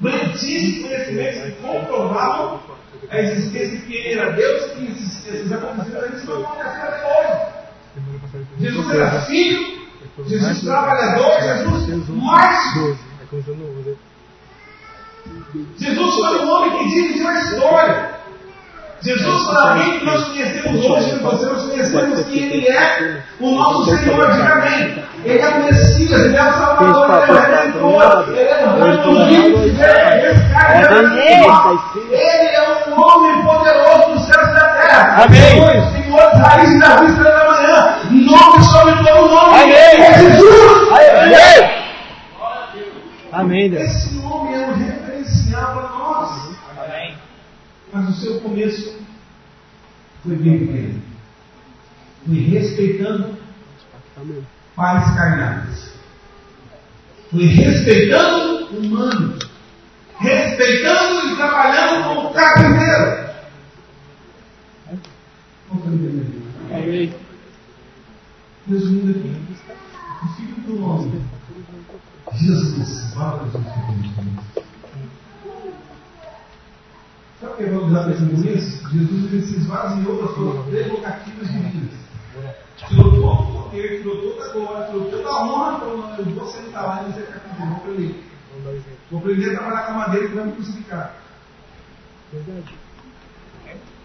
grandes 0.00 0.82
conhecimentos 0.82 1.42
que 1.42 1.62
comprovavam 1.62 2.60
a 3.08 3.18
existência 3.20 3.78
de 3.78 3.86
que 3.86 3.94
ele 3.94 4.20
era 4.20 4.32
Deus, 4.32 4.72
que 4.72 4.86
esses, 4.86 5.26
esses 5.26 5.52
acontecimentos 5.52 6.04
ainda 6.04 6.16
estão 6.16 6.42
acontecendo 6.42 6.82
até 6.82 7.06
hoje. 7.20 7.56
Jesus 8.58 8.90
era 8.90 9.20
filho, 9.22 9.88
Jesus 10.26 10.60
trabalhador, 10.60 11.40
Jesus 11.40 11.90
11, 11.90 12.12
mártir. 12.12 12.82
12. 12.82 13.00
Aí 13.20 13.26
começou 13.28 13.56
no 13.56 13.80
11. 13.80 13.96
Jesus 15.78 16.14
foi 16.14 16.44
um 16.44 16.50
homem 16.50 16.78
que 16.78 16.88
dirigiu 16.88 17.28
a 17.28 17.40
história. 17.40 18.15
Jesus 19.02 19.44
foi 19.44 19.56
alguém 19.56 19.98
que 19.98 20.04
nós 20.06 20.24
conhecemos 20.24 20.84
hoje, 20.84 21.10
que 21.10 21.22
você 21.22 21.46
nós 21.46 21.62
conhecemos 21.62 22.26
que 22.26 22.38
ele 22.38 22.68
é 22.68 23.22
o 23.40 23.50
nosso 23.50 23.84
Senhor, 23.84 24.32
diga 24.32 24.52
amém. 24.52 25.04
Ele 25.24 25.38
é 25.38 25.48
o 25.48 25.64
Messias, 25.64 26.20
ele 26.20 26.36
é 26.36 26.42
o 26.42 26.52
Salvador, 26.52 27.22
ele 27.22 27.36
é 27.36 27.42
o 27.42 27.98
Redentor, 27.98 28.28
ele 28.30 28.48
é 28.48 28.64
o 29.06 29.24
Reis, 29.24 29.74
esse 30.24 30.52
cara 30.52 30.74
é 30.74 30.80
o 30.80 31.08
Senhor. 31.10 31.80
Ele 32.10 32.48
é 32.48 32.88
um 32.88 33.00
homem 33.00 33.42
poderoso 33.44 34.12
dos 34.12 34.26
céus 34.26 34.48
e 34.48 34.52
da 34.52 34.68
terra. 34.68 35.24
Amém. 35.24 35.92
Senhor, 35.92 36.30
raiz 36.36 36.80
da 36.80 36.96
vista 36.96 37.24
da 37.24 37.44
manhã, 37.50 37.98
nome 38.10 38.64
sobre 38.64 38.94
todo 39.04 39.28
nome. 39.28 39.62
Amém. 39.62 39.74
É 39.74 40.18
Jesus. 40.18 40.76
Amém, 43.32 43.70
Deus. 43.70 43.84
Esse 43.84 44.18
homem 44.24 44.54
é 44.54 44.66
um 44.66 44.74
referencial 44.74 45.72
para 45.72 45.82
nós. 45.82 46.05
Mas 47.96 48.10
o 48.10 48.20
seu 48.20 48.40
começo 48.40 48.94
foi 50.22 50.36
bem 50.36 50.66
pequeno. 50.66 51.02
Foi 52.26 52.34
respeitando 52.40 53.38
pais 54.74 55.16
carnais. 55.16 55.94
Foi 57.30 57.46
respeitando 57.46 58.66
o 58.66 58.80
humano. 58.80 59.38
Respeitando 60.18 61.32
e 61.32 61.36
trabalhando 61.36 62.34
carpinteiro. 62.34 63.30
Estou 64.92 65.94
entendendo. 65.94 66.42
Amém. 66.74 67.14
Resumindo 68.68 69.10
aqui, 69.18 69.36
o 70.22 70.28
filho 70.34 70.56
do 70.66 70.84
homem, 70.84 71.22
Jesus, 72.34 73.14
fala 73.14 73.48
Jesus. 73.50 74.65
Sabe 77.46 77.52
o 77.52 77.56
que 77.56 77.62
é 77.62 77.70
valorizado 77.70 78.12
por 78.26 78.46
isso? 78.46 78.88
Jesus 78.90 79.32
ele 79.32 79.42
se 79.42 79.56
esvaziou 79.56 80.22
das 80.22 80.34
suas 80.34 80.66
prerrogativas 80.66 81.48
divinas. 81.48 81.94
Tirou 82.76 83.10
todo 83.10 83.24
o 83.26 83.62
poder, 83.62 83.98
tirou 83.98 84.16
toda 84.16 84.44
a 84.44 84.52
glória, 84.52 84.86
tirou 84.86 85.10
toda 85.10 85.28
a 85.28 85.44
honra, 85.44 85.78
falou: 85.78 85.96
não, 85.98 86.16
eu 86.16 86.24
vou 86.24 86.46
sentar 86.46 86.84
lá 86.84 87.02
e 87.08 87.12
você 87.12 87.22
carpinteiro, 87.22 87.66
vou 87.70 87.76
aprender. 87.76 88.24
Vamos 88.50 88.64
dar 88.64 88.70
um 88.70 88.74
exemplo. 88.74 88.98
Vou 89.10 89.20
aprender 89.20 89.46
a 89.50 89.58
trabalhar 89.58 89.82
com 89.86 89.92
a 89.92 89.94
madeira 89.94 90.28
que 90.28 90.34
vai 90.34 90.44
me 90.44 90.52
crucificar. 90.52 91.14
Verdade. 92.32 92.74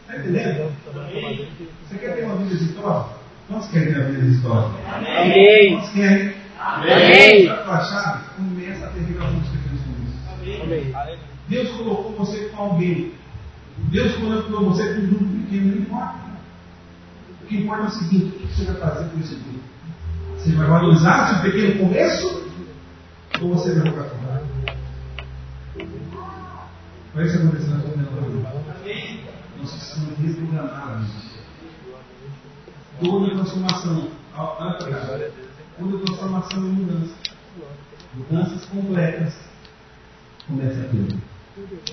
Está 0.02 0.18
entendendo? 0.18 0.72
Então, 0.88 1.06
que- 1.08 1.70
Você 1.90 1.98
quer 1.98 2.16
ter 2.16 2.24
uma 2.26 2.36
vida 2.36 2.56
de 2.56 2.64
história? 2.64 3.06
Quantos 3.48 3.68
querem 3.70 3.94
ter 3.94 4.00
uma 4.00 4.10
vida 4.10 4.22
de 4.22 4.32
história? 4.36 4.70
Amém. 4.96 5.74
Quantos 5.74 5.90
querem? 5.90 6.34
Amém. 6.60 7.48
É 7.48 7.50
a 7.50 7.80
chave? 7.82 8.24
Começa 8.38 8.86
a 8.86 8.90
ter 8.90 9.00
revelação 9.00 9.42
pequenos 9.42 9.82
começos. 9.82 10.62
Amém. 10.62 11.20
Deus 11.50 11.70
colocou 11.72 12.12
você 12.14 12.46
com 12.50 12.62
alguém. 12.64 13.14
Deus 13.90 14.16
colocou 14.16 14.70
você 14.70 14.94
com 14.94 15.02
um 15.02 15.08
grupo 15.08 15.26
pequeno, 15.26 15.76
não 15.76 15.82
importa. 15.82 16.32
O 17.42 17.46
que 17.48 17.58
importa 17.58 17.84
é 17.84 17.88
o 17.88 17.92
seguinte: 17.92 18.36
o 18.36 18.40
que 18.40 18.48
você 18.48 18.66
vai 18.66 18.76
fazer 18.76 19.10
com 19.10 19.20
esse 19.20 19.36
grupo? 19.36 19.60
Você 20.38 20.52
vai 20.54 20.68
valorizar 20.68 21.28
seu 21.28 21.52
pequeno 21.52 21.80
começo? 21.80 22.52
Ou 23.42 23.56
você 23.56 23.74
vai 23.74 23.88
jogar 23.88 24.04
fora? 24.06 24.44
Vai 27.14 27.26
isso 27.26 27.38
acontecer 27.38 27.70
na 27.72 27.82
sua 27.82 27.90
vida. 27.92 28.54
Nós 29.60 29.72
precisamos 29.72 30.18
reprogramar 30.18 30.88
a 30.88 30.96
mente. 31.00 31.32
Toda 33.00 33.32
transformação, 33.32 34.12
olha 34.36 34.74
para 34.74 34.92
cá. 34.92 35.20
Toda 35.78 36.06
transformação 36.06 36.58
é 36.58 36.62
mudança. 36.62 37.16
Mudanças 38.16 38.66
completas 38.66 39.34
começa 40.48 40.82
aqui. 40.82 41.20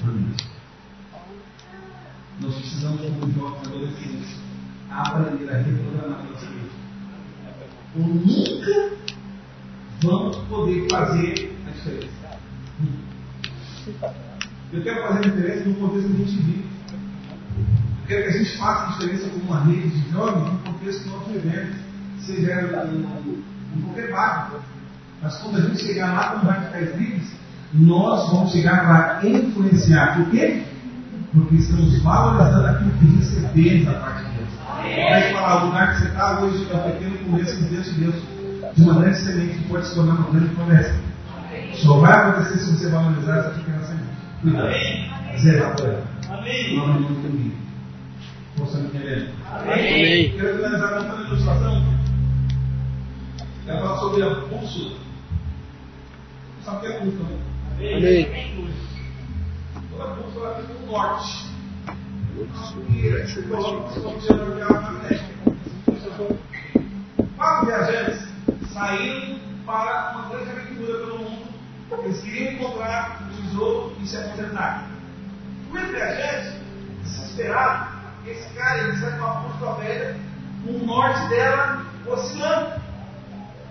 Amém. 0.03 0.58
Nós 2.41 2.55
precisamos, 2.55 3.01
como 3.01 3.33
jovens 3.33 3.67
adolescentes, 3.67 4.37
aprender 4.91 5.51
a 5.51 5.59
reprogramar 5.59 6.25
nossa 6.25 6.47
mente. 6.47 6.79
Ou 7.97 8.07
nunca 8.07 8.97
vamos 10.03 10.37
poder 10.49 10.87
fazer 10.89 11.57
a 11.67 11.71
diferença. 11.71 12.39
Eu 14.73 14.83
quero 14.83 15.03
fazer 15.03 15.19
a 15.19 15.31
diferença 15.31 15.69
no 15.69 15.75
contexto 15.77 16.09
que 16.09 16.15
a 16.15 16.27
gente 16.27 16.37
vive. 16.43 16.69
Eu 18.03 18.07
quero 18.07 18.23
que 18.23 18.29
a 18.29 18.43
gente 18.43 18.59
faça 18.59 18.85
a 18.85 18.99
diferença 18.99 19.29
como 19.31 19.45
uma 19.45 19.65
rede 19.65 19.89
de 19.89 20.11
jovens 20.11 20.53
no 20.53 20.59
contexto 20.61 21.03
que 21.03 21.09
nós 21.09 21.27
vivemos. 21.27 21.77
Seja 22.21 22.87
em, 22.87 23.83
qualquer 23.83 24.13
barco. 24.13 24.61
Mas 25.21 25.37
quando 25.39 25.57
a 25.57 25.61
gente 25.63 25.85
chegar 25.85 26.13
lá 26.13 26.29
como 26.31 26.51
radicais 26.51 26.97
livres, 26.97 27.33
nós 27.73 28.31
vamos 28.31 28.53
chegar 28.53 28.87
para 28.87 29.29
influenciar. 29.29 30.17
Por 30.17 30.31
quê? 30.31 30.63
Porque 31.33 31.57
estamos 31.57 32.03
valorizando 32.03 32.67
aquilo 32.67 32.91
que 32.93 33.17
recebemos 33.17 33.85
da 33.85 33.93
parte 34.01 34.25
de 34.25 34.39
Deus. 34.39 34.49
Vai 35.11 35.33
falar, 35.33 35.63
o 35.63 35.67
lugar 35.67 35.93
que 35.93 36.01
você 36.01 36.09
está 36.09 36.41
hoje 36.41 36.67
é 36.71 36.77
um 36.77 36.91
pequeno 36.91 37.19
começo 37.19 37.57
de 37.57 37.65
Deus 37.65 37.85
de 37.87 38.01
Deus. 38.01 38.15
De 38.75 38.83
uma 38.83 39.01
grande 39.01 39.19
semente 39.19 39.59
que 39.59 39.69
pode 39.69 39.87
se 39.87 39.95
tornar 39.95 40.15
uma 40.15 40.31
grande 40.31 40.55
promessa. 40.55 41.01
Só 41.75 41.99
vai 42.01 42.13
acontecer 42.13 42.59
se 42.59 42.77
você 42.77 42.91
valorizar 42.91 43.37
essa 43.39 43.51
pequena 43.51 43.83
semente. 43.83 44.09
Cuidado. 44.43 45.39
Zerar 45.39 45.77
por 45.77 45.87
ela. 45.87 46.05
Amém. 46.31 46.77
Não 46.77 46.85
é 46.85 46.99
muito 46.99 47.23
caminho. 47.23 47.53
Você 48.57 48.79
me 48.79 48.87
entendendo? 48.89 49.31
Amém. 49.51 50.33
Quero 50.33 50.57
finalizar 50.57 50.91
com 50.91 51.15
uma 51.15 51.27
ilustração. 51.27 51.85
Ela 53.67 53.81
fala 53.81 53.99
sobre 53.99 54.23
a 54.23 54.35
bússola. 54.35 54.97
Sabe 56.65 56.77
o 56.77 56.81
que 56.81 56.87
é 56.87 57.01
bússola? 57.01 57.29
né? 57.29 57.97
Amém. 57.97 58.69
Toda 59.99 60.15
bússola 60.15 60.55
tem 60.55 60.77
um 60.77 60.93
norte. 60.93 61.49
Quatro 67.37 67.67
viajantes 67.67 68.29
saíram 68.73 69.41
para 69.67 70.13
uma 70.13 70.29
grande 70.29 70.51
aventura 70.51 70.99
pelo 70.99 71.19
mundo. 71.19 71.49
Eles 72.05 72.21
queriam 72.21 72.53
encontrar 72.53 73.23
o 73.23 73.43
tesouro 73.43 73.97
e 74.01 74.07
se 74.07 74.17
aposentar. 74.19 74.89
O 75.67 75.73
primeiro 75.73 75.97
viajante, 75.97 76.61
desesperado, 77.03 77.99
esse 78.25 78.49
cara 78.55 78.79
ele 78.79 78.97
sai 78.99 79.19
com 79.19 79.25
uma 79.25 79.35
bússola 79.41 79.81
velha, 79.81 80.17
com 80.65 80.71
o 80.75 80.87
norte 80.87 81.29
dela 81.29 81.85
oscilando. 82.07 82.81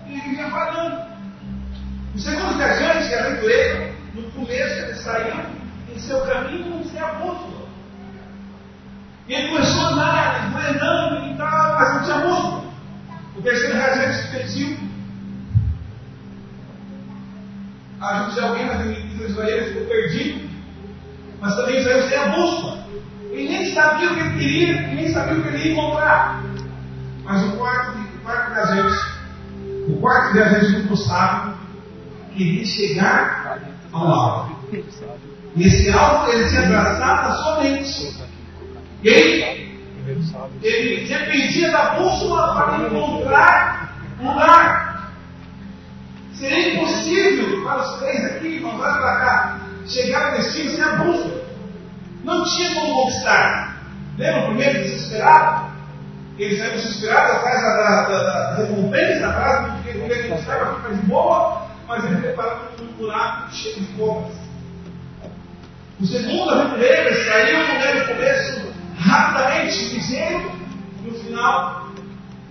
E 0.06 0.12
ele 0.12 0.20
vinha 0.20 0.50
falhando. 0.50 1.08
O 2.14 2.18
segundo 2.18 2.58
viajante, 2.58 3.08
que 3.08 3.14
é 3.14 3.18
aventureiro, 3.18 3.94
no 4.12 4.30
começo 4.32 4.74
ele 4.74 4.94
saiu 4.94 5.57
em 5.98 6.00
seu 6.00 6.20
caminho 6.20 6.84
sem 6.84 7.00
a 7.00 7.14
bússola. 7.14 7.68
E 9.26 9.34
ele 9.34 9.48
começou 9.48 9.82
a 9.82 9.88
andar, 9.90 10.46
esmorenando 10.46 11.26
e 11.26 11.36
tal, 11.36 11.74
mas 11.74 11.94
não 11.94 12.04
tinha 12.04 12.18
bússola. 12.18 12.64
O 13.36 13.42
terceiro 13.42 13.74
viajante 13.74 14.16
se 14.16 14.28
pediu. 14.28 14.78
A 18.00 18.20
ajuda 18.20 18.32
de 18.32 18.40
alguém, 18.40 18.66
mas 18.66 18.86
em 18.86 19.26
Israel 19.26 19.64
ficou 19.66 19.86
perdido. 19.86 20.48
Mas 21.40 21.56
também 21.56 21.82
saiu 21.82 22.08
sem 22.08 22.16
a 22.16 22.28
bússola. 22.28 22.86
Ele 23.32 23.48
nem 23.48 23.74
sabia 23.74 24.10
o 24.10 24.14
que 24.14 24.20
ele 24.20 24.38
queria, 24.38 24.82
e 24.82 24.94
nem 24.94 25.12
sabia 25.12 25.34
o 25.34 25.42
que 25.42 25.48
ele 25.48 25.58
ia 25.58 25.72
encontrar. 25.72 26.42
Mas 27.24 27.42
o 27.42 27.56
quarto, 27.56 27.98
o 27.98 28.18
quarto 28.20 28.54
viajante, 28.54 29.18
o 29.88 30.00
quarto 30.00 30.32
viajante 30.32 30.82
do 30.82 30.96
sábio, 30.96 31.54
queria 32.34 32.64
chegar 32.64 33.58
ao 33.92 34.06
alvo. 34.06 34.58
E 35.56 35.66
esse 35.66 35.90
alvo 35.90 36.30
ele 36.30 36.48
tinha 36.48 36.68
traçado 36.68 37.28
na 37.28 37.34
sua 37.34 37.62
mente. 37.62 38.14
E 39.02 39.08
ele, 39.08 39.78
ele 40.62 41.06
dependia 41.06 41.70
da 41.70 41.94
bússola 41.94 42.54
para 42.54 42.86
encontrar 42.86 43.94
um 44.20 44.32
lugar. 44.32 45.12
Seria 46.34 46.74
impossível 46.74 47.64
para 47.64 47.82
os 47.82 47.98
três 47.98 48.24
aqui, 48.24 48.58
vamos 48.60 48.80
lá 48.80 48.92
para 48.94 49.16
cá, 49.20 49.60
chegar 49.86 50.26
ao 50.26 50.38
destino 50.38 50.70
sem 50.70 50.84
a 50.84 50.96
bússola. 50.96 51.42
Não 52.22 52.44
tinha 52.44 52.74
como 52.74 52.94
conquistar. 52.94 53.76
Lembra 54.16 54.42
o 54.42 54.46
primeiro 54.46 54.82
desesperado? 54.82 55.68
Ele 56.38 56.56
saiu 56.56 56.72
desesperado 56.72 57.32
atrás 57.32 57.62
da, 57.62 57.74
da, 57.74 58.02
da, 58.02 58.22
da 58.22 58.54
recompensa, 58.56 59.28
atrás 59.28 59.72
do 59.72 59.82
que 59.82 59.88
ele 59.88 60.08
queria 60.08 60.28
conquistar 60.28 60.58
para 60.58 60.74
ficar 60.74 60.88
de 60.90 61.06
boa, 61.06 61.66
mas 61.88 62.04
ele 62.04 62.16
preparou 62.16 62.58
um 62.80 62.86
buraco 62.96 63.52
cheio 63.52 63.80
de 63.80 63.86
cobras. 63.94 64.47
O 66.00 66.06
segundo 66.06 66.50
aventureiro 66.50 67.12
saiu 67.24 67.58
no 67.58 68.06
começo 68.06 68.72
rapidamente, 69.00 69.96
e 69.96 71.04
no 71.04 71.12
final 71.12 71.88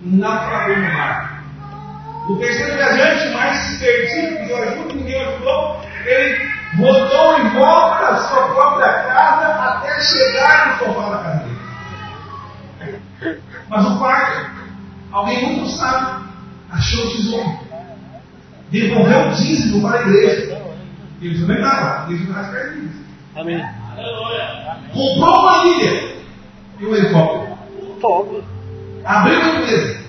naufragou 0.02 0.76
no 0.76 0.92
mar. 0.92 1.44
O 2.28 2.36
terceiro 2.36 2.74
viajante, 2.74 3.34
mais 3.34 3.78
perdido, 3.78 4.36
pediu 4.36 4.56
ajuda, 4.58 4.94
ninguém 4.94 5.24
ajudou, 5.24 5.80
ele 6.04 6.50
rodou 6.76 7.38
em 7.38 7.48
volta 7.54 8.12
da 8.12 8.16
sua 8.16 8.48
própria 8.48 8.92
casa 9.04 9.46
até 9.46 9.98
chegar 9.98 10.68
no 10.68 10.78
sofá 10.84 11.08
da 11.08 11.18
casa 11.22 11.44
dele. 11.44 13.42
Mas 13.66 13.86
o 13.86 13.98
quarto, 13.98 14.50
alguém 15.10 15.56
muito 15.56 15.70
sábio, 15.70 16.28
achou 16.70 17.06
o 17.06 17.10
tesouro. 17.12 17.58
Devolveu 18.70 19.28
o 19.28 19.32
dízimo 19.32 19.80
para 19.80 20.00
a 20.00 20.02
igreja. 20.02 20.62
Ele 21.22 21.40
também 21.40 21.56
estava, 21.56 22.12
ele 22.12 22.24
não 22.24 22.40
estava 22.42 22.52
perdido. 22.52 23.07
Amém. 23.38 23.64
Comprou 24.92 25.40
uma 25.40 25.64
ilha 25.66 26.16
e 26.80 26.86
um 26.86 26.94
helicóptero. 26.94 27.56
Top. 28.00 28.42
Abriu 29.04 29.40
uma 29.40 29.60
empresa. 29.60 30.00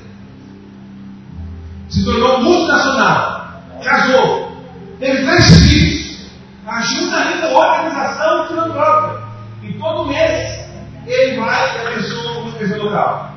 Se 1.90 2.04
tornou 2.06 2.42
multinacional. 2.42 3.62
Casou. 3.84 4.52
Teve 5.00 5.26
três 5.26 5.46
filhos. 5.60 6.32
Ajuda 6.66 7.18
ainda 7.18 7.48
a 7.48 7.58
organização 7.58 8.48
filantrópica. 8.48 9.24
E 9.62 9.74
todo 9.74 10.08
mês 10.08 10.66
ele 11.06 11.40
vai 11.40 11.78
e 11.78 11.88
abençoa 11.88 12.40
uma 12.40 12.50
igreja 12.50 12.78
local. 12.78 13.34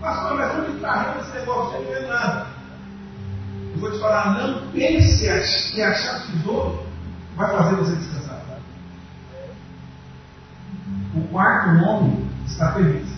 Pastor, 0.00 0.36
mas 0.36 0.58
onde 0.58 0.76
está 0.76 1.16
esse 1.20 1.38
negócio? 1.38 1.80
Não 1.82 1.94
é 1.94 2.00
nada. 2.00 2.46
Eu 3.74 3.80
vou 3.80 3.90
te 3.90 3.98
falar, 3.98 4.38
não 4.38 4.70
pense 4.72 5.74
que 5.74 5.82
achar 5.82 6.22
tesouro 6.26 6.85
vai 7.36 7.56
fazer 7.56 7.76
você 7.76 7.96
descansar. 7.96 8.42
O 11.14 11.20
quarto 11.28 11.84
homem 11.84 12.26
está 12.46 12.72
feliz. 12.72 13.08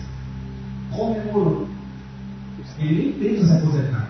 Comemorou. 0.91 1.67
Ele 2.77 2.93
nem 2.93 3.13
pensa 3.13 3.45
se 3.45 3.57
aposentar. 3.57 4.07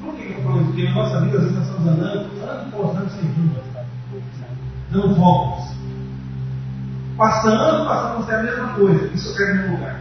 Por 0.00 0.14
que 0.14 0.32
eu 0.32 0.42
falando 0.42 0.60
isso? 0.60 0.66
Porque 0.66 0.84
na 0.84 0.94
nossa 0.94 1.20
vida, 1.20 1.38
às 1.38 1.42
vezes, 1.44 1.58
nós 1.58 1.66
estamos 1.66 1.88
andando, 1.88 2.42
andando 2.42 2.70
por 2.70 2.96
anos 2.96 3.12
sem 3.12 3.28
rumo. 3.30 3.56
Dando 4.90 5.14
voltas. 5.16 5.76
Passando, 7.16 7.88
passando, 7.88 8.24
você 8.24 8.32
é 8.32 8.36
a 8.36 8.42
mesma 8.42 8.68
coisa. 8.74 9.06
Isso 9.12 9.36
quero 9.36 9.66
no 9.66 9.72
lugar. 9.72 10.00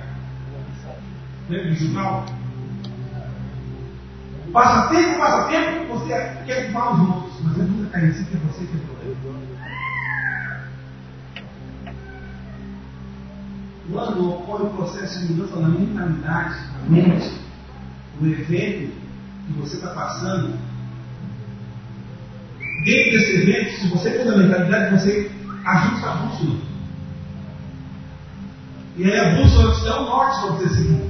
Lembra 1.49 1.71
de 1.71 1.87
Jugal? 1.87 2.25
Passa 4.57 4.87
tempo, 4.87 5.19
passa 5.19 5.47
tempo, 5.49 5.93
você 5.93 6.07
quer 6.47 6.71
culpar 6.71 6.93
os 6.95 7.09
outros, 7.09 7.41
mas 7.43 7.59
ele 7.59 7.69
nunca 7.69 7.99
si 7.99 8.25
que 8.25 8.35
é 8.35 8.39
você 8.39 8.65
que 8.65 8.71
tem 8.71 8.81
problema. 8.87 9.17
Quando 13.91 14.29
ocorre 14.31 14.63
o 14.63 14.69
processo 14.71 15.19
de 15.19 15.33
mudança 15.33 15.59
na 15.59 15.67
mentalidade, 15.67 16.55
na 16.73 16.89
mente, 16.89 17.39
o 18.19 18.25
evento 18.25 18.95
que 19.45 19.53
você 19.59 19.75
está 19.75 19.89
passando, 19.89 20.57
dentro 22.83 23.11
desse 23.11 23.35
evento, 23.35 23.79
se 23.79 23.87
você 23.89 24.09
tem 24.09 24.27
a 24.27 24.37
mentalidade, 24.37 24.99
você 24.99 25.31
ajusta 25.65 26.09
a 26.09 26.15
bússola. 26.15 26.59
E 28.95 29.03
aí 29.03 29.19
a 29.19 29.35
bússola 29.35 29.75
te 29.75 29.83
dá 29.85 30.01
o 30.01 30.05
norte 30.05 30.41
para 30.41 30.51
você 30.53 30.69
seguir. 30.69 31.06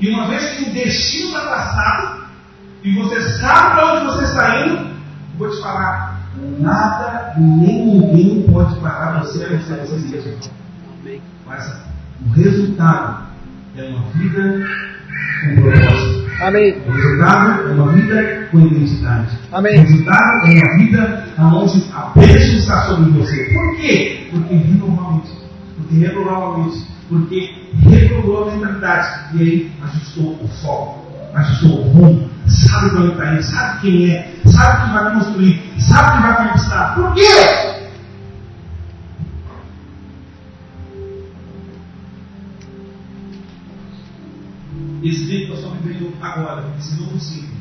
E 0.00 0.08
uma 0.08 0.28
vez 0.28 0.56
que 0.56 0.70
o 0.70 0.72
destino 0.72 1.28
está 1.28 1.40
traçado, 1.40 2.20
e 2.82 2.94
você 2.94 3.20
sabe 3.38 3.74
para 3.74 3.94
onde 3.94 4.06
você 4.06 4.24
está 4.24 4.66
indo, 4.66 4.90
vou 5.36 5.50
te 5.50 5.60
falar, 5.60 6.20
nada 6.58 7.34
e 7.36 7.40
nem 7.40 7.86
ninguém 7.86 8.42
pode 8.50 8.78
parar 8.80 9.20
você 9.20 9.44
a 9.44 9.50
não 9.50 9.60
ser 9.60 9.76
você 9.76 9.96
mesmo. 9.96 10.50
Mas 11.46 11.82
o 12.26 12.30
resultado 12.32 13.26
é 13.76 13.84
uma 13.84 14.02
vida 14.12 14.66
com 15.40 15.62
propósito. 15.62 16.30
Amém. 16.42 16.82
O 16.86 16.90
resultado 16.92 17.68
é 17.68 17.72
uma 17.72 17.92
vida 17.92 18.48
com 18.50 18.60
identidade. 18.60 19.38
Amém. 19.52 19.78
O 19.78 19.82
resultado 19.82 20.46
é 20.46 20.52
uma 20.52 20.76
vida 20.76 21.24
onde 21.38 21.84
a 21.92 22.12
bênção 22.14 22.58
está 22.58 22.82
sobre 22.86 23.10
você. 23.10 23.44
Por 23.52 23.76
quê? 23.76 24.28
Porque 24.30 24.54
renovou 24.54 25.06
a 25.06 25.12
mente. 25.12 25.30
Porque 25.76 25.94
renovou 25.96 26.54
a 26.54 26.58
mente. 26.58 26.86
Porque 27.10 27.66
renovou 27.82 28.48
a 28.48 28.54
mentalidade. 28.54 29.36
E 29.36 29.42
aí 29.42 29.72
ajustou 29.82 30.38
o 30.40 30.48
foco. 30.62 31.10
Ajustou 31.34 31.80
o 31.80 31.90
rumo. 31.90 32.30
Sabe 32.46 32.90
para 32.90 33.00
onde 33.00 33.12
está 33.12 33.32
indo. 33.34 33.42
Sabe 33.42 33.80
quem 33.80 34.10
é. 34.10 34.34
Sabe 34.46 34.76
o 34.76 34.86
que 34.86 34.92
vai 34.92 35.14
construir. 35.14 35.74
Sabe 35.80 36.08
o 36.08 36.12
que 36.12 36.22
vai 36.22 36.48
conquistar. 36.48 36.94
Por 36.94 37.14
quê? 37.14 37.80
Esse 45.02 45.26
tempo 45.26 45.42
que 45.42 45.48
nós 45.48 45.58
estamos 45.58 45.78
vivendo 45.82 46.12
agora, 46.20 46.64
esse 46.78 47.00
novo 47.00 47.18
ciclo. 47.18 47.56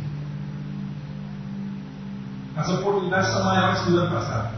As 2.55 2.69
oportunidades 2.69 3.29
são 3.29 3.45
maiores 3.45 3.79
que 3.79 3.91
o 3.91 3.97
ano 3.97 4.11
passado. 4.11 4.49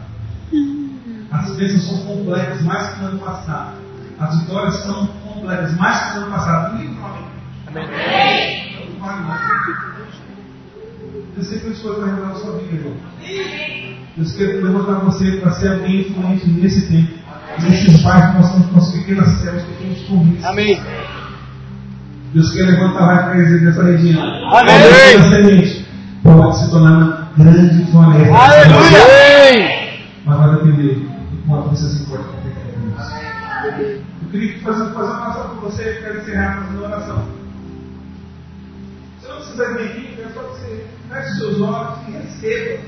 As 1.30 1.56
bênçãos 1.56 1.84
são 1.84 2.06
completas 2.06 2.60
mais 2.62 2.94
que 2.94 3.04
o 3.04 3.06
ano 3.06 3.18
passado. 3.20 3.81
As 4.22 4.38
vitórias 4.40 4.76
são 4.84 5.06
completas 5.24 5.76
mais 5.76 6.12
que 6.12 6.18
o 6.18 6.22
ano 6.22 6.30
passado. 6.30 6.76
Ninguém 6.76 6.94
fala 6.94 7.18
amém. 7.66 7.84
Amém. 7.84 8.88
Não 8.88 9.04
vale 9.04 9.22
não. 9.22 9.52
Eu 11.36 11.42
sei 11.42 11.58
que 11.58 11.64
Deus 11.64 11.82
foi 11.82 11.96
para 11.96 12.06
revelar 12.06 12.30
a 12.30 12.34
sua 12.36 12.58
vida, 12.58 12.74
irmão. 12.74 12.96
Deus 14.16 14.32
quer 14.36 14.62
levantar 14.62 15.00
você 15.00 15.38
para 15.38 15.50
ser 15.52 15.72
alguém 15.72 16.02
influente 16.02 16.46
nesse 16.50 16.86
tempo. 16.86 17.20
Nesses 17.62 18.00
bairros 18.02 18.30
que 18.30 18.38
nós 18.38 18.52
temos 18.52 18.66
com 18.70 18.78
as 18.78 18.92
pequenas 18.92 19.28
células, 19.40 19.64
pequenos 19.64 20.02
convites. 20.02 20.44
Amém. 20.44 20.82
Deus 22.32 22.52
quer 22.52 22.62
levantar 22.62 23.06
mais 23.06 23.26
presença 23.26 23.64
nessa 23.64 23.82
região. 23.82 24.22
Amém. 24.22 24.74
Essa 24.74 25.30
semente 25.30 25.86
pode 26.22 26.58
se 26.58 26.70
tornar 26.70 26.96
uma 26.96 27.28
grande 27.36 27.90
floresta. 27.90 28.34
Aleluia. 28.36 30.02
Mas 30.24 30.38
vai 30.38 30.54
depender 30.54 30.94
do 30.94 31.42
quanto 31.48 31.70
você 31.70 31.88
se 31.88 32.02
importa 32.04 32.24
com 32.24 32.40
Deus. 32.40 33.31
Eu 33.64 34.30
queria 34.30 34.60
fazer, 34.60 34.92
fazer 34.92 35.10
uma 35.12 35.22
oração 35.22 35.48
com 35.50 35.60
você 35.60 35.82
e 35.82 36.02
quero 36.02 36.18
encerrar 36.18 36.62
fazendo 36.62 36.78
uma 36.78 36.88
oração. 36.88 37.28
Você 39.20 39.28
não 39.28 39.36
precisa 39.36 39.74
vir 39.74 39.84
aqui, 39.84 40.08
eu 40.10 40.16
quero 40.16 40.34
só 40.34 40.42
que 40.42 40.48
você 40.48 40.86
feche 41.08 41.34
seus 41.36 41.60
olhos 41.60 42.08
e 42.08 42.10
receba. 42.10 42.82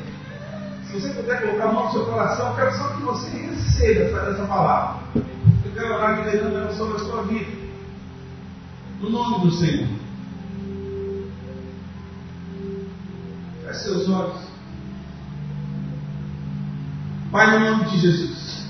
Se 0.86 1.00
você 1.00 1.08
puder 1.10 1.42
colocar 1.42 1.64
a 1.64 1.72
mão 1.72 1.84
no 1.84 1.92
seu 1.92 2.06
coração, 2.06 2.48
eu 2.48 2.56
quero 2.56 2.76
só 2.76 2.88
que 2.88 3.02
você 3.02 3.30
receba 3.36 4.30
essa, 4.30 4.46
palavra. 4.46 5.02
Eu 5.14 5.72
quero 5.72 5.94
orar 5.94 6.24
liberando 6.24 6.74
sobre 6.74 6.96
a 6.96 7.00
sua 7.00 7.22
vida. 7.22 7.52
No 9.00 9.10
nome 9.10 9.44
do 9.44 9.52
Senhor. 9.52 9.88
Feche 13.64 13.78
seus 13.80 14.08
olhos. 14.08 14.44
Pai, 17.30 17.58
no 17.58 17.70
nome 17.70 17.90
de 17.90 17.98
Jesus, 17.98 18.63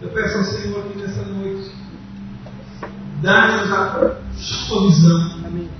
eu 0.00 0.08
peço 0.08 0.38
ao 0.38 0.44
Senhor 0.44 0.80
aqui 0.80 0.98
nessa 0.98 1.22
noite, 1.22 1.70
dá-nos 3.22 3.70
a 3.70 4.16
sua 4.34 4.88
visão. 4.88 5.40
Amém. 5.46 5.70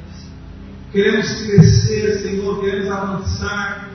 Queremos 0.92 1.26
crescer, 1.42 2.18
Senhor, 2.20 2.60
queremos 2.60 2.90
avançar, 2.90 3.88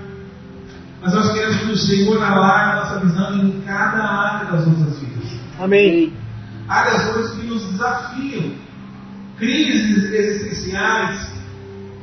mas 1.01 1.13
nós 1.13 1.31
queremos 1.31 1.57
que 1.57 1.71
o 1.71 1.77
Senhor 1.77 2.23
alargue 2.23 2.71
a 2.71 2.75
nossa 2.75 2.99
visão 3.05 3.37
em 3.37 3.61
cada 3.61 4.03
área 4.03 4.51
das 4.51 4.67
nossas 4.67 4.99
vidas. 4.99 5.39
Amém. 5.59 6.13
Áreas 6.67 7.15
hoje 7.15 7.41
que 7.41 7.47
nos 7.47 7.63
desafiam, 7.71 8.55
crises 9.37 10.11
existenciais, 10.11 11.31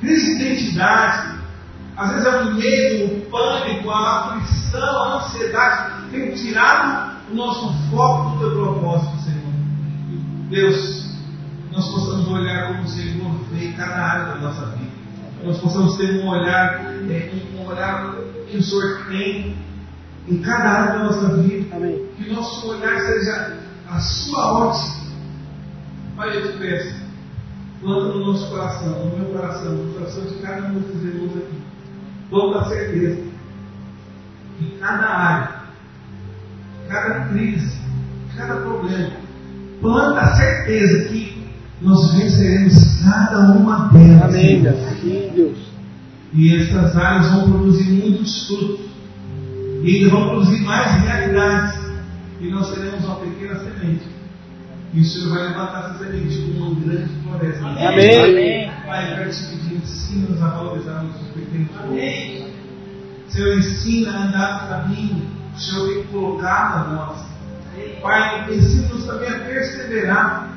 crise 0.00 0.38
de 0.38 0.44
identidade, 0.44 1.38
às 1.96 2.10
vezes 2.10 2.26
é 2.26 2.36
o 2.36 2.54
medo, 2.54 3.16
o 3.16 3.20
pânico, 3.30 3.90
a 3.90 4.36
aflição, 4.36 5.02
a 5.02 5.16
ansiedade 5.16 6.02
que 6.02 6.10
tem 6.10 6.34
tirado 6.34 7.11
o 7.32 7.34
nosso 7.34 7.72
foco 7.90 8.30
do 8.30 8.38
teu 8.38 8.50
propósito, 8.50 9.16
Senhor. 9.24 9.52
Deus, 10.50 11.10
nós 11.72 11.88
possamos 11.88 12.28
olhar 12.28 12.68
como 12.68 12.82
o 12.82 12.88
Senhor 12.88 13.32
vê 13.50 13.68
em 13.68 13.72
cada 13.72 13.96
área 13.96 14.34
da 14.34 14.40
nossa 14.40 14.66
vida. 14.66 14.92
Nós 15.42 15.58
possamos 15.58 15.96
ter 15.96 16.22
um 16.22 16.28
olhar, 16.28 16.84
é, 17.10 17.32
um 17.56 17.66
olhar 17.66 18.14
que 18.48 18.58
o 18.58 18.62
Senhor 18.62 19.06
tem 19.08 19.56
em 20.28 20.38
cada 20.42 20.64
área 20.64 20.92
da 20.98 21.04
nossa 21.04 21.36
vida. 21.38 21.74
Amém. 21.74 22.06
Que 22.16 22.30
o 22.30 22.34
nosso 22.34 22.68
olhar 22.68 23.00
seja 23.00 23.58
a 23.88 23.98
sua 23.98 24.52
ótica. 24.52 25.02
Pai, 26.16 26.36
eu 26.36 26.52
te 26.52 26.58
peço, 26.58 26.94
planta 27.80 28.14
no 28.14 28.26
nosso 28.26 28.48
coração, 28.50 29.06
no 29.06 29.18
meu 29.18 29.30
coração, 29.30 29.72
no 29.72 29.94
coração 29.94 30.24
de 30.26 30.34
cada 30.34 30.68
um 30.68 30.80
dos 30.80 31.02
irmãos 31.02 31.36
aqui, 31.38 31.62
toda 32.30 32.60
a 32.60 32.64
certeza 32.68 33.22
que 34.58 34.76
cada 34.78 35.06
área, 35.06 35.61
cada 36.92 37.24
crise, 37.30 37.78
cada 38.36 38.56
problema, 38.56 39.12
planta 39.80 40.20
a 40.20 40.36
certeza 40.36 41.08
que 41.08 41.42
nós 41.80 42.14
venceremos 42.14 43.02
cada 43.02 43.52
uma 43.56 43.88
delas. 43.88 44.22
Amém. 44.22 44.62
Sim, 45.00 45.32
Deus. 45.34 45.58
E 46.34 46.56
essas 46.56 46.96
áreas 46.96 47.30
vão 47.32 47.50
produzir 47.50 47.90
muitos 47.90 48.46
frutos. 48.46 48.92
E 49.82 49.96
ainda 49.96 50.10
vão 50.10 50.28
produzir 50.28 50.62
mais 50.62 51.02
realidades. 51.02 51.80
E 52.40 52.50
nós 52.50 52.68
seremos 52.68 53.04
uma 53.04 53.16
pequena 53.16 53.58
semente. 53.58 54.06
E 54.94 55.00
o 55.00 55.04
Senhor 55.04 55.30
vai 55.30 55.48
levantar 55.48 55.90
essa 55.90 56.04
semente 56.04 56.38
como 56.42 56.70
uma 56.70 56.80
grande 56.80 57.12
floresta. 57.24 57.66
Amém. 57.66 58.70
Pai, 58.86 59.12
eu 59.12 59.16
quero 59.16 59.30
te 59.30 59.44
pedir, 59.46 59.76
ensina-nos 59.76 60.42
a 60.42 60.48
valorizar 60.48 61.02
nossos 61.02 61.28
pequenos 61.28 61.68
frutos. 61.72 62.52
Senhor, 63.28 63.58
ensina 63.58 64.12
a 64.12 64.26
andar 64.26 64.62
no 64.62 64.68
caminho 64.68 65.31
o 65.54 65.58
Senhor 65.58 65.88
tem 65.88 66.04
colocado 66.04 66.76
a 66.76 66.90
nós. 66.92 67.32
Pai, 68.00 68.52
ensina-nos 68.52 69.06
também 69.06 69.28
a 69.28 69.38
perseverar. 69.40 70.48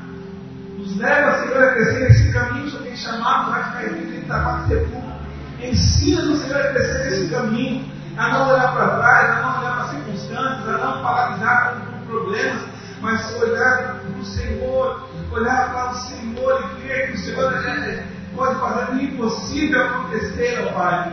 Nos 0.78 0.96
leva, 0.96 1.38
Senhor, 1.38 1.62
a 1.62 1.72
crescer 1.72 2.00
nesse 2.00 2.32
caminho 2.32 2.62
que 2.62 2.68
o 2.68 2.70
Senhor 2.70 2.82
tem 2.84 2.96
chamado, 2.96 3.50
vai 3.50 3.64
ficar 3.64 3.98
em 3.98 4.18
Itapac 4.18 4.68
Sepulcro. 4.68 5.16
Ensina-nos, 5.62 6.40
Senhor, 6.40 6.60
a 6.60 6.72
crescer 6.72 7.04
nesse 7.04 7.28
caminho, 7.28 7.90
a 8.16 8.28
não 8.28 8.48
olhar 8.50 8.72
para 8.72 8.98
trás, 8.98 9.30
a 9.30 9.42
não 9.42 9.60
olhar 9.60 9.76
para 9.76 9.88
circunstâncias, 9.88 10.68
a 10.68 10.78
não 10.78 11.02
paralisar 11.02 11.74
com 11.74 12.06
problemas, 12.06 12.62
mas 13.00 13.42
olhar 13.42 14.00
para 14.00 14.20
o 14.20 14.24
Senhor, 14.24 15.08
olhar 15.30 15.72
para 15.72 15.90
o 15.90 15.94
Senhor 15.94 16.64
e 16.64 16.82
crer 16.82 17.12
que 17.12 17.16
o 17.16 17.18
Senhor 17.18 17.52
é- 17.54 18.06
pode 18.34 18.60
fazer 18.60 18.92
o 18.92 19.00
impossível 19.00 19.82
acontecer, 19.82 20.68
ó 20.68 20.72
Pai. 20.72 21.12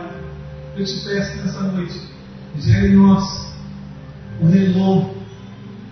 Eu 0.76 0.84
te 0.84 1.04
peço 1.04 1.36
nessa 1.38 1.60
noite, 1.60 2.10
gere 2.56 2.88
em 2.88 2.96
nós 2.96 3.53
o 4.40 4.46
renovo, 4.46 5.14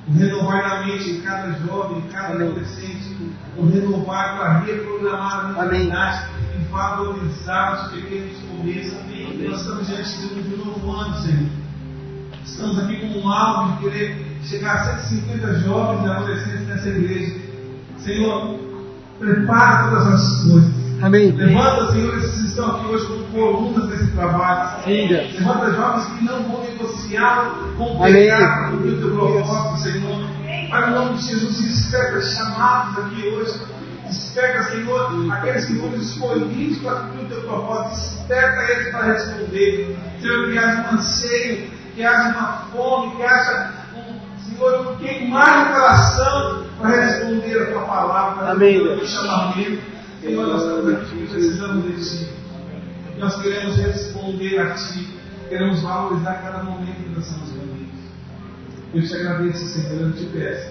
o 0.08 0.12
renovar 0.12 0.68
na 0.68 0.86
mente 0.86 1.10
em 1.10 1.20
cada 1.20 1.52
jovem, 1.52 1.98
em 1.98 2.08
cada 2.08 2.34
Amém. 2.34 2.48
adolescente, 2.48 3.16
o 3.56 3.66
renovar 3.66 4.36
para 4.36 4.58
reprogramar 4.60 5.32
a 5.32 5.40
Amém. 5.40 5.80
mentalidade 5.80 6.26
e 6.58 6.64
valorizar 6.70 7.86
os 7.86 7.92
pequenos 7.92 8.38
começos. 8.42 8.94
Nós 9.48 9.60
estamos 9.60 9.86
diante 9.86 10.18
de 10.18 10.42
de 10.42 10.54
um 10.54 10.64
novo 10.64 10.92
ano, 10.92 11.16
Senhor. 11.22 11.48
Estamos 12.44 12.78
aqui 12.80 12.96
com 12.96 13.20
um 13.20 13.28
alvo 13.32 13.72
de 13.72 13.78
querer 13.90 14.26
chegar 14.42 14.74
a 14.74 14.98
150 14.98 15.60
jovens 15.60 16.04
e 16.04 16.10
adolescentes 16.10 16.66
nessa 16.66 16.88
igreja. 16.88 17.40
Senhor, 17.98 18.58
prepara 19.18 19.88
todas 19.88 20.06
as 20.08 20.42
coisas. 20.42 20.81
Amém. 21.02 21.32
Levanta, 21.32 21.90
Senhor, 21.92 22.16
esses 22.16 22.40
que 22.40 22.46
estão 22.46 22.76
aqui 22.76 22.86
hoje 22.86 23.06
como 23.06 23.24
colunas 23.24 23.88
desse 23.88 24.12
trabalho. 24.12 24.84
Deus. 24.86 25.34
Levanta 25.34 25.72
jovens 25.72 26.06
que 26.06 26.24
não 26.24 26.42
vão 26.44 26.62
negociar 26.62 27.54
com 27.76 27.96
o 27.96 28.02
pecado 28.04 28.38
para 28.38 28.70
cumprir 28.70 28.92
o 28.92 28.98
teu 28.98 29.10
propósito, 29.10 29.78
Senhor. 29.82 30.70
Pai, 30.70 30.90
no 30.90 30.96
nome 30.96 31.18
de 31.18 31.26
Jesus, 31.26 31.60
desperta 31.60 32.22
chamados 32.22 33.04
aqui 33.04 33.26
hoje. 33.26 33.60
Desperta, 34.06 34.62
Senhor, 34.70 35.32
aqueles 35.32 35.64
que 35.64 35.78
foram 35.80 35.96
escolhidos 35.96 36.78
para 36.78 36.94
cumprir 37.00 37.24
o 37.24 37.28
teu 37.28 37.40
propósito. 37.42 38.18
Desperta 38.28 38.72
eles 38.72 38.92
para 38.92 39.12
responder. 39.12 39.98
Senhor, 40.20 40.50
que 40.52 40.58
haja 40.58 40.82
um 40.82 40.94
anseio, 40.94 41.70
que 41.96 42.04
haja 42.04 42.28
uma 42.28 42.52
fome, 42.72 43.16
que 43.16 43.22
haja 43.24 43.72
um, 43.96 44.40
Senhor, 44.40 44.96
queimar 44.98 45.64
no 45.64 45.74
coração 45.74 46.64
para 46.78 46.90
responder 46.90 47.60
a 47.60 47.72
tua 47.72 47.82
palavra, 47.82 48.52
Amém, 48.52 48.80
o 48.80 48.98
teu 48.98 49.06
chamamento. 49.08 49.91
Senhor, 50.22 50.46
nós 50.46 50.62
estamos 50.62 50.94
aqui 50.94 51.26
precisamos 51.26 51.84
de 51.84 51.94
Ti. 51.94 52.32
Nós 53.18 53.42
queremos 53.42 53.76
responder 53.76 54.56
a 54.60 54.74
Ti. 54.74 55.18
Queremos 55.48 55.82
valorizar 55.82 56.34
cada 56.34 56.62
momento 56.62 56.94
que 56.94 57.08
nós 57.08 57.26
estamos 57.26 57.50
reunidos. 57.50 57.98
Eu 58.94 59.02
te 59.02 59.14
agradeço, 59.16 59.66
Senhor, 59.66 60.00
eu 60.00 60.12
te 60.12 60.24
peço. 60.26 60.70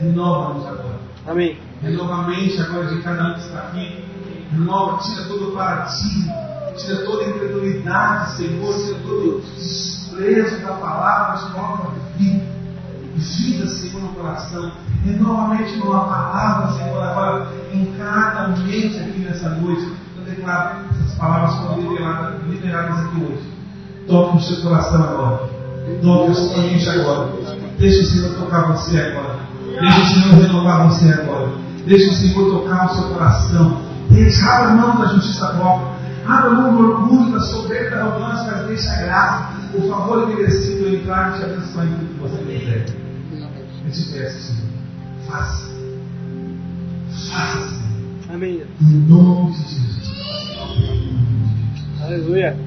Renova-nos 0.00 0.66
agora. 0.66 0.98
Amém. 1.26 1.58
Renova 1.82 2.14
a 2.14 2.26
mente 2.26 2.58
agora 2.58 2.86
de 2.86 3.02
cada 3.02 3.22
um 3.22 3.34
que 3.34 3.40
está 3.40 3.58
aqui. 3.58 4.02
Renova, 4.50 4.98
tira 5.02 5.24
todo 5.24 5.50
o 5.50 5.52
paradigma. 5.52 6.32
Tira 6.78 7.04
toda 7.04 7.24
a 7.24 7.28
incredulidade, 7.28 8.36
Senhor. 8.38 8.74
Tira 8.78 8.98
todo 9.00 9.36
o 9.36 9.40
desprezo 9.42 10.62
da 10.62 10.72
palavra, 10.72 11.32
mas 11.34 11.52
coloca 11.52 11.92
vida. 12.16 12.55
Vida, 13.16 13.66
Senhor, 13.66 14.02
no 14.02 14.08
coração. 14.08 14.72
Renova 15.04 15.42
a 15.42 15.48
mente 15.48 15.76
numa 15.76 16.04
palavra, 16.04 16.72
Senhor, 16.72 17.02
agora 17.02 17.46
em 17.72 17.86
cada 17.98 18.48
mente 18.48 18.98
aqui 18.98 19.20
nessa 19.20 19.48
noite. 19.50 19.90
Eu 20.18 20.24
declaro 20.24 20.80
essas 20.90 21.14
palavras 21.14 21.54
foram 21.56 21.80
liberadas, 21.80 22.42
liberadas 22.46 23.06
aqui 23.06 23.22
hoje. 23.22 23.52
Toque 24.06 24.36
o 24.36 24.40
seu 24.40 24.62
coração 24.62 25.02
agora. 25.02 25.48
Toque 26.02 26.30
a 26.30 26.34
sua 26.34 26.62
mente 26.62 26.88
agora. 26.90 27.28
Deixa 27.78 28.02
o 28.02 28.06
Senhor 28.06 28.34
tocar 28.34 28.72
você 28.72 29.00
agora. 29.00 29.38
Deixa 29.80 30.00
o 30.00 30.06
Senhor 30.06 30.42
renovar 30.42 30.88
você 30.88 31.12
agora. 31.12 31.52
Deixa 31.86 32.10
o 32.10 32.14
Senhor 32.14 32.50
tocar 32.50 32.86
o 32.86 32.94
seu 32.94 33.08
coração. 33.10 33.80
Deixa, 34.10 34.46
abra 34.46 34.74
mão 34.74 34.96
da 34.96 35.06
justiça 35.06 35.46
própria. 35.48 35.96
Abra 36.26 36.50
mão 36.50 36.74
do 36.74 36.90
orgulho, 36.90 37.32
da 37.32 37.40
soberba, 37.40 37.96
da 37.96 38.02
arrogância, 38.02 38.52
mas 38.52 38.66
deixa 38.66 38.90
a 38.90 38.96
graça, 38.96 39.48
o 39.74 39.88
favor 39.88 40.30
imerecido 40.30 40.88
entrar 40.88 41.34
e 41.34 41.38
te 41.38 41.44
abençoar 41.44 41.86
em 41.86 41.90
tudo 41.90 42.14
que 42.14 42.20
você 42.20 42.36
quiser. 42.38 43.05
Eu 43.86 43.92
te 43.92 44.02
peço, 44.12 44.40
Senhor. 44.40 44.68
Faça. 45.28 45.70
Faça, 47.30 47.68
Senhor. 47.68 48.34
Amém. 48.34 48.64
Em 48.80 48.84
nome 49.08 49.52
de 49.52 49.58
Jesus. 49.62 50.06
Aleluia. 52.02 52.58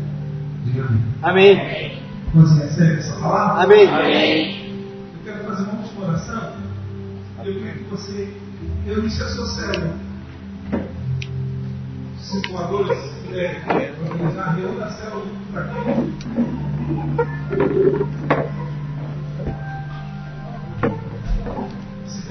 Diga 0.64 0.86
amém. 0.86 1.04
Amém. 1.22 2.00
Você 2.36 2.64
recebe 2.64 3.00
essa 3.00 3.20
palavra? 3.20 3.64
Amém. 3.64 3.84
Eu 5.14 5.20
quero 5.26 5.44
fazer 5.44 5.64
uma 5.64 5.82
última 5.82 6.06
oração. 6.06 6.54
Eu 7.44 7.54
quero 7.64 7.80
que 7.80 7.90
você 7.90 8.34
reunisse 8.86 9.22
a 9.22 9.28
sua 9.28 9.48
célula. 9.48 9.94
Se 12.22 12.38
os 12.38 12.44
doadores 12.44 12.98
puderem 13.26 13.58
é, 13.68 13.94
organizar, 14.10 14.56
reúna 14.56 14.86
a 14.86 14.92
célula 14.92 15.26
para 15.52 15.64
aqui. 15.66 15.80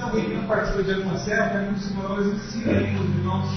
alguém 0.00 0.42
participa 0.46 0.82
de 0.82 0.94
alguma 0.94 1.18
serva, 1.18 1.60
muitos 1.60 1.84
simuladores 1.84 2.26
ensinam 2.34 2.74
aí 2.74 2.96
os 2.96 3.08
irmãos. 3.16 3.48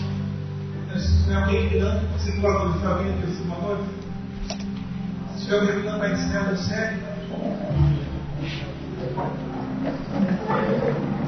Se 0.98 1.24
tiver 1.24 1.36
alguém 1.36 1.68
lidando 1.70 2.08
com 2.08 2.20
simuladores, 2.20 2.82
de 2.82 2.88
alguém 2.88 3.14
aqui 3.14 3.32
simuladores? 3.32 3.86
Se 5.38 5.44
tiver 5.44 5.60
alguém 5.60 5.76
lidando 5.76 6.00
para 6.00 6.12
ensinar, 6.12 6.58
serve. 6.58 7.00
Tá 10.48 11.21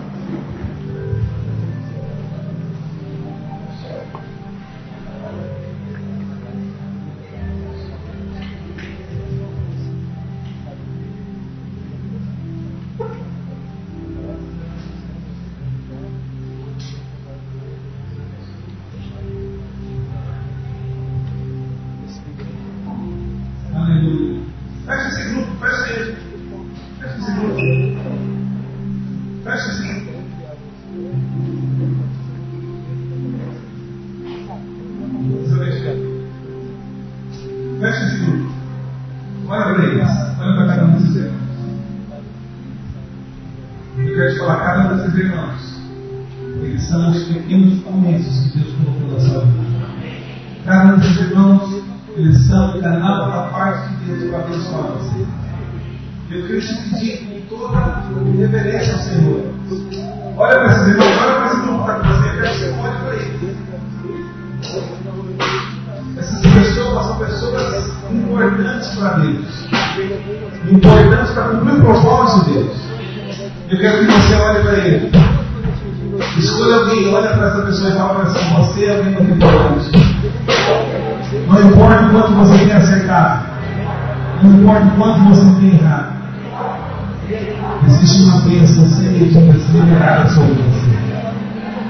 É 89.24 89.26
igreja 89.26 89.40
brasileira 89.40 90.28
sobre 90.28 90.54
você. 90.64 90.92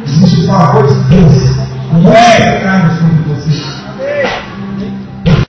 Existe 0.05 0.45
uma 0.45 0.71
voz 0.73 0.93
de 0.93 1.15
Deus. 1.15 1.57
Não 1.91 2.13